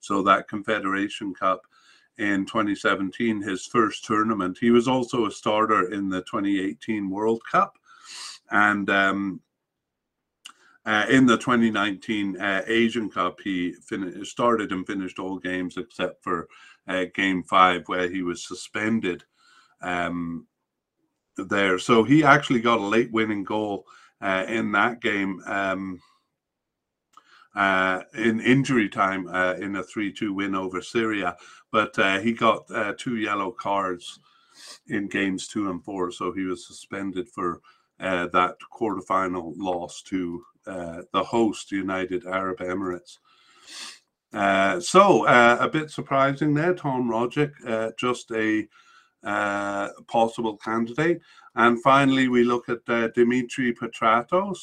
[0.00, 1.66] So that Confederation Cup
[2.18, 4.58] in 2017, his first tournament.
[4.60, 7.78] He was also a starter in the 2018 World Cup.
[8.50, 9.40] And um,
[10.86, 13.74] uh, in the 2019 uh, Asian Cup, he
[14.22, 16.48] started and finished all games except for
[16.86, 19.24] uh, game five, where he was suspended
[19.82, 20.46] um,
[21.36, 21.78] there.
[21.78, 23.84] So he actually got a late winning goal
[24.20, 26.00] uh, in that game um,
[27.54, 31.36] uh, in injury time uh, in a 3 2 win over Syria.
[31.70, 34.20] But he got two yellow cards
[34.88, 36.10] in games two and four.
[36.10, 37.60] So he was suspended for
[38.00, 40.44] uh, that quarterfinal loss to
[41.12, 43.18] the host, United Arab Emirates.
[44.82, 47.52] so a bit surprising there, Tom Rogic,
[47.96, 48.68] just a
[49.24, 51.20] uh, possible candidate.
[51.56, 54.58] And finally, we look at uh, Dimitri Petratos,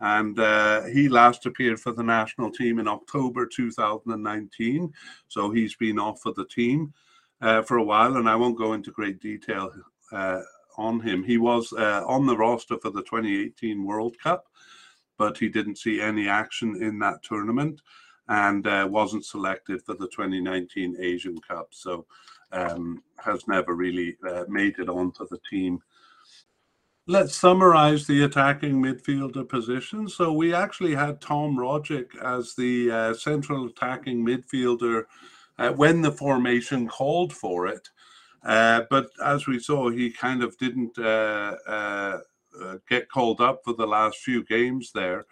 [0.00, 4.92] and uh, he last appeared for the national team in October 2019.
[5.26, 6.94] So he's been off for the team
[7.40, 9.70] uh, for a while, and I won't go into great detail
[10.12, 10.40] uh,
[10.76, 11.22] on him.
[11.22, 14.46] He was uh, on the roster for the 2018 World Cup,
[15.18, 17.80] but he didn't see any action in that tournament
[18.28, 21.68] and wasn't selected for the 2019 Asian Cup.
[21.70, 22.06] So
[22.52, 25.80] um, has never really uh, made it onto the team.
[27.06, 30.08] Let's summarize the attacking midfielder position.
[30.08, 35.04] So we actually had Tom Rogic as the uh, central attacking midfielder
[35.58, 37.88] uh, when the formation called for it.
[38.44, 42.18] Uh, but as we saw, he kind of didn't uh, uh,
[42.88, 45.26] get called up for the last few games there.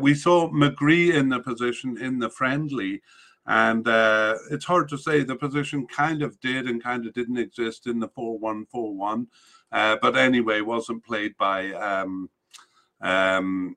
[0.00, 3.02] we saw McGree in the position in the friendly,
[3.46, 5.22] and uh, it's hard to say.
[5.22, 8.94] The position kind of did and kind of didn't exist in the 4 1 4
[8.94, 9.26] 1.
[9.72, 12.28] Uh, but anyway, wasn't played by um,
[13.00, 13.76] um,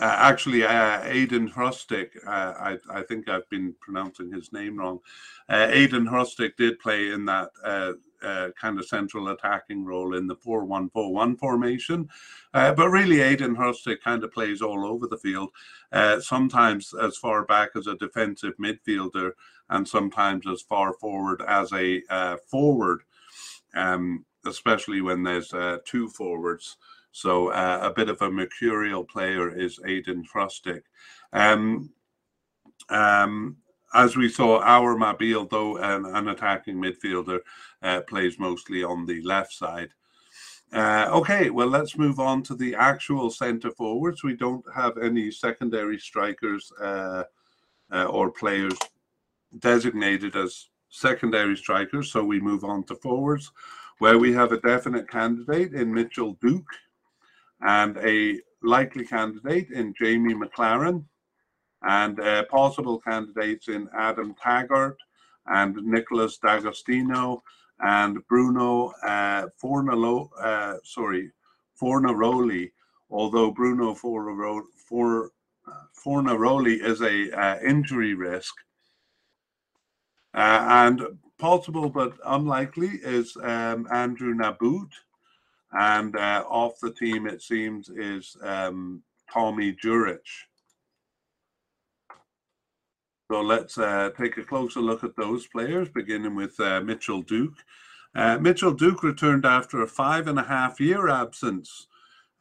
[0.00, 2.10] uh, actually uh, Aiden Hrustic.
[2.26, 5.00] Uh, I, I, think I've been pronouncing his name wrong.
[5.48, 7.50] Uh, Aiden Hrustic did play in that
[8.22, 12.08] uh, kind of central attacking role in the 4 1 4 1 formation.
[12.54, 15.50] Uh, but really, Aiden Hrustic kind of plays all over the field,
[15.92, 19.32] uh, sometimes as far back as a defensive midfielder,
[19.70, 23.02] and sometimes as far forward as a uh, forward,
[23.74, 26.76] um, especially when there's uh, two forwards.
[27.12, 30.82] So uh, a bit of a mercurial player is Aiden Hrustic.
[31.32, 31.90] Um,
[32.88, 33.56] um,
[33.94, 37.40] as we saw, Awer Mabil, though an, an attacking midfielder,
[37.82, 39.90] uh, plays mostly on the left side.
[40.72, 44.22] Uh, okay, well, let's move on to the actual centre forwards.
[44.22, 47.24] We don't have any secondary strikers uh,
[47.92, 48.78] uh, or players
[49.58, 53.50] designated as secondary strikers, so we move on to forwards,
[53.98, 56.72] where we have a definite candidate in Mitchell Duke
[57.60, 61.04] and a likely candidate in Jamie Maclaren
[61.82, 64.98] and uh, possible candidates in Adam Taggart
[65.46, 67.42] and Nicholas D'Agostino
[67.80, 71.30] and Bruno uh, Fornalo, uh, sorry,
[71.80, 72.70] Fornaroli,
[73.10, 75.30] although Bruno Fornaroli, For,
[75.94, 78.54] Fornaroli is a uh, injury risk.
[80.34, 81.02] Uh, and
[81.38, 84.92] possible but unlikely is um, Andrew Nabbout.
[85.72, 89.02] And uh, off the team, it seems, is um,
[89.32, 90.18] Tommy Juric.
[93.30, 97.58] So let's uh, take a closer look at those players, beginning with uh, Mitchell Duke.
[98.12, 101.86] Uh, Mitchell Duke returned after a five and a half year absence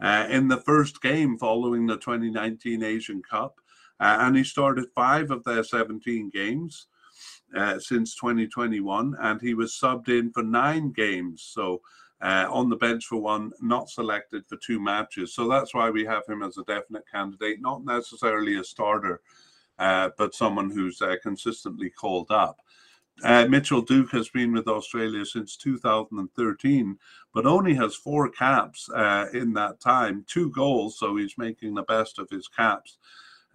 [0.02, 3.60] uh, in the first game following the 2019 Asian Cup,
[4.00, 6.88] uh, and he started five of their 17 games
[7.56, 11.48] uh, since 2021, and he was subbed in for nine games.
[11.54, 11.82] So
[12.20, 15.36] on the bench for one, not selected for two matches.
[15.36, 19.22] So that's why we have him as a definite candidate, not necessarily a starter
[19.80, 22.60] uh, but someone who's uh, consistently called up.
[23.24, 26.98] Uh, Mitchell Duke has been with Australia since 2013,
[27.34, 31.84] but only has four caps uh, in that time, two goals, so he's making the
[31.84, 32.98] best of his caps,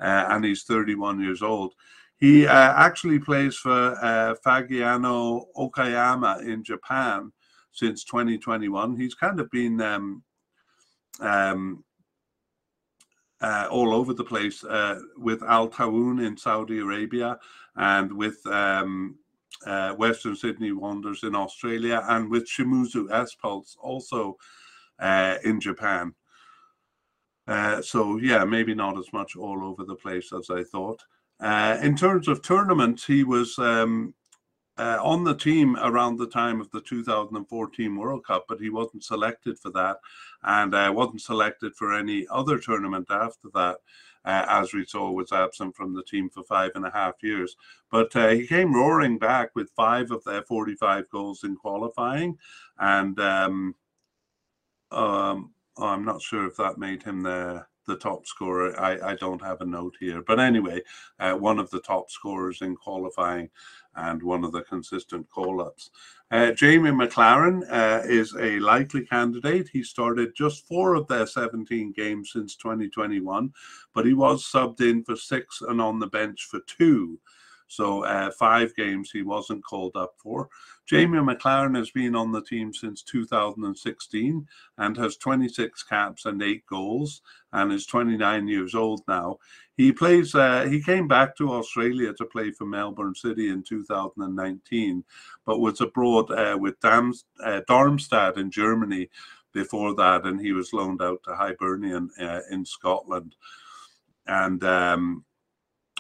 [0.01, 1.75] uh, and he's 31 years old.
[2.17, 3.97] He uh, actually plays for
[4.45, 7.33] Fagiano Okayama in Japan
[7.73, 8.97] since 2021.
[8.97, 10.23] He's kind of been um,
[11.21, 11.85] um,
[13.45, 17.39] uh, all over the place uh, with Al Tawoun in Saudi Arabia
[17.77, 19.17] and with um,
[19.67, 24.39] uh, Western Sydney Wanderers in Australia and with Shimizu S-Pulse also
[24.99, 26.15] uh, in Japan.
[27.47, 31.03] Uh, so yeah, maybe not as much all over the place as I thought.
[31.39, 34.15] Uh, in terms of tournaments, he was um,
[34.77, 39.05] uh, on the team around the time of the 2014 World Cup, but he wasn't
[39.05, 39.99] selected for that
[40.43, 43.79] and uh, wasn't selected for any other tournament after that.
[44.25, 47.57] Uh, as we saw, was absent from the team for five and a half years.
[47.91, 52.39] But uh, he came roaring back with five of their 45 goals in qualifying.
[52.79, 53.75] And um,
[54.91, 58.79] um, oh, I'm not sure if that made him the the top scorer.
[58.81, 60.83] I, I don't have a note here, but anyway,
[61.19, 63.51] uh, one of the top scorers in qualifying
[63.97, 65.91] and one of the consistent call ups.
[66.31, 69.69] Uh, Jamie Maclaren uh, is a likely candidate.
[69.73, 73.53] He started just four of their 17 games since 2021,
[73.95, 77.21] but he was subbed in for six and on the bench for two.
[77.67, 80.49] So uh, five games he wasn't called up for.
[80.87, 84.47] Jamie Maclaren has been on the team since 2016
[84.79, 87.23] and has 26 caps and eight goals
[87.53, 89.39] and is 29 years old now.
[89.77, 90.35] He plays.
[90.35, 95.05] Uh, he came back to Australia to play for Melbourne City in 2019,
[95.45, 99.09] but was abroad uh, with Dam- uh, Darmstadt in Germany
[99.53, 103.35] before that, and he was loaned out to Hibernian uh, in Scotland.
[104.27, 105.25] And um,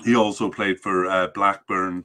[0.02, 2.04] he also played for uh, Blackburn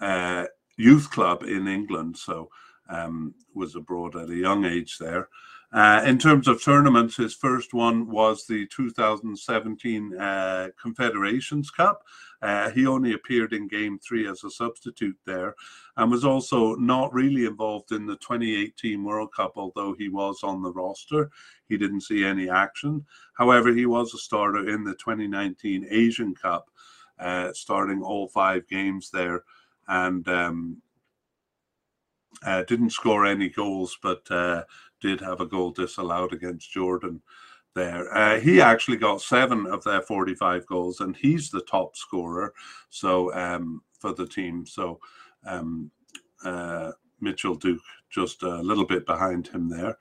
[0.00, 0.44] uh,
[0.76, 2.48] Youth Club in England, so
[2.88, 5.28] um, was abroad at a young age there.
[5.72, 12.02] Uh, in terms of tournaments, his first one was the 2017 uh, Confederations Cup.
[12.40, 15.54] Uh, he only appeared in game three as a substitute there
[15.96, 20.62] and was also not really involved in the 2018 World Cup, although he was on
[20.62, 21.30] the roster.
[21.68, 23.04] He didn't see any action.
[23.34, 26.70] However, he was a starter in the 2019 Asian Cup,
[27.18, 29.44] uh, starting all five games there
[29.88, 30.82] and um,
[32.44, 34.64] uh, didn't score any goals, but uh,
[35.00, 37.20] did have a goal disallowed against Jordan
[37.74, 38.12] there.
[38.16, 42.52] Uh, he actually got seven of their 45 goals, and he's the top scorer.
[42.90, 44.98] So um, for the team, so
[45.46, 45.90] um,
[46.44, 49.96] uh, Mitchell Duke just a little bit behind him there.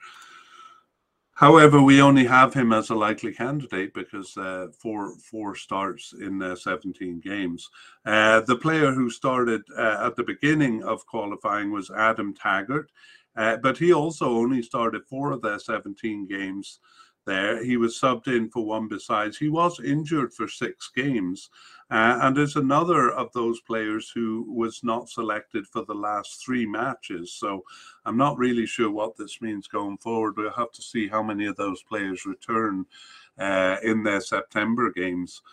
[1.36, 6.42] However, we only have him as a likely candidate because uh, four four starts in
[6.42, 7.70] uh, 17 games.
[8.06, 12.90] Uh, the player who started uh, at the beginning of qualifying was Adam Taggart,
[13.36, 16.80] uh, but he also only started four of their 17 games
[17.26, 17.62] there.
[17.62, 19.38] He was subbed in for one besides.
[19.38, 21.50] He was injured for six games.
[21.92, 26.66] Uh, and there's another of those players who was not selected for the last three
[26.66, 27.32] matches.
[27.34, 27.64] So
[28.06, 30.36] I'm not really sure what this means going forward.
[30.36, 32.88] We'll have to see how many of those players return
[33.38, 35.44] uh, in their September games.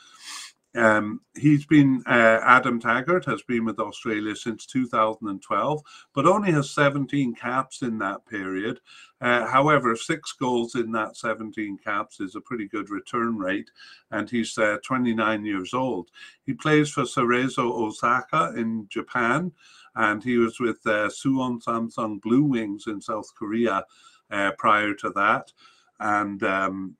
[0.74, 5.82] Um, he's been uh, Adam Taggart has been with Australia since 2012,
[6.14, 8.80] but only has 17 caps in that period.
[9.20, 13.70] Uh, however, six goals in that 17 caps is a pretty good return rate,
[14.10, 16.10] and he's uh, 29 years old.
[16.46, 19.52] He plays for Cerezo Osaka in Japan,
[19.94, 23.84] and he was with uh, Suwon Samsung Blue Wings in South Korea
[24.30, 25.52] uh, prior to that.
[26.00, 26.96] And um,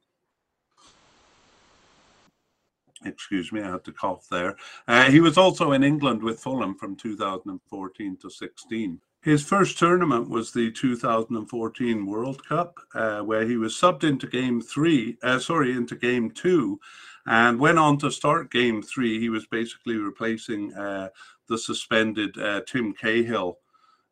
[3.04, 4.56] excuse me, I had to cough there.
[4.88, 9.00] Uh, he was also in England with Fulham from 2014 to 16.
[9.22, 14.60] His first tournament was the 2014 World Cup, uh, where he was subbed into game
[14.60, 16.80] three, uh, sorry, into game two,
[17.26, 19.20] and went on to start game three.
[19.20, 21.10] He was basically replacing uh,
[21.48, 23.58] the suspended uh, Tim Cahill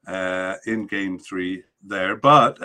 [0.07, 2.59] uh, in game three there, but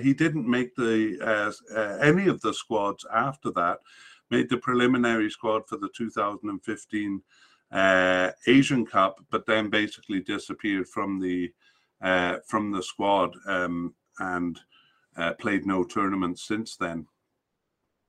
[0.00, 3.80] he didn't make the any of the squads after that
[4.30, 7.22] made the preliminary squad for the 2015
[7.72, 11.52] uh, Asian Cup, but then basically disappeared from the
[12.02, 14.58] uh, from the squad um, and
[15.16, 17.06] uh, played no tournaments since then.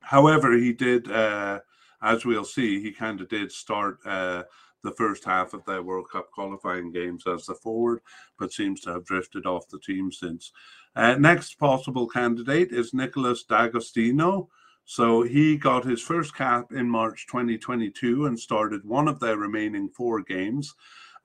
[0.02, 1.60] However, he did, uh,
[2.02, 4.44] as we'll see, he kind of did start uh,
[4.84, 8.02] the first half of their World Cup qualifying games as the forward,
[8.40, 10.52] but seems to have drifted off the team since.
[10.96, 14.50] Uh, next possible candidate is Nicholas D'Agostino.
[14.92, 19.88] So he got his first cap in March 2022 and started one of their remaining
[19.88, 20.76] four games.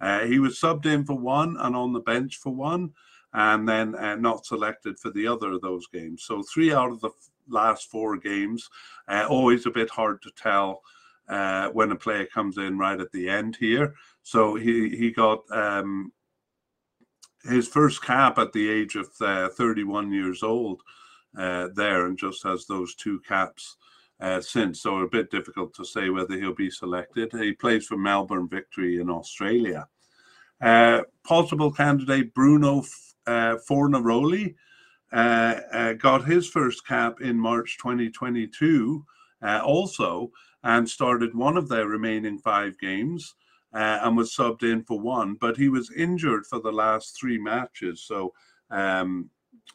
[0.00, 2.92] Uh, he was subbed in for one and on the bench for one,
[3.32, 6.22] and then uh, not selected for the other of those games.
[6.22, 7.10] So three out of the
[7.48, 8.70] last four games.
[9.08, 10.82] Uh, always a bit hard to tell
[11.28, 13.96] uh, when a player comes in right at the end here.
[14.22, 16.12] So he he got um,
[17.42, 20.82] his first cap at the age of uh, 31 years old
[21.36, 23.76] uh, there and just has those two caps
[24.20, 24.80] uh, since.
[24.80, 27.32] So a bit difficult to say whether he'll be selected.
[27.32, 29.88] He plays for Melbourne Victory in Australia.
[30.60, 32.82] Uh, possible candidate Bruno
[33.26, 34.54] uh, Fornaroli
[35.12, 39.04] uh, uh, got his first cap in March 2022
[39.42, 40.30] uh, also
[40.64, 43.34] and started one of their remaining five games.
[43.72, 48.02] and was subbed in for one, but he was injured for the last three matches.
[48.02, 48.32] So
[48.70, 49.28] um,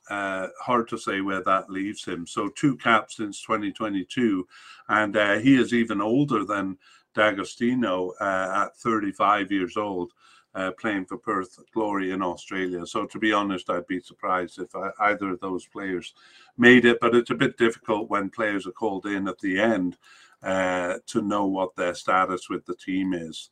[0.10, 2.28] uh, hard to say where that leaves him.
[2.28, 4.48] So two caps since 2022,
[4.90, 6.78] and uh, he is even older than
[7.14, 10.12] D'Agostino uh, at 35 years old,
[10.54, 12.86] uh, playing for Perth Glory in Australia.
[12.86, 16.14] So to be honest, I'd be surprised if I, either of those players
[16.58, 17.00] made it.
[17.00, 19.98] But it's a bit difficult when players are called in at the end
[20.44, 23.50] uh, to know what their status with the team is.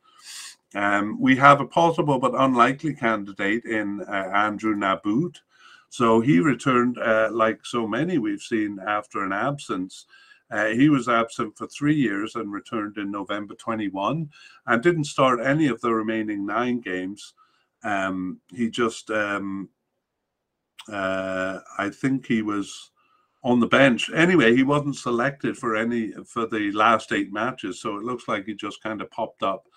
[0.75, 5.41] Um, we have a possible but unlikely candidate in uh, Andrew Nabbout.
[5.89, 10.05] So he returned, uh, like so many we've seen after an absence.
[10.51, 14.29] Uh, he was absent for three years and returned in November 21
[14.67, 17.33] and didn't start any of the remaining nine games.
[17.83, 19.69] Um, he just, um,
[20.91, 22.91] uh, I think he was
[23.43, 24.09] on the bench.
[24.13, 28.45] Anyway, he wasn't selected for any for the last eight matches, so it looks like
[28.45, 29.68] he just kind of popped up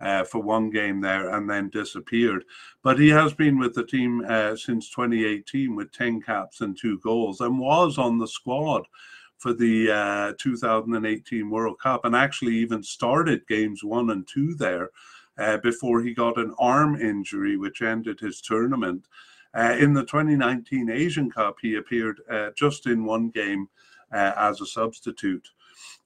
[0.00, 2.44] uh, for one game there and then disappeared.
[2.82, 6.98] But he has been with the team uh, since 2018 with 10 caps and two
[6.98, 8.82] goals and was on the squad
[9.38, 14.90] for the uh, 2018 World Cup and actually even started games one and two there
[15.38, 19.06] uh, before he got an arm injury, which ended his tournament.
[19.56, 23.68] Uh, in the 2019 Asian Cup, he appeared uh, just in one game
[24.12, 25.48] as a substitute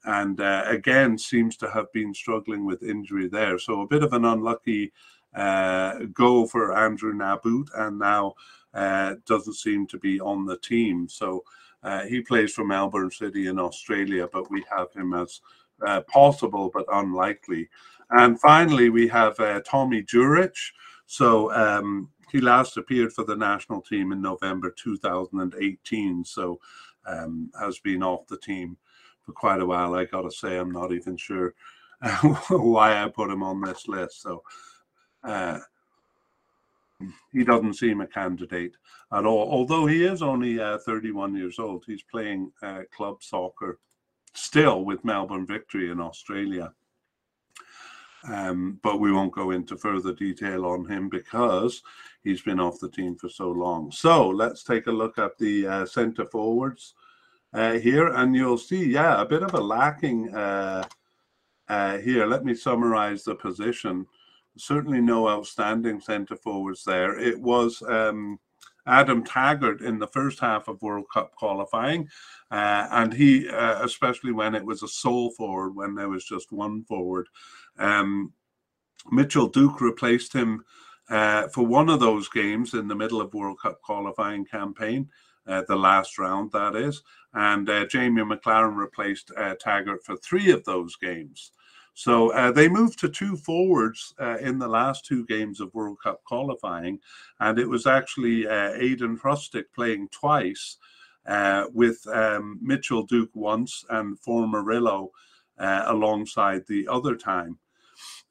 [0.05, 3.59] and uh, again seems to have been struggling with injury there.
[3.59, 4.93] So a bit of an unlucky
[5.35, 8.35] uh, go for Andrew Nabbout, and now
[8.75, 11.09] uh, doesn't seem to be on the team.
[11.09, 11.45] So
[11.83, 15.41] uh, he plays for Melbourne City in Australia, but we have him as
[15.87, 17.69] uh, possible but unlikely.
[18.11, 20.57] And finally, we have uh, Tomi Juric.
[21.07, 26.25] So um, he last appeared for the national team in November 2018.
[26.25, 26.59] So
[27.07, 28.77] um, has been off the team
[29.29, 29.95] for quite a while.
[29.95, 31.53] I got to say, I'm not even sure
[32.49, 34.23] why I put him on this list.
[34.23, 34.43] So
[35.23, 35.59] uh,
[37.31, 38.75] he doesn't seem a candidate
[39.13, 39.51] at all.
[39.51, 43.79] Although he is only uh, 31 years old, he's playing uh, club soccer
[44.33, 46.73] still with Melbourne Victory in Australia.
[48.27, 51.83] Um, but we won't go into further detail on him because
[52.25, 53.93] he's been off the team for so long.
[53.93, 56.95] So let's take a look at the uh, centre forwards
[57.53, 60.85] uh, here, and you'll see, yeah, a bit of a lacking uh,
[61.69, 62.27] uh, here.
[62.27, 64.07] Let me summarize the position.
[64.57, 67.19] Certainly no outstanding centre forwards there.
[67.19, 68.39] It was um,
[68.87, 72.09] Adam Taggart in the first half of World Cup qualifying.
[72.51, 76.51] Uh, and he, uh, especially when it was a sole forward, when there was just
[76.51, 77.29] one forward,
[77.79, 78.33] um,
[79.13, 80.65] Mitchell Duke replaced him
[81.09, 85.09] uh, for one of those games in the middle of World Cup qualifying campaign,
[85.49, 87.03] uh, the last round, that is.
[87.35, 91.53] And uh, Jamie Maclaren replaced uh, Taggart for three of those games.
[91.95, 95.99] So uh, they moved to two forwards uh, in the last two games of World
[96.01, 97.01] Cup qualifying,
[97.41, 100.77] and it was actually uh, Ajdin Hrustic playing twice
[101.27, 105.09] uh, with um, Mitchell Duke once and Fornaroli
[105.59, 107.59] alongside the other time.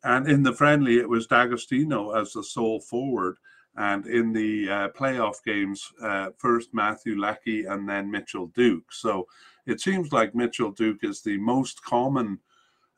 [0.03, 3.37] And in the friendly, it was D'Agostino as the sole forward.
[3.77, 5.91] And in the uh, playoff games,
[6.37, 8.91] first Matthew Leckie and then Mitchell Duke.
[8.91, 9.27] So
[9.67, 12.39] it seems like Mitchell Duke is the most common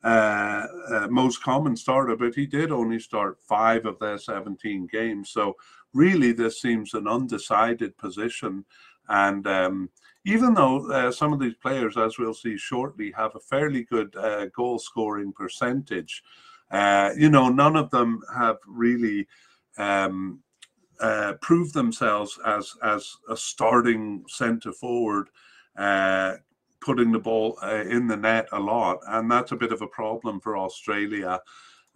[0.02, 5.28] uh, uh, most common starter, but he did only start five of their 17 games.
[5.28, 5.56] So
[5.92, 8.64] really, this seems an undecided position.
[9.08, 9.90] And um,
[10.24, 14.16] even though uh, some of these players, as we'll see shortly, have a fairly good
[14.16, 16.22] uh, goal scoring percentage,
[16.70, 19.26] uh, you know, none of them have really
[19.76, 20.40] um,
[21.00, 25.28] uh, proved themselves as as a starting centre forward
[25.76, 26.36] uh,
[26.80, 29.86] putting the ball uh, in the net a lot, and that's a bit of a
[29.86, 31.40] problem for Australia.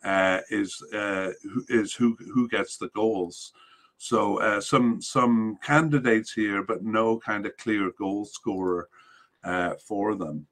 [0.05, 1.31] Uh, is uh,
[1.69, 3.53] is who who gets the goals?
[3.97, 8.89] So uh, some some candidates here, but no kind of clear goal scorer
[9.87, 10.47] for them.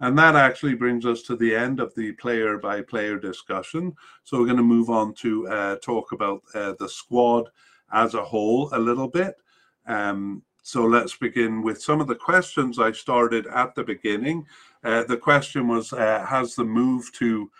[0.00, 3.94] And that actually brings us to the end of the player by player discussion.
[4.24, 7.48] So we're going to move on to talk about the squad
[7.94, 9.36] as a whole a little bit.
[9.86, 14.46] Um, so let's begin with some of the questions I started at the beginning.
[14.82, 17.50] Uh, the question was uh, Has the move to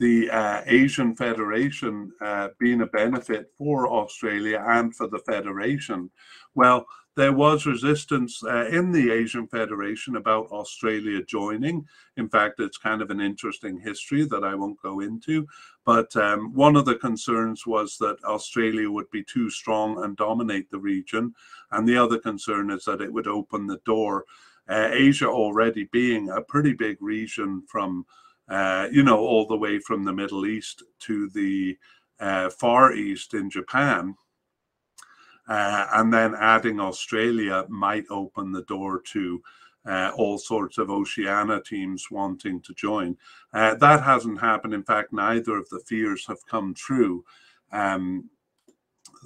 [0.00, 6.10] the uh, Asian Federation uh, been a benefit for Australia and for the Federation?
[6.54, 11.86] Well, there was resistance uh, in the Asian Federation about Australia joining.
[12.16, 15.46] In fact, it's kind of an interesting history that I won't go into.
[15.84, 20.70] But um, one of the concerns was that Australia would be too strong and dominate
[20.70, 21.34] the region.
[21.72, 24.24] And the other concern is that it would open the door.
[24.68, 28.06] Uh, Asia already being a pretty big region from,
[28.48, 31.76] uh, you know, all the way from the Middle East to the
[32.18, 34.14] uh, Far East in Japan
[35.48, 39.42] uh, and then adding Australia might open the door to
[39.86, 43.16] uh, all sorts of Oceania teams wanting to join.
[43.52, 44.74] Uh, that hasn't happened.
[44.74, 47.24] In fact, neither of the fears have come true.
[47.72, 48.30] Um,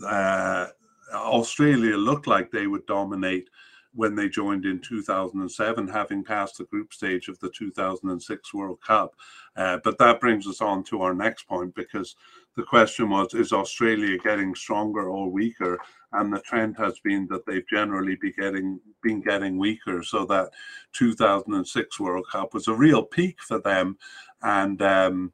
[0.04, 0.66] uh,
[1.14, 3.48] Australia looked like they would dominate
[3.94, 9.14] when they joined in 2007, having passed the group stage of the 2006 World Cup.
[9.56, 12.14] Uh, but that brings us on to our next point because
[12.58, 15.78] the question was Is Australia getting stronger or weaker?
[16.12, 20.02] and the trend has been that they've generally be getting been getting weaker.
[20.02, 20.50] So that
[20.92, 23.98] 2006 World Cup was a real peak for them,
[24.42, 25.32] and um,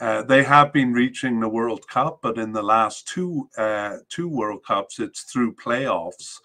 [0.00, 4.28] uh, they have been reaching the World Cup, but in the last two uh, two
[4.28, 6.38] World Cups, it's through playoffs.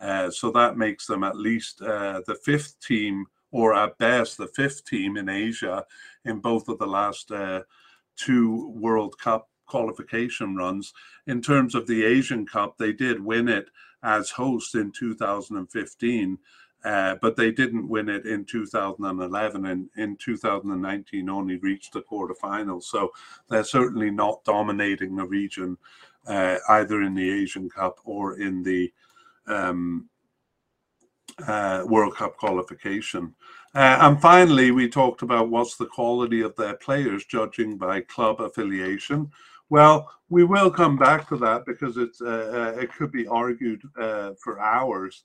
[0.00, 4.48] Uh, so that makes them at least uh, the fifth team, or at best the
[4.48, 5.84] fifth team in Asia
[6.24, 7.62] in both of the last uh,
[8.16, 10.92] two World Cup qualification runs.
[11.26, 13.68] In terms of the Asian Cup, they did win it
[14.02, 16.38] as hosts in 2015.
[16.84, 22.84] Uh, but they didn't win it in 2011 and in 2019 only reached the quarterfinals.
[22.84, 23.10] So
[23.48, 25.76] they're certainly not dominating the region
[26.28, 28.92] uh, either in the Asian Cup or in the
[29.48, 30.08] um,
[31.46, 33.34] uh, World Cup qualification.
[33.74, 38.40] Uh, and finally, we talked about what's the quality of their players, judging by club
[38.40, 39.30] affiliation.
[39.68, 43.82] Well, we will come back to that because it's uh, uh, it could be argued
[43.98, 45.22] uh, for hours.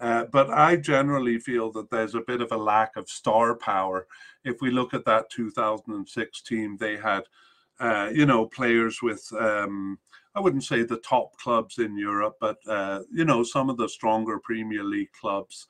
[0.00, 4.06] Uh, but I generally feel that there's a bit of a lack of star power.
[4.44, 7.22] If we look at that 2006 team, they had,
[7.78, 9.98] uh, you know, players with, um,
[10.34, 12.58] I wouldn't say the top clubs in Europe, but,
[13.12, 15.68] you know, some of the stronger Premier League clubs.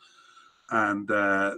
[0.71, 1.11] And,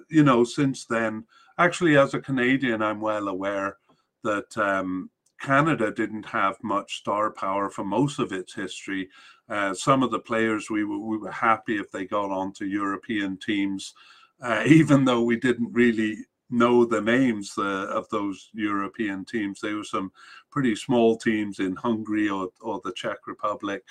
[0.09, 1.25] you know, since then,
[1.59, 3.77] actually, as a Canadian, I'm well aware
[4.25, 5.11] that um,
[5.45, 9.11] Canada didn't have much star power for most of its history.
[9.49, 13.37] Uh, some of the players we were, we were happy if they got onto European
[13.37, 13.93] teams,
[14.41, 16.17] uh, even though we didn't really
[16.49, 19.61] know the names uh, of those European teams.
[19.61, 20.13] There were some
[20.51, 23.83] pretty small teams in Hungary or, or the Czech Republic,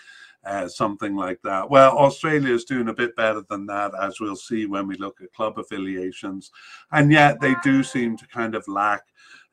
[0.46, 1.70] uh, something like that.
[1.70, 5.22] Well, Australia is doing a bit better than that, as we'll see when we look
[5.22, 6.52] at club affiliations.
[6.92, 9.04] And yet they do seem to kind of lack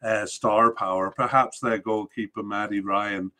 [0.02, 1.12] uh, star power.
[1.16, 3.30] Perhaps their goalkeeper, Matty Ryan,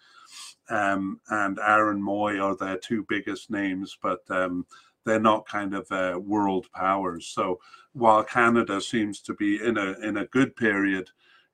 [0.69, 4.66] um, and Aaron Mooy are their two biggest names, but um,
[5.05, 7.27] they're not kind of uh, world powers.
[7.27, 7.59] So
[7.93, 11.11] while Canada seems to be in a in a good period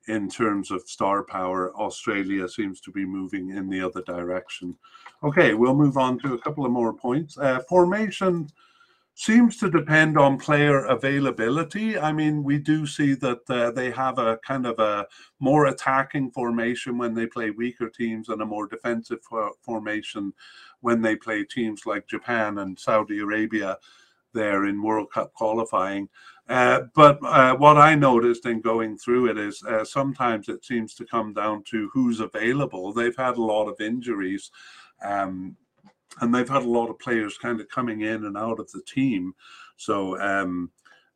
[0.08, 4.76] in terms of star power, Australia seems to be moving in the other direction.
[5.24, 7.38] Okay, we'll move on to a couple of more points.
[7.38, 8.48] Uh, formation
[9.18, 11.98] seems to depend on player availability.
[11.98, 15.06] I mean, we do see that uh, they have a kind of a
[15.40, 20.34] more attacking formation when they play weaker teams and a more defensive for formation
[20.80, 23.78] when they play teams like Japan and Saudi Arabia
[24.34, 26.10] there in World Cup qualifying.
[26.50, 30.92] Uh, but uh, what I noticed in going through it is uh, sometimes it seems
[30.94, 32.92] to come down to who's available.
[32.92, 34.50] They've had a lot of injuries.
[35.02, 35.56] Um,
[36.20, 38.82] and they've had a lot of players kind of coming in and out of the
[38.82, 39.34] team.
[39.76, 40.70] So um,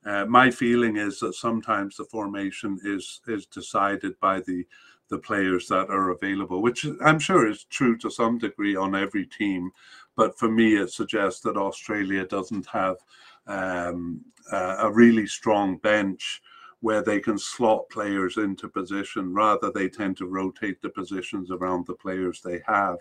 [0.05, 4.67] uh, my feeling is that sometimes the formation is is decided by the
[5.09, 9.27] the players that are available, which I'm sure is true to some degree on every
[9.27, 9.71] team.
[10.17, 12.97] But for me, it suggests that Australia doesn't have
[13.47, 14.21] um,
[14.53, 16.41] a really strong bench
[16.81, 19.35] where they can slot players into position.
[19.35, 22.99] Rather, they tend to rotate the positions around the players they have.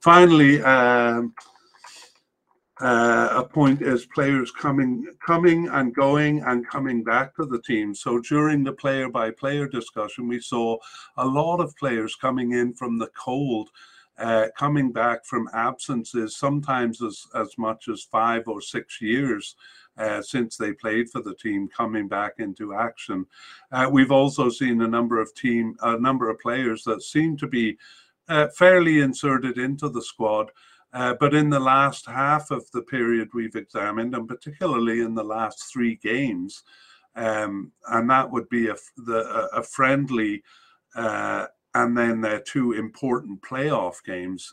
[0.00, 1.34] Finally, um,
[2.80, 7.94] uh, a point is players coming coming and going and coming back to the team.
[7.94, 10.76] So during the player by player discussion, we saw
[11.16, 13.70] a lot of players coming in from the cold,
[14.18, 19.56] uh, coming back from absences, sometimes as, as much as five or six years.
[19.98, 23.24] Uh, since they played for the team, coming back into action,
[23.72, 27.46] uh, we've also seen a number of team, a number of players that seem to
[27.46, 27.78] be
[28.28, 30.50] uh, fairly inserted into the squad.
[30.92, 35.24] Uh, but in the last half of the period we've examined, and particularly in the
[35.24, 36.62] last three games,
[37.16, 40.42] um, and that would be a, the, a friendly
[40.94, 44.50] uh, and then their two important playoff games.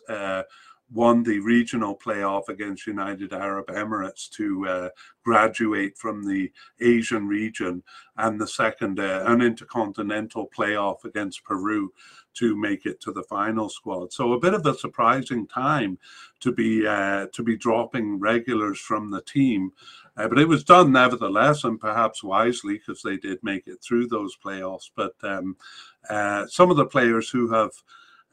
[0.92, 4.90] Won the regional playoff against United Arab Emirates to uh,
[5.24, 6.52] graduate from the
[6.82, 7.82] Asian region,
[8.18, 11.92] and the second, uh, an intercontinental playoff against Peru
[12.36, 14.12] to make it to the final squad.
[14.12, 15.98] So a bit of a surprising time
[16.42, 19.72] to be uh, to be dropping regulars from the team,
[20.18, 24.08] uh, but it was done nevertheless, and perhaps wisely because they did make it through
[24.08, 24.90] those playoffs.
[24.96, 25.56] But um,
[26.10, 27.72] uh, some of the players who have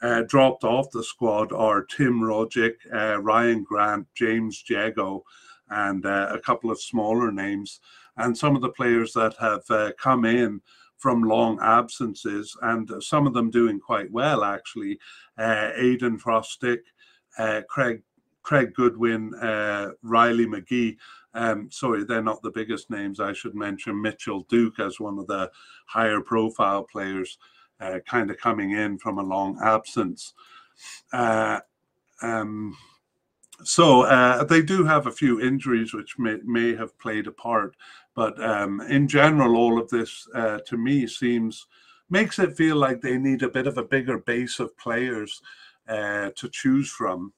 [0.03, 5.23] uh, dropped off the squad are Tim Rogic, uh, Ryan Grant, James Jeggo,
[5.69, 7.81] and uh, a couple of smaller names.
[8.17, 10.61] And some of the players that have uh, come in
[10.97, 14.99] from long absences, and some of them doing quite well actually.
[15.39, 16.81] Uh, Ajdin Hrustic,
[17.39, 18.03] uh, Craig
[18.43, 19.33] Craig Goodwin,
[20.03, 20.97] Riley McGree.
[21.33, 23.21] Um, sorry, they're not the biggest names.
[23.21, 25.51] I should mention Mitchell Duke as one of the
[25.87, 27.39] higher profile players
[27.81, 30.35] uh, kind of coming in from a long absence.
[31.13, 31.61] Uh,
[32.23, 32.77] um,
[33.65, 37.77] so uh, they do have a few injuries which may, may have played a part,
[38.15, 41.67] but um, in general, all of this uh, to me seems
[42.09, 45.41] makes it feel like they need a bit of a bigger base of players
[45.89, 47.33] uh, to choose from.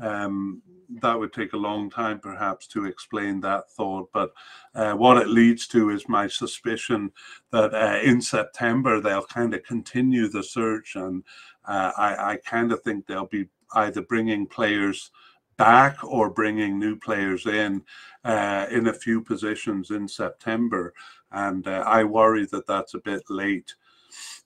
[0.00, 0.62] Um,
[1.02, 4.08] that would take a long time, perhaps, to explain that thought.
[4.12, 4.32] But
[4.74, 7.12] uh, what it leads to is my suspicion
[7.52, 11.22] that uh, in September they'll kind of continue the search, and
[11.66, 15.10] uh, I, I kind of think they'll be either bringing players
[15.58, 17.82] back or bringing new players in
[18.24, 20.94] uh, in a few positions in September.
[21.32, 23.74] And uh, I worry that that's a bit late,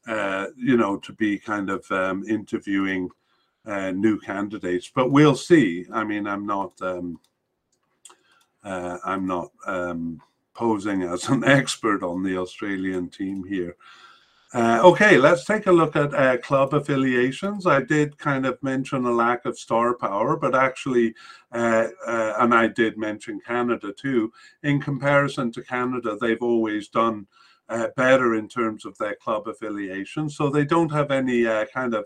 [0.08, 3.08] uh, you know, to be kind of um, interviewing
[3.66, 4.90] uh, new candidates.
[4.94, 5.86] But we'll see.
[5.92, 6.80] I mean, I'm not.
[6.82, 7.20] Um,
[8.64, 10.20] uh, I'm not um,
[10.54, 13.76] posing as an expert on the Australian team here.
[14.54, 17.66] Uh, okay, let's take a look at uh, club affiliations.
[17.66, 21.14] I did kind of mention a lack of star power, but actually,
[21.52, 24.30] uh, uh and I did mention Canada too.
[24.62, 27.26] In comparison to Canada, they've always done
[27.70, 30.28] uh, better in terms of their club affiliation.
[30.28, 32.04] So they don't have any uh, kind of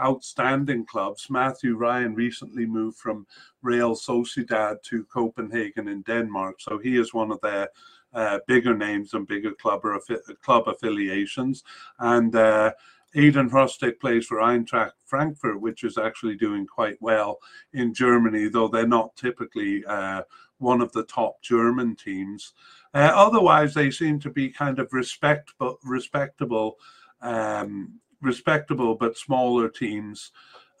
[0.00, 1.28] outstanding clubs.
[1.30, 3.26] Matthew Ryan recently moved from
[3.62, 7.68] Real Sociedad to Copenhagen in Denmark, so he is one of their
[8.14, 10.00] uh, bigger names and bigger club or
[10.42, 11.64] club affiliations.
[11.98, 12.72] And uh,
[13.14, 17.38] Ajdin Hrustic plays for Eintracht Frankfurt, which is actually doing quite well
[17.72, 20.22] in Germany, though they're not typically uh,
[20.58, 22.52] one of the top German teams.
[22.94, 26.76] Uh, otherwise, they seem to be kind of respectable, respectable
[27.22, 30.32] um, respectable but smaller teams.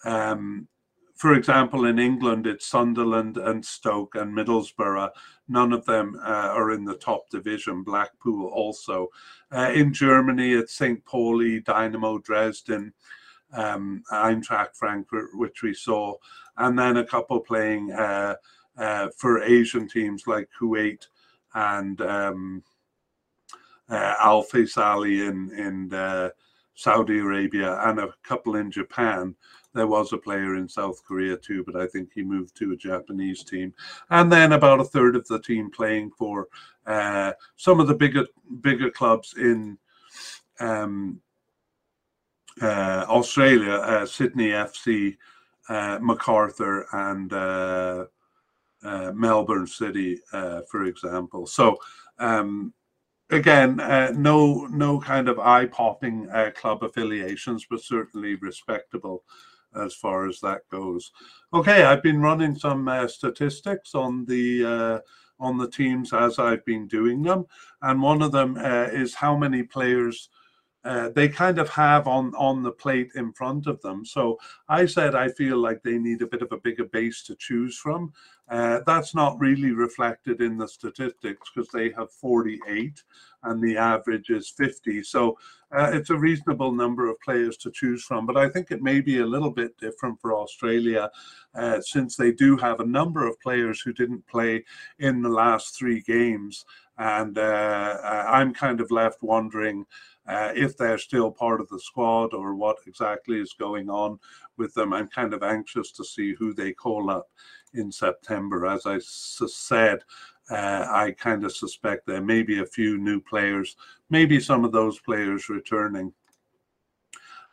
[0.04, 0.68] Um,
[1.16, 5.10] for example, in England, it's Sunderland and Stoke and Middlesbrough.
[5.48, 7.82] None of them uh, are in the top division.
[7.82, 9.08] Blackpool also.
[9.50, 11.04] Uh, in Germany, it's St.
[11.04, 12.92] Pauli, Dynamo Dresden.
[13.52, 16.14] um, Eintracht Frankfurt, which we saw,
[16.56, 18.34] and then a couple playing uh,
[18.76, 21.06] uh, for Asian teams like Kuwait
[21.54, 22.62] and um,
[23.88, 26.30] uh, Al Faisaly in in uh,
[26.78, 29.34] Saudi Arabia, and a couple in Japan.
[29.74, 32.76] There was a player in South Korea too, but I think he moved to a
[32.76, 33.74] Japanese team.
[34.10, 36.46] And then about a third of the team playing for
[36.86, 38.26] uh, some of the bigger
[38.60, 39.76] bigger clubs in
[40.60, 41.20] um,
[42.62, 45.16] uh, Australia, uh, Sydney FC,
[45.68, 48.04] uh, Macarthur, and uh,
[48.84, 51.44] uh, Melbourne City, for example.
[51.44, 51.76] So.
[52.20, 52.72] Um,
[53.30, 59.24] again, uh, no no kind of eye popping uh, club affiliations, but certainly respectable
[59.76, 61.12] as far as that goes.
[61.52, 64.98] Okay, I've been running some uh, statistics on the uh,
[65.40, 67.46] on the teams as I've been doing them,
[67.82, 70.30] and one of them uh, is how many players.
[70.84, 74.04] Uh, they kind of have on on the plate in front of them.
[74.04, 74.38] So
[74.68, 77.76] I said I feel like they need a bit of a bigger base to choose
[77.76, 78.12] from.
[78.48, 83.02] Uh, that's not really reflected in the statistics because they have 48
[83.42, 85.02] and the average is 50.
[85.02, 85.38] So
[85.70, 88.24] uh, it's a reasonable number of players to choose from.
[88.24, 91.10] But I think it may be a little bit different for Australia
[91.54, 94.64] uh, since they do have a number of players who didn't play
[94.98, 96.64] in the last three games.
[96.96, 97.98] And uh,
[98.28, 99.84] I'm kind of left wondering.
[100.28, 104.18] Uh, if they're still part of the squad or what exactly is going on
[104.58, 104.92] with them.
[104.92, 107.28] I'm kind of anxious to see who they call up
[107.74, 108.66] in September.
[108.66, 110.00] As I said,
[110.50, 113.76] uh, I kind of suspect there may be a few new players,
[114.10, 116.12] maybe some of those players returning.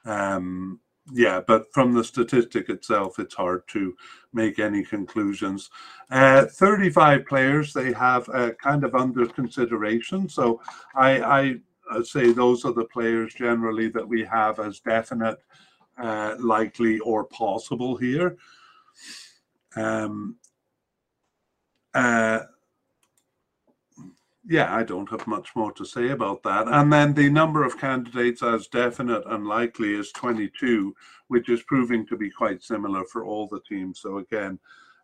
[0.06, 0.80] Um,
[1.14, 3.95] yeah, but from the statistic itself, it's hard to
[4.34, 5.69] make any conclusions.
[6.10, 10.27] Uh, 35 players they have uh, kind of under consideration.
[10.27, 10.61] So
[10.95, 11.56] I, I
[11.91, 15.38] uh, say those are the players generally that we have as definite,
[16.02, 18.38] uh, likely, or possible here.
[19.76, 20.38] Um,
[21.94, 22.40] uh,
[24.48, 26.68] yeah, I don't have much more to say about that.
[26.68, 30.95] And then the number of candidates as definite and likely is 22,
[31.30, 34.02] which is proving to be quite similar for all the teams.
[34.02, 34.60] So again,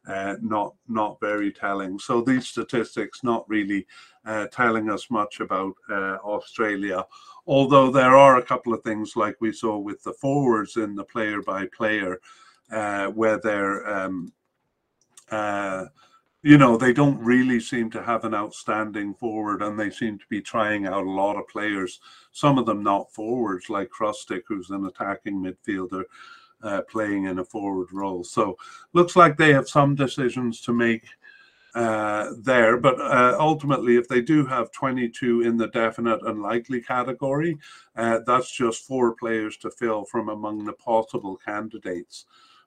[0.07, 1.99] uh, not not very telling.
[1.99, 3.85] So these statistics not really
[4.25, 7.05] uh, telling us much about uh, Australia,
[7.47, 11.03] although there are a couple of things like we saw with the forwards in the
[11.03, 12.19] player by player,
[13.13, 14.33] where they're um,
[15.31, 15.85] uh,
[16.43, 20.25] you know, they don't really seem to have an outstanding forward, and they seem to
[20.27, 21.99] be trying out a lot of players.
[22.31, 26.03] Some of them not forwards, like Hrustic, who's an attacking midfielder,
[26.63, 28.23] uh, playing in a forward role.
[28.23, 28.57] So
[28.93, 31.05] looks like they have some decisions to make
[31.73, 32.77] uh, there.
[32.77, 37.57] But uh, ultimately, if they do have 22 in the definite and likely category,
[37.95, 42.25] uh, that's just four players to fill from among the possible candidates.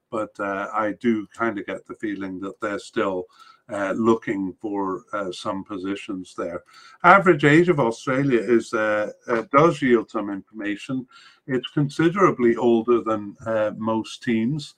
[0.09, 3.25] But uh, I do kind of get the feeling that they're still
[3.71, 6.63] uh, looking for uh, some positions there.
[7.03, 11.07] Average age of Australia is uh, uh does yield some information.
[11.47, 14.75] It's considerably older than uh, most teams.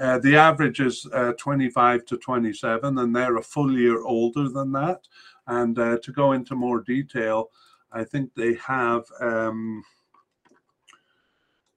[0.00, 1.06] Uh, the average is
[1.38, 5.00] 25 to 27, and they're a full year older than that.
[5.48, 7.50] And to go into more detail,
[7.90, 9.04] I think they have.
[9.20, 9.82] Um,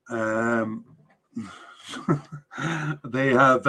[0.10, 0.86] um,
[3.06, 3.66] they have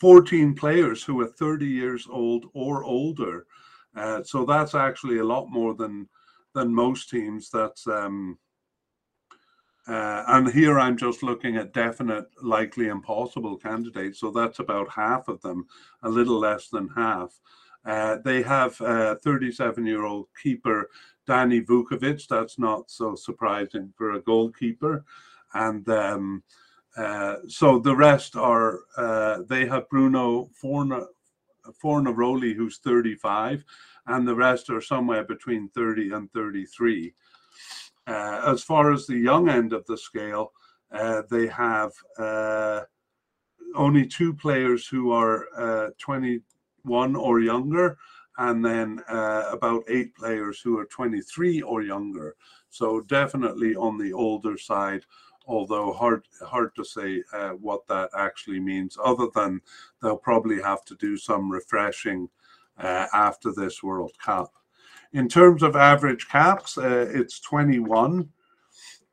[0.00, 3.46] 14 players who are 30 years old or older.
[3.94, 6.08] Uh, so that's actually a lot more than
[6.54, 7.50] than most teams.
[7.50, 8.38] That's um,
[9.86, 14.20] uh, and here I'm just looking at definite, likely, impossible candidates.
[14.20, 15.66] So that's about half of them,
[16.02, 17.38] a little less than half.
[17.84, 20.90] Uh, they have 37 year old keeper
[21.26, 22.26] Danny Vukovic.
[22.28, 25.04] That's not so surprising for a goalkeeper.
[25.54, 26.42] And um,
[26.96, 31.06] uh, so the rest are uh, they have Bruno Forna,
[31.82, 33.64] Fornaroli, who's 35,
[34.06, 37.14] and the rest are somewhere between 30 and 33.
[38.06, 40.52] Uh, as far as the young end of the scale,
[40.90, 42.80] uh, they have uh,
[43.76, 47.96] only two players who are 21 or younger,
[48.38, 52.34] and then about eight players who are 23 or younger.
[52.68, 55.04] So definitely on the older side
[55.46, 58.96] although hard hard to say uh, what that actually means.
[59.02, 59.60] Other than
[60.02, 62.28] they'll probably have to do some refreshing
[62.78, 64.52] uh, after this World Cup.
[65.12, 68.28] In terms of average caps, uh, it's 21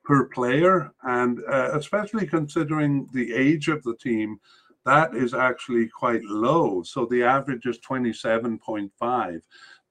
[0.03, 4.39] per player, and uh, especially considering the age of the team,
[4.85, 6.81] that is actually quite low.
[6.83, 9.41] So the average is 27.5.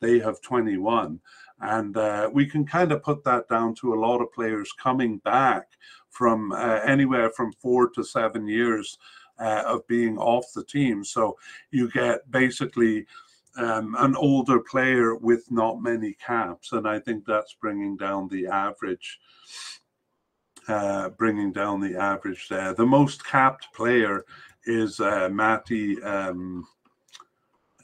[0.01, 1.21] They have 21.
[1.61, 5.19] And uh, we can kind of put that down to a lot of players coming
[5.19, 5.67] back
[6.11, 8.99] from uh, anywhere from four to seven years
[9.39, 11.05] uh, of being off the team.
[11.05, 11.37] So
[11.71, 13.07] you get basically
[13.57, 18.47] um, an older player with not many caps, and I think that's bringing down the
[18.47, 19.19] average.
[20.69, 22.75] Uh, bringing down the average there.
[22.75, 24.25] The most capped player
[24.65, 26.03] is uh, Matty.
[26.03, 26.67] Um,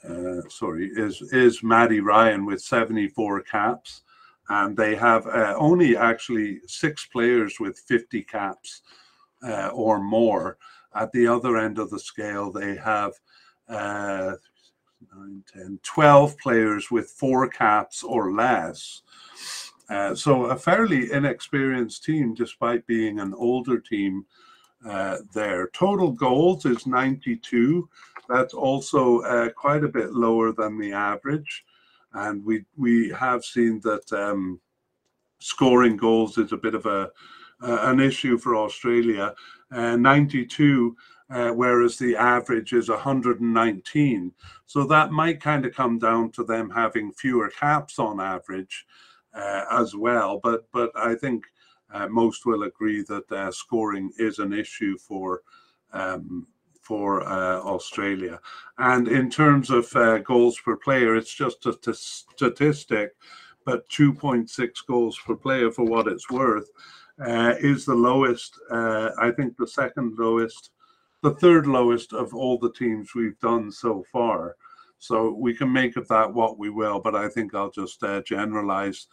[0.07, 4.01] uh, sorry, is is Matty Ryan with 74 caps,
[4.49, 8.81] and they have uh, only actually six players with 50 caps
[9.47, 10.57] uh, or more.
[10.95, 13.13] At the other end of the scale, they have
[13.67, 14.33] uh,
[15.15, 19.01] 9, 10, 12 players with four caps or less.
[19.89, 24.25] Uh, so a fairly inexperienced team, despite being an older team.
[24.85, 27.87] Uh, there, total goals is 92.
[28.29, 31.65] That's also uh, quite a bit lower than the average,
[32.13, 34.59] and we we have seen that um,
[35.39, 37.11] scoring goals is a bit of a
[37.61, 39.33] an issue for Australia.
[39.71, 40.95] Uh, 92
[41.33, 44.31] uh, whereas the average is 119.
[44.65, 48.85] So that might kind of come down to them having fewer caps on average
[49.33, 50.39] uh, as well.
[50.43, 51.45] But but I think
[51.93, 55.41] uh, most will agree that uh, scoring is an issue for.
[55.91, 56.47] Um,
[56.81, 58.41] for uh, Australia,
[58.77, 63.11] and in terms of uh, goals per player, it's just a t- statistic,
[63.65, 66.69] but 2.6 goals per player, for what it's worth,
[67.61, 68.59] is the lowest.
[68.69, 70.71] I think the second lowest
[71.23, 74.57] the third lowest of all the teams we've done so far.
[74.99, 78.21] So we can make of that what we will, but I think I'll just uh,
[78.23, 79.07] generalize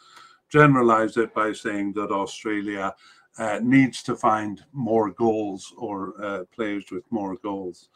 [0.51, 2.94] generalize it by saying that Australia
[3.39, 7.89] uh, needs to find more goals or uh, players with more goals.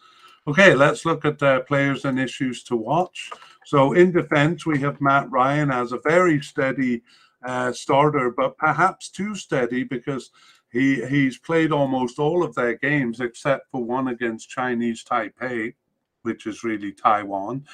[0.46, 3.30] Okay, let's look at uh, players and issues to watch.
[3.64, 7.02] So in defense, we have Matt Ryan as a very steady
[7.44, 10.30] uh, starter, but perhaps too steady because
[10.70, 15.74] he he's played almost all of their games except for one against Chinese Taipei,
[16.22, 17.64] which is really Taiwan,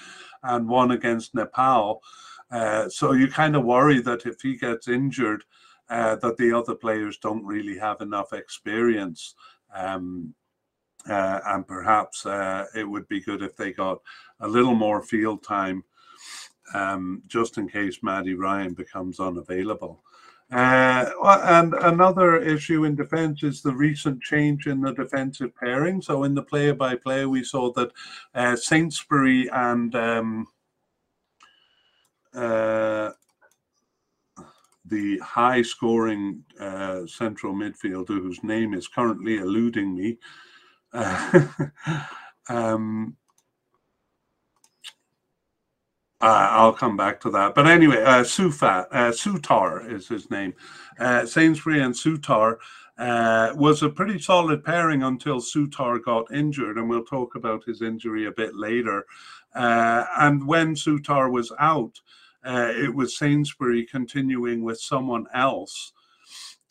[0.43, 2.03] and one against Nepal.
[2.51, 5.45] Uh, so you kind of worry that if he gets injured,
[5.89, 9.35] uh, that the other players don't really have enough experience.
[9.75, 10.35] Um,
[11.09, 14.01] uh, and perhaps uh, it would be good if they got
[14.41, 15.83] a little more field time
[16.75, 20.03] um, just in case Matty Ryan becomes unavailable.
[20.53, 21.09] Uh,
[21.45, 26.03] and another issue in defense is the recent change in the defensive pairing.
[26.03, 27.93] So in the player by player, we saw that
[28.35, 28.57] uh,
[29.53, 30.47] and um,
[32.35, 33.11] uh,
[34.85, 40.19] the high scoring uh, central midfielder, whose name is currently eluding me,
[42.49, 43.17] um,
[46.23, 47.55] uh, I'll come back to that.
[47.55, 50.53] But anyway, uh, Sufat, uh, Souttar is his name.
[50.99, 52.57] Uh, Sainsbury and Souttar
[52.99, 57.81] uh, was a pretty solid pairing until Souttar got injured, and we'll talk about his
[57.81, 59.07] injury a bit later.
[59.55, 62.01] Uh, and when Souttar was out,
[62.45, 65.93] uh, it was Sainsbury continuing with someone else,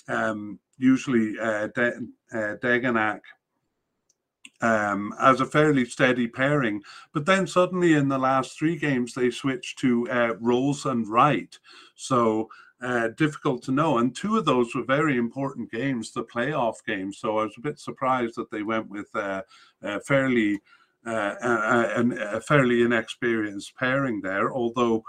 [0.08, 2.02] um, usually De-
[2.34, 3.22] Degenek
[4.62, 6.82] um, as a fairly steady pairing.
[7.14, 11.58] But then suddenly in the last three games, they switched to uh, Rowles and Wright.
[11.96, 12.50] So
[12.82, 13.98] uh, difficult to know.
[13.98, 17.18] And two of those were very important games, the playoff games.
[17.18, 19.42] So I was a bit surprised that they went with uh,
[19.82, 20.60] a fairly uh,
[21.06, 22.04] a,
[22.34, 24.52] a, fairly inexperienced pairing there.
[24.52, 25.04] Although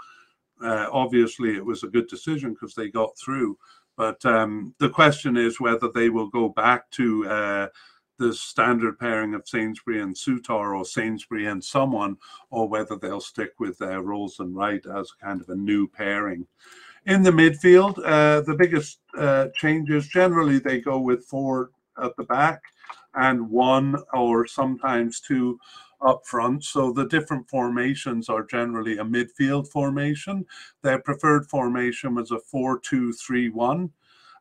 [0.63, 3.57] uh, obviously it was a good decision because they got through.
[3.97, 7.67] But um, the question is whether they will go back to uh,
[8.17, 12.17] the standard pairing of Sainsbury and Souttar or Sainsbury and someone,
[12.51, 16.47] or whether they'll stick with their Rowles and Wright as kind of a new pairing.
[17.07, 22.23] In the midfield, uh, the biggest uh, changes generally they go with four at the
[22.23, 22.61] back
[23.15, 25.59] and one or sometimes two
[26.01, 26.63] up front.
[26.63, 30.45] So the different formations are generally a midfield formation.
[30.81, 33.91] Their preferred formation was a 4 2 3 1.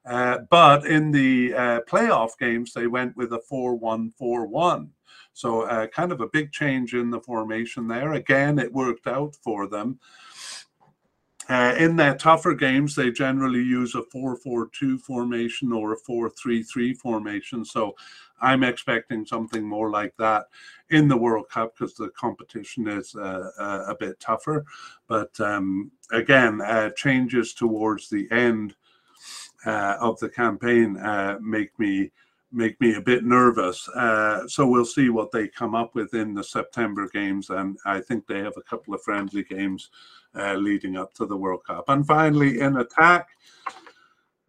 [0.06, 4.90] Uh, but in the uh, playoff games, they went with a 4 1 4 1.
[5.32, 8.14] So, uh, kind of a big change in the formation there.
[8.14, 9.98] Again, it worked out for them.
[11.50, 15.96] Uh, in their tougher games, they generally use a 4 4 2 formation or a
[15.96, 17.64] 4 3 3 formation.
[17.64, 17.96] So,
[18.40, 20.46] I'm expecting something more like that
[20.88, 23.50] in the World Cup because the competition is uh,
[23.86, 24.64] a bit tougher.
[25.08, 26.62] But um, again,
[26.96, 28.76] changes towards the end
[29.66, 32.10] uh, of the campaign uh, make me
[32.52, 33.88] make me a bit nervous.
[33.90, 38.00] Uh, so we'll see what they come up with in the September games, and I
[38.00, 39.90] think they have a couple of friendly games
[40.34, 41.88] uh, leading up to the World Cup.
[41.88, 43.28] And finally, in attack,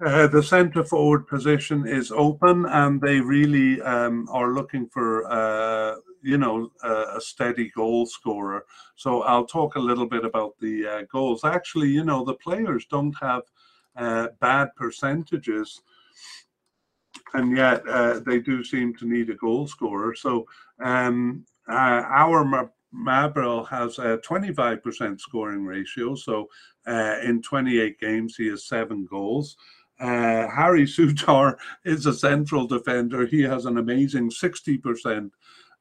[0.04, 5.96] uh, the centre forward position is open, and they really um, are looking for, uh,
[6.24, 8.66] you know, a steady goal scorer.
[8.96, 11.44] So I'll talk a little bit about the uh, goals.
[11.44, 13.44] Actually, you know, the players don't have
[13.96, 15.82] uh, bad percentages,
[17.34, 20.16] and yet uh, they do seem to need a goal scorer.
[20.16, 20.46] So
[20.80, 26.16] um, Awer Mabil has a 25% scoring ratio.
[26.16, 26.50] So
[26.88, 29.56] in 28 games, he has seven goals.
[30.02, 31.56] Uh, Harry Souttar
[31.86, 33.26] is a central defender.
[33.28, 35.30] He has an amazing 60%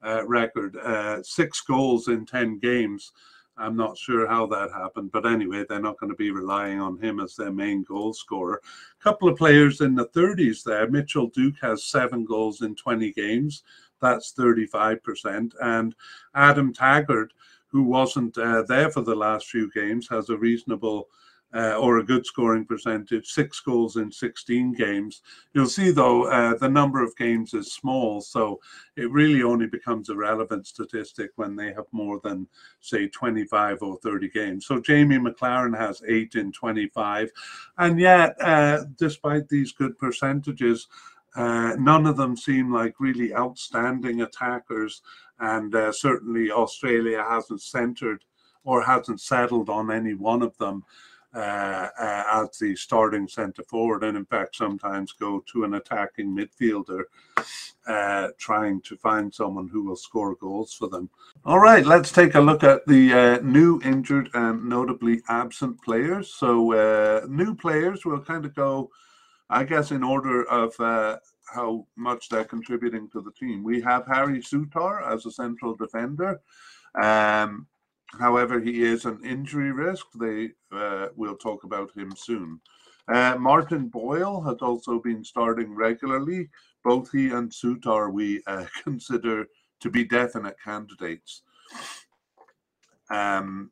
[0.04, 3.12] uh, record, uh, six goals in 10 games.
[3.60, 6.98] I'm not sure how that happened, but anyway, they're not going to be relying on
[6.98, 8.60] him as their main goal scorer.
[8.98, 10.90] A couple of players in the 30s there.
[10.90, 13.62] Mitchell Duke has seven goals in 20 games.
[14.00, 15.52] That's 35%.
[15.60, 15.94] And
[16.34, 17.34] Adam Taggart,
[17.68, 21.08] who wasn't uh, there for the last few games, has a reasonable
[21.54, 25.22] uh, or a good scoring percentage, six goals in 16 games.
[25.52, 28.60] You'll see, though, uh, the number of games is small, so
[28.96, 32.46] it really only becomes a relevant statistic when they have more than,
[32.80, 34.66] say, 25 or 30 games.
[34.66, 37.30] So Jamie McLaren has eight in 25,
[37.78, 40.86] and yet, uh, despite these good percentages,
[41.36, 45.02] uh, none of them seem like really outstanding attackers,
[45.40, 48.24] and uh, certainly Australia hasn't centered
[48.64, 50.84] or hasn't settled on any one of them
[51.34, 56.34] uh, uh, as the starting centre forward, and in fact, sometimes go to an attacking
[56.36, 57.04] midfielder,
[57.86, 61.08] uh, trying to find someone who will score goals for them.
[61.44, 66.34] All right, let's take a look at the uh, new, injured, and notably absent players.
[66.34, 68.90] So, uh, new players will kind of go,
[69.48, 71.18] I guess, in order of uh,
[71.54, 73.62] how much they're contributing to the team.
[73.62, 76.40] We have Harry Souttar as a central defender.
[77.00, 77.66] Um,
[78.18, 80.06] However, he is an injury risk.
[80.18, 82.60] They uh, will talk about him soon.
[83.08, 86.48] Uh, Martin Boyle has also been starting regularly.
[86.84, 89.46] Both he and Souttar we uh, consider
[89.80, 91.42] to be definite candidates.
[93.10, 93.70] Um,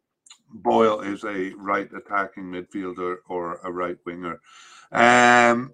[0.51, 4.40] Boyle is a right attacking midfielder or a right winger.
[4.93, 5.73] Um,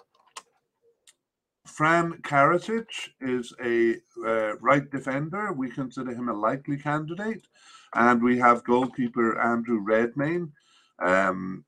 [1.75, 2.87] Fran Karacic
[3.21, 5.53] is a uh, right defender.
[5.53, 7.49] We consider him a likely candidate.
[7.97, 10.53] And we have goalkeeper Andrew Redmayne
[11.01, 11.65] um,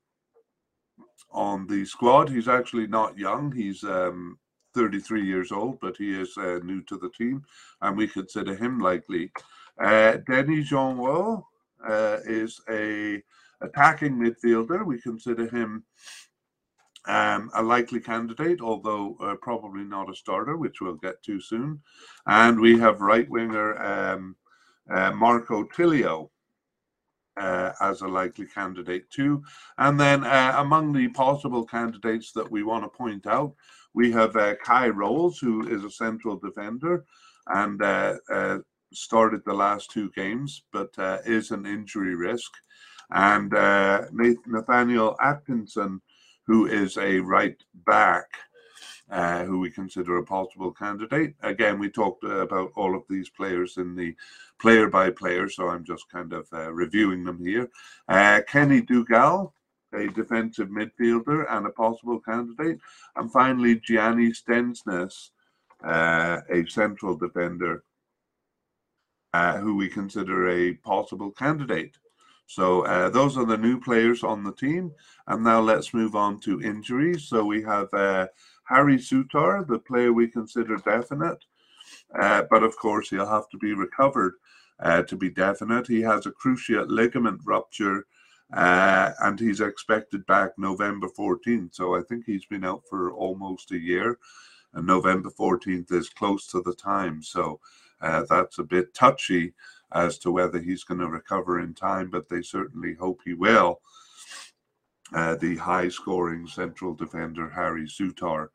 [1.29, 2.29] on the squad.
[2.29, 3.51] He's actually not young.
[3.51, 4.39] He's um,
[4.75, 7.43] 33 years old, but he is uh, new to the team,
[7.81, 9.31] and we consider him likely.
[9.81, 11.43] Uh, Denis Genreau
[11.85, 13.21] uh, is a
[13.61, 14.85] attacking midfielder.
[14.85, 15.83] We consider him
[17.07, 21.81] um, a likely candidate, although uh, probably not a starter, which we'll get to soon.
[22.25, 24.35] And we have right winger um,
[24.89, 26.29] uh, Marco Tilio
[27.37, 29.43] uh, as a likely candidate too.
[29.77, 33.53] And then uh, among the possible candidates that we want to point out,
[33.93, 37.05] we have uh, Kye Rowles, who is a central defender
[37.47, 38.15] and uh,
[38.93, 40.89] started the last two games, but
[41.25, 42.51] is an injury risk.
[43.11, 43.51] And
[44.45, 46.01] Nathaniel Atkinson,
[46.47, 48.27] who is a right back
[49.09, 51.35] uh, who we consider a possible candidate.
[51.41, 54.15] Again, we talked uh, about all of these players in the
[54.59, 57.69] player by player, so I'm just kind of uh, reviewing them here.
[58.07, 59.53] Uh, Kenny Dougall,
[59.93, 62.79] a defensive midfielder and a possible candidate.
[63.15, 65.29] And finally, Gianni Stensness,
[65.83, 67.83] uh, a central defender
[69.61, 71.95] who we consider a possible candidate.
[72.47, 74.91] So uh, those are the new players on the team.
[75.27, 77.25] And now let's move on to injuries.
[77.25, 78.27] So we have uh,
[78.63, 81.43] Harry Souttar, the player we consider definite,
[82.17, 84.35] uh, but of course he'll have to be recovered
[84.79, 85.87] uh, to be definite.
[85.87, 88.07] He has a cruciate ligament rupture.
[88.53, 91.75] Uh, and he's expected back November 14th.
[91.75, 94.19] So I think he's been out for almost a year,
[94.73, 97.21] and November 14th is close to the time.
[97.21, 97.59] So
[97.99, 99.53] uh, that's a bit touchy
[99.93, 103.81] as to whether he's going to recover in time, but they certainly hope he will.
[105.13, 108.49] Uh, the high scoring central defender, Harry Souttar.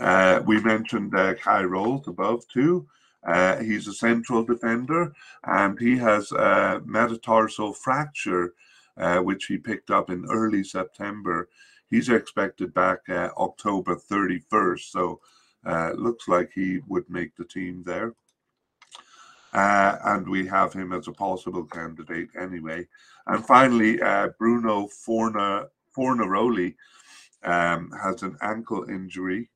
[0.00, 2.86] Uh, we mentioned uh, Kye Rowles above too.
[3.24, 5.12] Uh, he's a central defender
[5.44, 8.54] and he has a metatarsal fracture,
[8.96, 11.48] uh, which he picked up in early September.
[11.90, 14.80] He's expected back uh, October 31st.
[14.80, 15.20] So
[15.66, 18.14] uh, looks like he would make the team there.
[19.52, 22.86] Uh, and we have him as a possible candidate anyway.
[23.26, 26.74] And finally, uh, Bruno Forna, Fornaroli
[27.44, 29.48] um, has an ankle injury,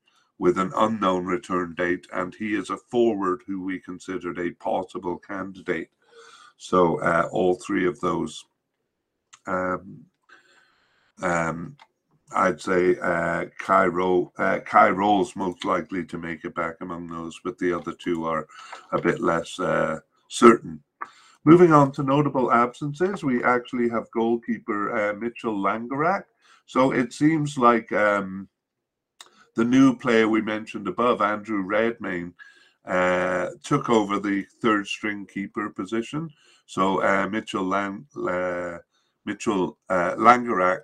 [0.43, 5.16] with an unknown return date, and he is a forward who we considered a possible
[5.16, 5.89] candidate.
[6.56, 8.44] So uh, all three of those,
[9.47, 10.05] um,
[11.23, 11.77] um,
[12.35, 17.59] I'd say uh, Cairo, uh, Cairo's most likely to make it back among those, but
[17.59, 18.47] the other two are
[18.93, 20.83] a bit less uh, certain.
[21.45, 26.25] Moving on to notable absences, we actually have goalkeeper uh, Mitchell Langerak.
[26.67, 28.49] So it seems like um,
[29.57, 32.33] the new player we mentioned above, Andrew Redmayne,
[32.87, 36.31] uh, took over the third string keeper position.
[36.67, 38.79] So uh, Mitchell Lang, uh,
[39.25, 40.83] Mitchell uh, Langerak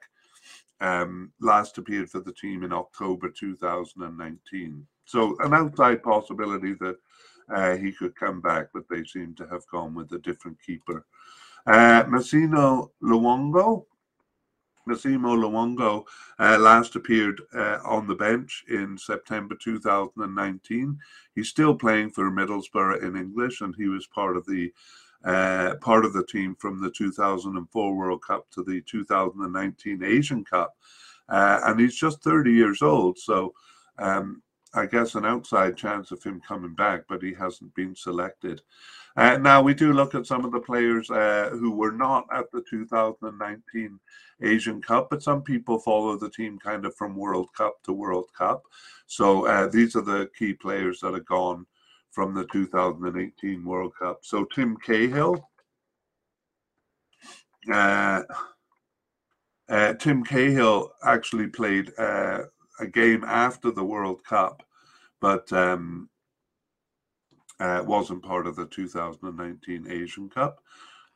[0.81, 4.87] um, last appeared for the team in October 2019.
[5.05, 6.97] So an outside possibility that
[7.53, 11.07] uh, he could come back, but they seem to have gone with a different keeper.
[11.67, 13.87] Uh, Massimo Luongo,
[14.87, 16.05] Massimo Luongo
[16.39, 20.99] uh, last appeared uh, on the bench in September 2019.
[21.35, 24.73] He's still playing for Middlesbrough in English, and he was part of the
[25.25, 30.77] uh, part of the team from the 2004 World Cup to the 2019 Asian Cup,
[31.29, 33.19] uh, and he's just 30 years old.
[33.19, 33.53] So
[33.99, 34.43] um,
[34.75, 38.61] I guess, an outside chance of him coming back, but he hasn't been selected.
[39.17, 42.51] Uh, now, we do look at some of the players uh, who were not at
[42.53, 43.99] the 2019
[44.43, 48.29] Asian Cup, but some people follow the team kind of from World Cup to World
[48.37, 48.63] Cup.
[49.07, 51.67] So uh, these are the key players that have gone
[52.11, 54.21] from the 2018 World Cup.
[54.23, 55.49] So Tim Cahill.
[57.71, 58.23] Uh,
[59.69, 62.45] uh, Tim Cahill actually played uh,
[62.81, 64.63] a game after the World Cup,
[65.21, 66.09] but um,
[67.61, 70.63] uh, wasn't part of the 2019 Asian Cup.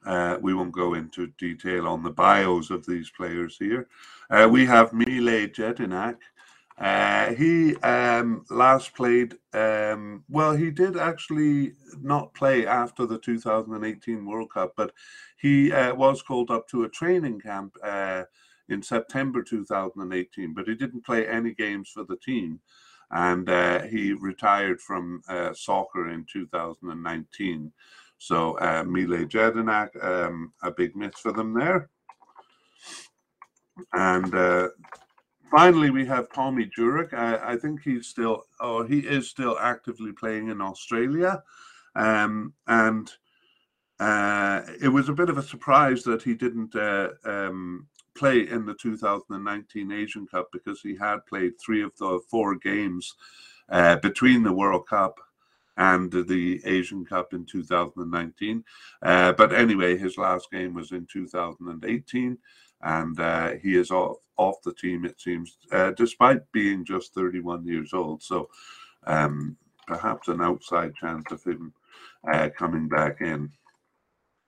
[0.05, 3.89] Uh, we won't go into detail on the bios of these players here.
[4.31, 6.17] Uh, we have Mile Jedinak.
[6.79, 14.25] Uh, he um, last played, um, well, he did actually not play after the 2018
[14.25, 14.93] World Cup, but
[15.37, 18.25] he uh, was called up to a training camp uh,
[18.69, 22.61] in September 2018, but he didn't play any games for the team.
[23.11, 27.71] And uh, he retired from uh, soccer in 2019.
[28.17, 31.91] So uh, Mile Jedinak, um, a big miss for them there.
[33.93, 34.69] And uh,
[35.53, 37.13] finally, we have Tomi Juric.
[37.13, 41.43] I, I, think he's still, or he is still actively playing in Australia.
[41.95, 43.13] Um, and
[44.01, 48.67] uh, it was a bit of a surprise that he didn't uh, um, play in
[48.67, 53.15] the 2019 Asian Cup because he had played three of the four games
[53.69, 55.19] uh, between the World Cup
[55.77, 58.65] and the Asian Cup in 2019.
[59.03, 62.39] Uh, but anyway, his last game was in 2018,
[62.83, 67.67] and uh, he is off, off the team, it seems, uh, despite being just 31
[67.67, 68.23] years old.
[68.23, 68.49] So
[69.07, 69.57] um,
[69.87, 71.73] perhaps an outside chance of him
[72.31, 73.51] uh, coming back in.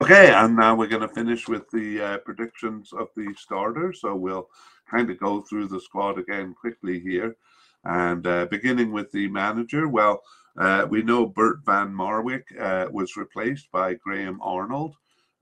[0.03, 4.01] Okay, and now we're going to finish with the uh, predictions of the starters.
[4.01, 4.49] So we'll
[4.91, 7.37] kind of go through the squad again quickly here.
[7.85, 10.23] And uh, beginning with the manager, well,
[10.59, 14.95] uh, we know Bert Van Marwijk uh, was replaced by Graham Arnold,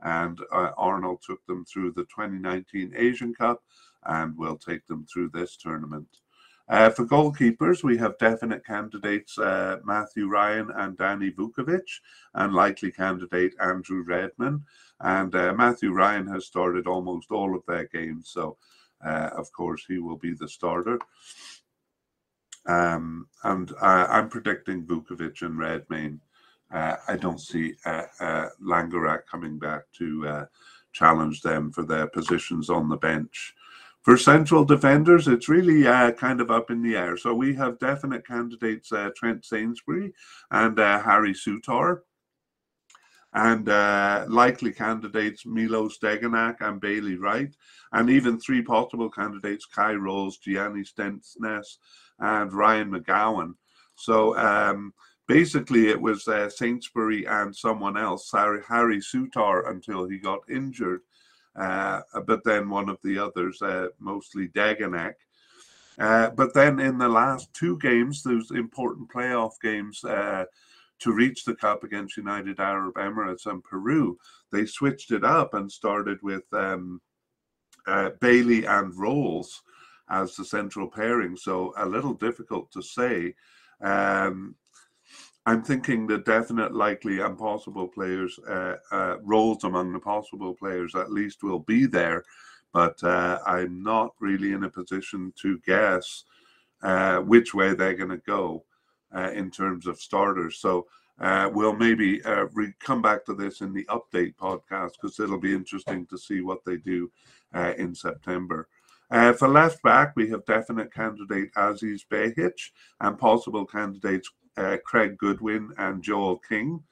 [0.02, 3.62] and uh, Arnold took them through the 2019 Asian Cup
[4.04, 6.08] and will take them through this tournament.
[6.68, 12.00] Uh, for goalkeepers, we have definite candidates uh, Matthew Ryan and Danny Vukovic,
[12.34, 14.64] and likely candidate Andrew Redmayne.
[15.00, 18.56] And uh, Matthew Ryan has started almost all of their games, so
[19.04, 20.98] uh, of course he will be the starter.
[22.66, 26.20] Um, and I'm predicting Vukovic and Redmayne.
[26.72, 30.46] Uh, I don't see uh, Langerak coming back to
[30.92, 33.54] challenge them for their positions on the bench.
[34.02, 37.16] For central defenders, it's really uh, kind of up in the air.
[37.16, 40.12] So we have definite candidates uh, Trent Sainsbury
[40.50, 42.00] and uh, Harry Souttar.
[43.34, 47.54] And uh, likely candidates Milos Degenek and Bailey Wright.
[47.92, 51.78] And even three possible candidates Kye Rowles, Gianni Stensness,
[52.18, 53.54] and Ryan McGowan.
[53.94, 54.92] So um,
[55.32, 61.02] basically, it was uh, Sainsbury and someone else, Harry Souttar, until he got injured
[61.54, 65.14] uh, but then one of the others, uh, mostly Degenek.
[65.98, 70.44] Uh, but then in the last two games, those important playoff games uh,
[70.98, 74.18] to reach the cup against United Arab Emirates and Peru,
[74.50, 77.00] they switched it up and started with um,
[77.86, 79.62] uh, Bailey and Rowles
[80.08, 81.36] as the central pairing.
[81.36, 83.34] So a little difficult to say.
[83.82, 84.54] Um,
[85.44, 90.94] I'm thinking the definite, likely, and possible players, uh, uh, Rowles among the possible players
[90.94, 92.22] at least will be there,
[92.72, 96.24] but uh, I'm not really in a position to guess
[96.82, 98.64] uh, which way they're going to go
[99.14, 100.58] uh, in terms of starters.
[100.58, 100.86] So
[101.20, 102.20] uh, we'll maybe
[102.52, 106.40] re- come back to this in the update podcast because it'll be interesting to see
[106.40, 107.10] what they do
[107.76, 108.68] in September.
[109.12, 112.70] Uh, for left back, we have definite candidate Aziz Behich
[113.02, 116.82] and possible candidates uh, Craig Goodwin and Joel King.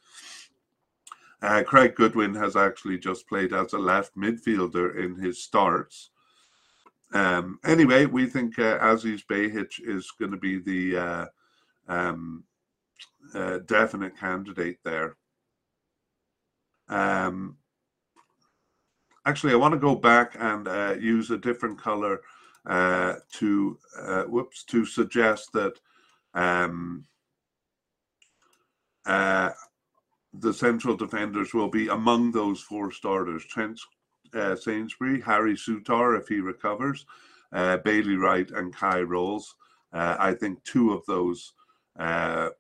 [1.42, 6.10] Uh, Craig Goodwin has actually just played as a left midfielder in his starts.
[7.12, 11.26] Um, anyway, we think uh, Aziz Behich is going to be the uh,
[11.88, 12.44] um,
[13.34, 15.16] uh, definite candidate there.
[16.88, 17.56] Um,
[19.26, 22.20] actually, I want to go back and uh, use a different color
[22.66, 25.74] uh, to uh, whoops to suggest that
[26.34, 27.06] um,
[29.10, 29.50] uh,
[30.34, 33.80] the central defenders will be among those four starters: Trent
[34.34, 37.04] uh, Sainsbury, Harry Souttar, if he recovers,
[37.52, 39.56] uh, Bailey Wright, and Kye Rowles.
[39.92, 41.52] Uh, I think two of those,
[41.98, 42.50] uh,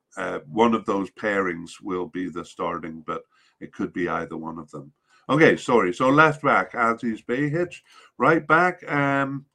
[0.48, 3.22] one of those pairings will be the starting, but
[3.60, 4.92] it could be either one of them.
[5.28, 5.94] Okay, sorry.
[5.94, 7.76] So left back, Aziz Behich.
[8.18, 9.46] Right back, um,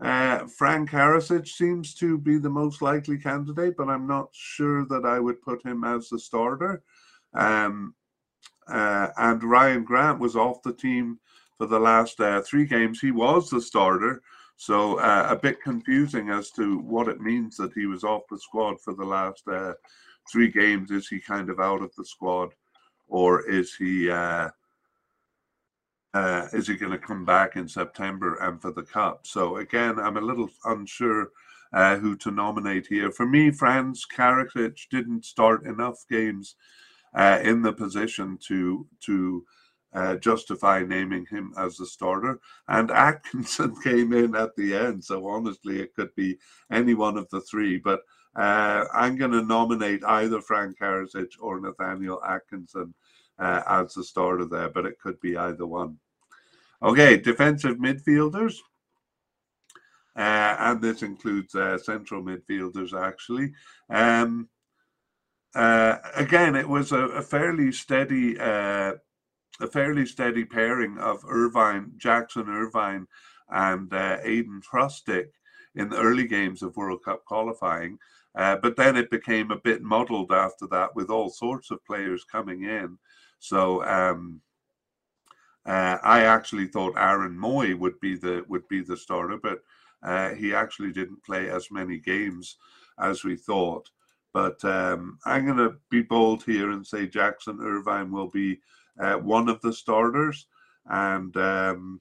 [0.00, 5.04] uh, Frank Karacic seems to be the most likely candidate, but I'm not sure that
[5.04, 6.82] I would put him as the starter.
[7.34, 7.94] Um,
[8.68, 11.18] uh, and Ryan Grant was off the team
[11.58, 13.00] for the last uh, three games.
[13.00, 14.22] He was the starter,
[14.56, 18.38] so uh, a bit confusing as to what it means that he was off the
[18.38, 19.74] squad for the last uh,
[20.32, 20.90] three games.
[20.90, 22.54] Is he kind of out of the squad,
[23.08, 24.10] or is he?
[26.12, 29.26] Uh, is he going to come back in September and for the cup?
[29.26, 31.30] So again, I'm a little unsure
[31.72, 33.12] uh, who to nominate here.
[33.12, 36.56] For me, Franz Karacic didn't start enough games
[37.14, 39.44] uh, in the position to to
[39.92, 42.40] uh, justify naming him as the starter.
[42.68, 46.38] And Atkinson came in at the end, so honestly, it could be
[46.70, 47.78] any one of the three.
[47.78, 48.00] But
[48.36, 52.94] uh, I'm going to nominate either Frank Karacic or Nathaniel Atkinson
[53.40, 55.98] uh, as the starter there, but it could be either one.
[56.82, 58.54] Okay, defensive midfielders.
[60.16, 63.52] Uh, and this includes uh, central midfielders, actually.
[63.88, 64.48] Um,
[65.54, 68.94] uh, again, it was a, a fairly steady, uh,
[69.60, 73.06] a fairly steady pairing of Irvine, Jackson Irvine,
[73.48, 75.28] and uh, Ajdin Hrustic
[75.74, 77.98] in the early games of World Cup qualifying.
[78.34, 82.24] Uh, but then it became a bit muddled after that, with all sorts of players
[82.24, 82.96] coming in.
[83.40, 84.40] So um,
[85.66, 89.62] uh, I actually thought Aaron Mooy would be the would be the starter, but
[90.02, 92.56] uh, he actually didn't play as many games
[92.98, 93.90] as we thought.
[94.32, 98.60] But um, I'm going to be bold here and say Jackson Irvine will be
[98.98, 100.46] uh, one of the starters.
[100.86, 102.00] And um,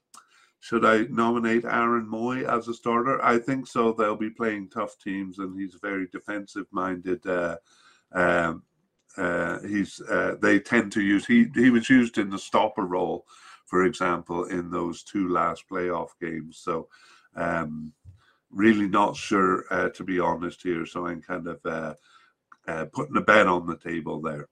[0.59, 3.23] should I nominate Aaron Mooy as a starter?
[3.23, 3.93] I think so.
[3.93, 7.25] They'll be playing tough teams, and he's very defensive-minded.
[7.25, 7.57] Uh,
[8.11, 8.63] um,
[9.17, 13.25] uh, he's uh, they tend to use he he was used in the stopper role,
[13.65, 16.59] for example, in those two last playoff games.
[16.59, 16.87] So.
[17.35, 17.93] Um,
[18.51, 21.93] really not sure uh, to be honest here so i'm kind of uh,
[22.69, 24.47] uh, putting a bet on the table there.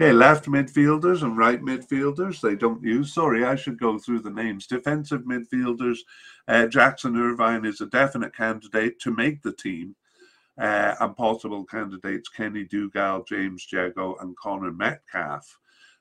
[0.00, 3.14] Okay, left midfielders and right midfielders, they don't use.
[3.14, 4.66] Sorry, I should go through the names.
[4.66, 5.98] Defensive midfielders,
[6.48, 9.94] uh, Jackson Irvine is a definite candidate to make the team.
[10.56, 15.58] Uh, and possible candidates Kenny Dougall, James Jeggo, and Connor Metcalfe.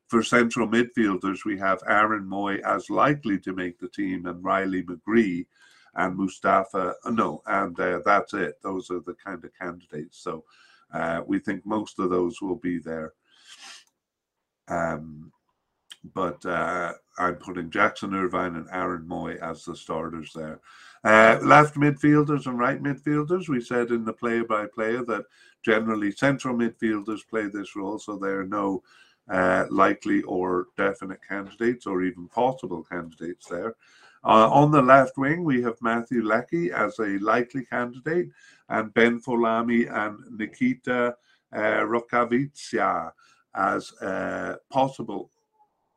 [0.07, 4.83] For central midfielders, we have Aaron Mooy as likely to make the team, and Riley
[4.83, 5.47] McGree
[5.95, 6.93] and Mustafa.
[7.05, 8.61] No, and uh, that's it.
[8.61, 10.19] Those are the kind of candidates.
[10.19, 10.43] So
[10.93, 13.13] uh, we think most of those will be there.
[14.67, 15.31] Um,
[16.13, 20.59] but uh, I'm putting Jackson Irvine and Aaron Mooy as the starters there.
[21.03, 25.25] Uh, left midfielders and right midfielders, we said in the player by player that
[25.61, 28.81] generally central midfielders play this role, so there are no
[29.29, 33.75] uh, likely or definite candidates or even possible candidates there.
[34.25, 38.29] Uh, on the left wing, we have Matthew Leckie as a likely candidate,
[38.69, 41.15] and Ben Folami and Nikita
[41.53, 43.09] uh,
[43.55, 45.29] as uh, possible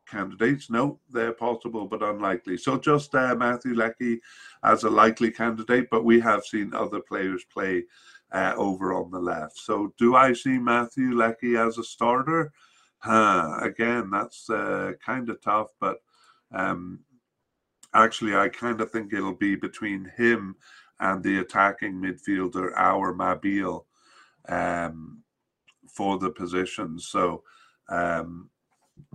[0.09, 0.69] candidates.
[0.69, 2.57] No, they're possible but unlikely.
[2.57, 4.19] So just uh, Matthew Leckie
[4.63, 7.83] as a likely candidate, but we have seen other players play
[8.31, 9.57] uh, over on the left.
[9.57, 12.51] So do I see Matthew Leckie as a starter?
[12.99, 15.97] Huh, again, that's uh, kind of tough, but
[16.51, 16.99] um,
[17.93, 20.55] actually, I kind of think it'll be between him
[20.99, 23.85] and the attacking midfielder, Awer Mabil,
[24.49, 25.21] um,
[25.87, 26.99] for the position.
[26.99, 27.43] So,
[27.89, 28.49] um,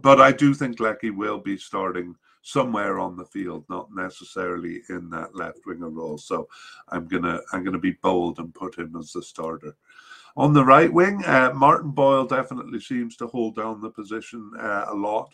[0.00, 5.08] but I do think Leckie will be starting somewhere on the field, not necessarily in
[5.10, 6.18] that left winger role.
[6.18, 6.48] So
[6.88, 9.76] I'm gonna I'm gonna be bold and put him as the starter.
[10.36, 14.86] On the right wing, uh, Martin Boyle definitely seems to hold down the position uh,
[14.88, 15.32] a lot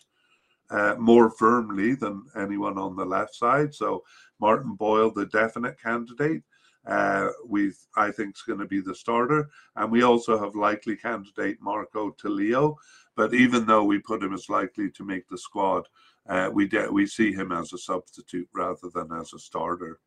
[0.70, 3.74] uh, more firmly than anyone on the left side.
[3.74, 4.04] So
[4.40, 6.42] Martin Boyle, the definite candidate,
[6.88, 10.96] uh, we I think is going to be the starter, and we also have likely
[10.96, 12.76] candidate Marco Tilio.
[13.14, 15.86] But even though we put him as likely to make the squad,
[16.28, 20.00] uh, we de- we see him as a substitute rather than as a starter.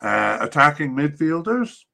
[0.00, 1.84] Uh, attacking midfielders,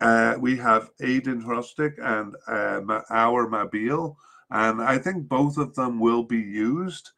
[0.00, 2.80] uh, we have Ajdin Hrustic and uh,
[3.10, 4.14] Awer Mabil,
[4.50, 7.10] and I think both of them will be used.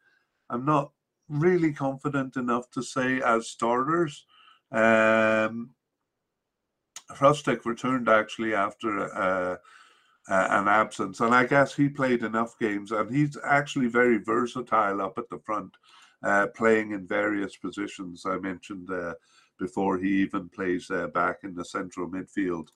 [0.51, 0.93] I'm not
[1.28, 4.24] really confident enough to say as starters.
[4.72, 5.70] Um,
[7.64, 9.56] returned actually after uh,
[10.28, 15.01] uh, an absence, and I guess he played enough games, and he's actually very versatile
[15.01, 15.72] up at the front,
[16.22, 18.24] uh, playing in various positions.
[18.26, 19.14] I mentioned uh,
[19.59, 22.68] before he even plays uh, back in the central midfield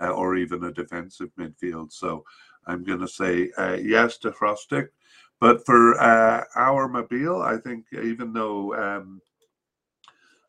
[0.00, 1.92] uh, or even a defensive midfield.
[1.92, 2.24] So
[2.66, 3.50] I'm going to say
[3.80, 4.88] yes to Hrustic.
[5.40, 9.20] But for Awer Mabil, I think even though um,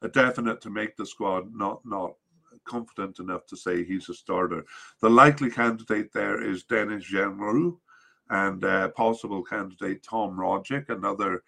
[0.02, 2.14] a definite to make the squad, not not
[2.66, 4.66] confident enough to say he's a starter.
[5.02, 7.78] The likely candidate there is Denis Genreau
[8.30, 11.44] and uh, possible candidate Tom Rogic, another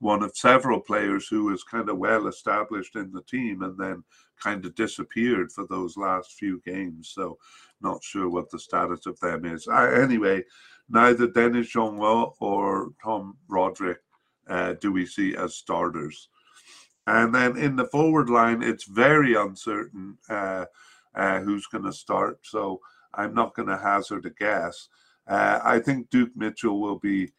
[0.00, 4.02] one of several players who is kind of well established in the team and then
[4.42, 7.10] kind of disappeared for those last few games.
[7.14, 7.38] So,
[7.80, 9.68] not sure what the status of them is.
[9.68, 10.42] Uh, anyway,
[10.88, 13.96] neither Denis Genreau or Tom Rogic
[14.48, 16.28] uh, do we see as starters.
[17.06, 20.66] And then in the forward line, it's very uncertain uh,
[21.14, 22.38] uh, who's going to start.
[22.42, 22.80] So
[23.14, 24.88] I'm not going to hazard a guess.
[25.26, 27.32] Uh, I think Duke Mitchell will be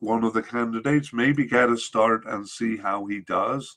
[0.00, 1.12] one of the candidates.
[1.12, 3.76] Maybe get a start and see how he does.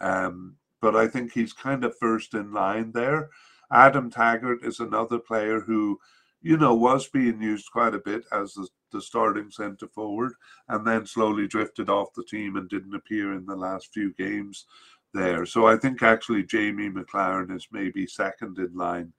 [0.00, 3.30] Um, but I think he's kind of first in line there.
[3.70, 5.98] Adam Taggart is another player who,
[6.40, 10.32] you know, was being used quite a bit as the the starting centre forward,
[10.68, 14.66] and then slowly drifted off the team and didn't appear in the last few games
[15.14, 15.46] there.
[15.46, 19.12] So I think actually Jamie Maclaren is maybe second in line,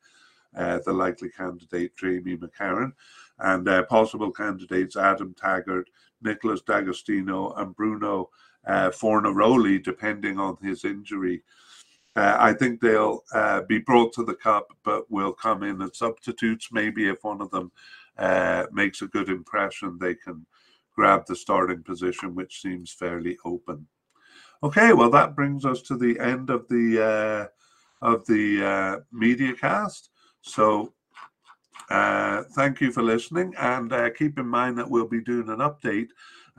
[0.56, 2.94] uh, the likely candidate Jamie Maclaren,
[3.40, 5.90] and uh, possible candidates Adam Taggart,
[6.22, 8.30] Nicholas D'Agostino, and Bruno
[8.66, 11.44] uh, Fornaroli, depending on his injury.
[12.16, 15.98] Uh, I think they'll uh, be brought to the cup, but will come in as
[15.98, 16.70] substitutes.
[16.72, 17.72] Maybe if one of them
[18.18, 20.46] uh, makes a good impression, they can
[20.96, 23.88] grab the starting position, which seems fairly open.
[24.64, 27.50] Okay, well that brings us to the end of the
[28.02, 30.10] uh, of the uh, media cast.
[30.42, 30.94] So
[31.90, 35.60] uh, thank you for listening, and uh, keep in mind that we'll be doing an
[35.60, 36.10] update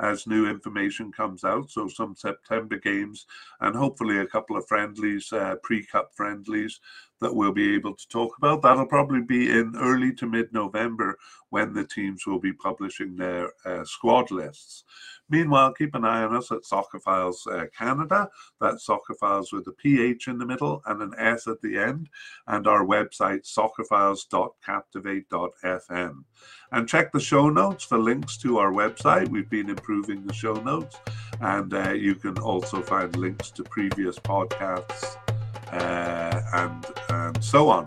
[0.00, 1.70] as new information comes out.
[1.70, 3.26] So some September games,
[3.60, 6.80] and hopefully a couple of friendlies, uh, pre-cup friendlies
[7.20, 8.62] that we'll be able to talk about.
[8.62, 11.18] That'll probably be in early to mid November
[11.50, 14.84] when the teams will be publishing their uh, squad lists.
[15.30, 18.30] Meanwhile, keep an eye on us at Soccerphiles uh, Canada.
[18.60, 22.08] That's Soccerphiles with a PH in the middle and an S at the end,
[22.46, 26.24] and our website, soccerphiles.captivate.fm.
[26.72, 29.28] And check the show notes for links to our website.
[29.28, 30.96] We've been improving the show notes,
[31.40, 35.27] and uh, you can also find links to previous podcasts
[35.72, 37.84] uh, and, and so on.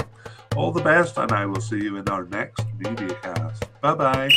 [0.56, 3.64] All the best, and I will see you in our next media cast.
[3.82, 4.30] Bye bye.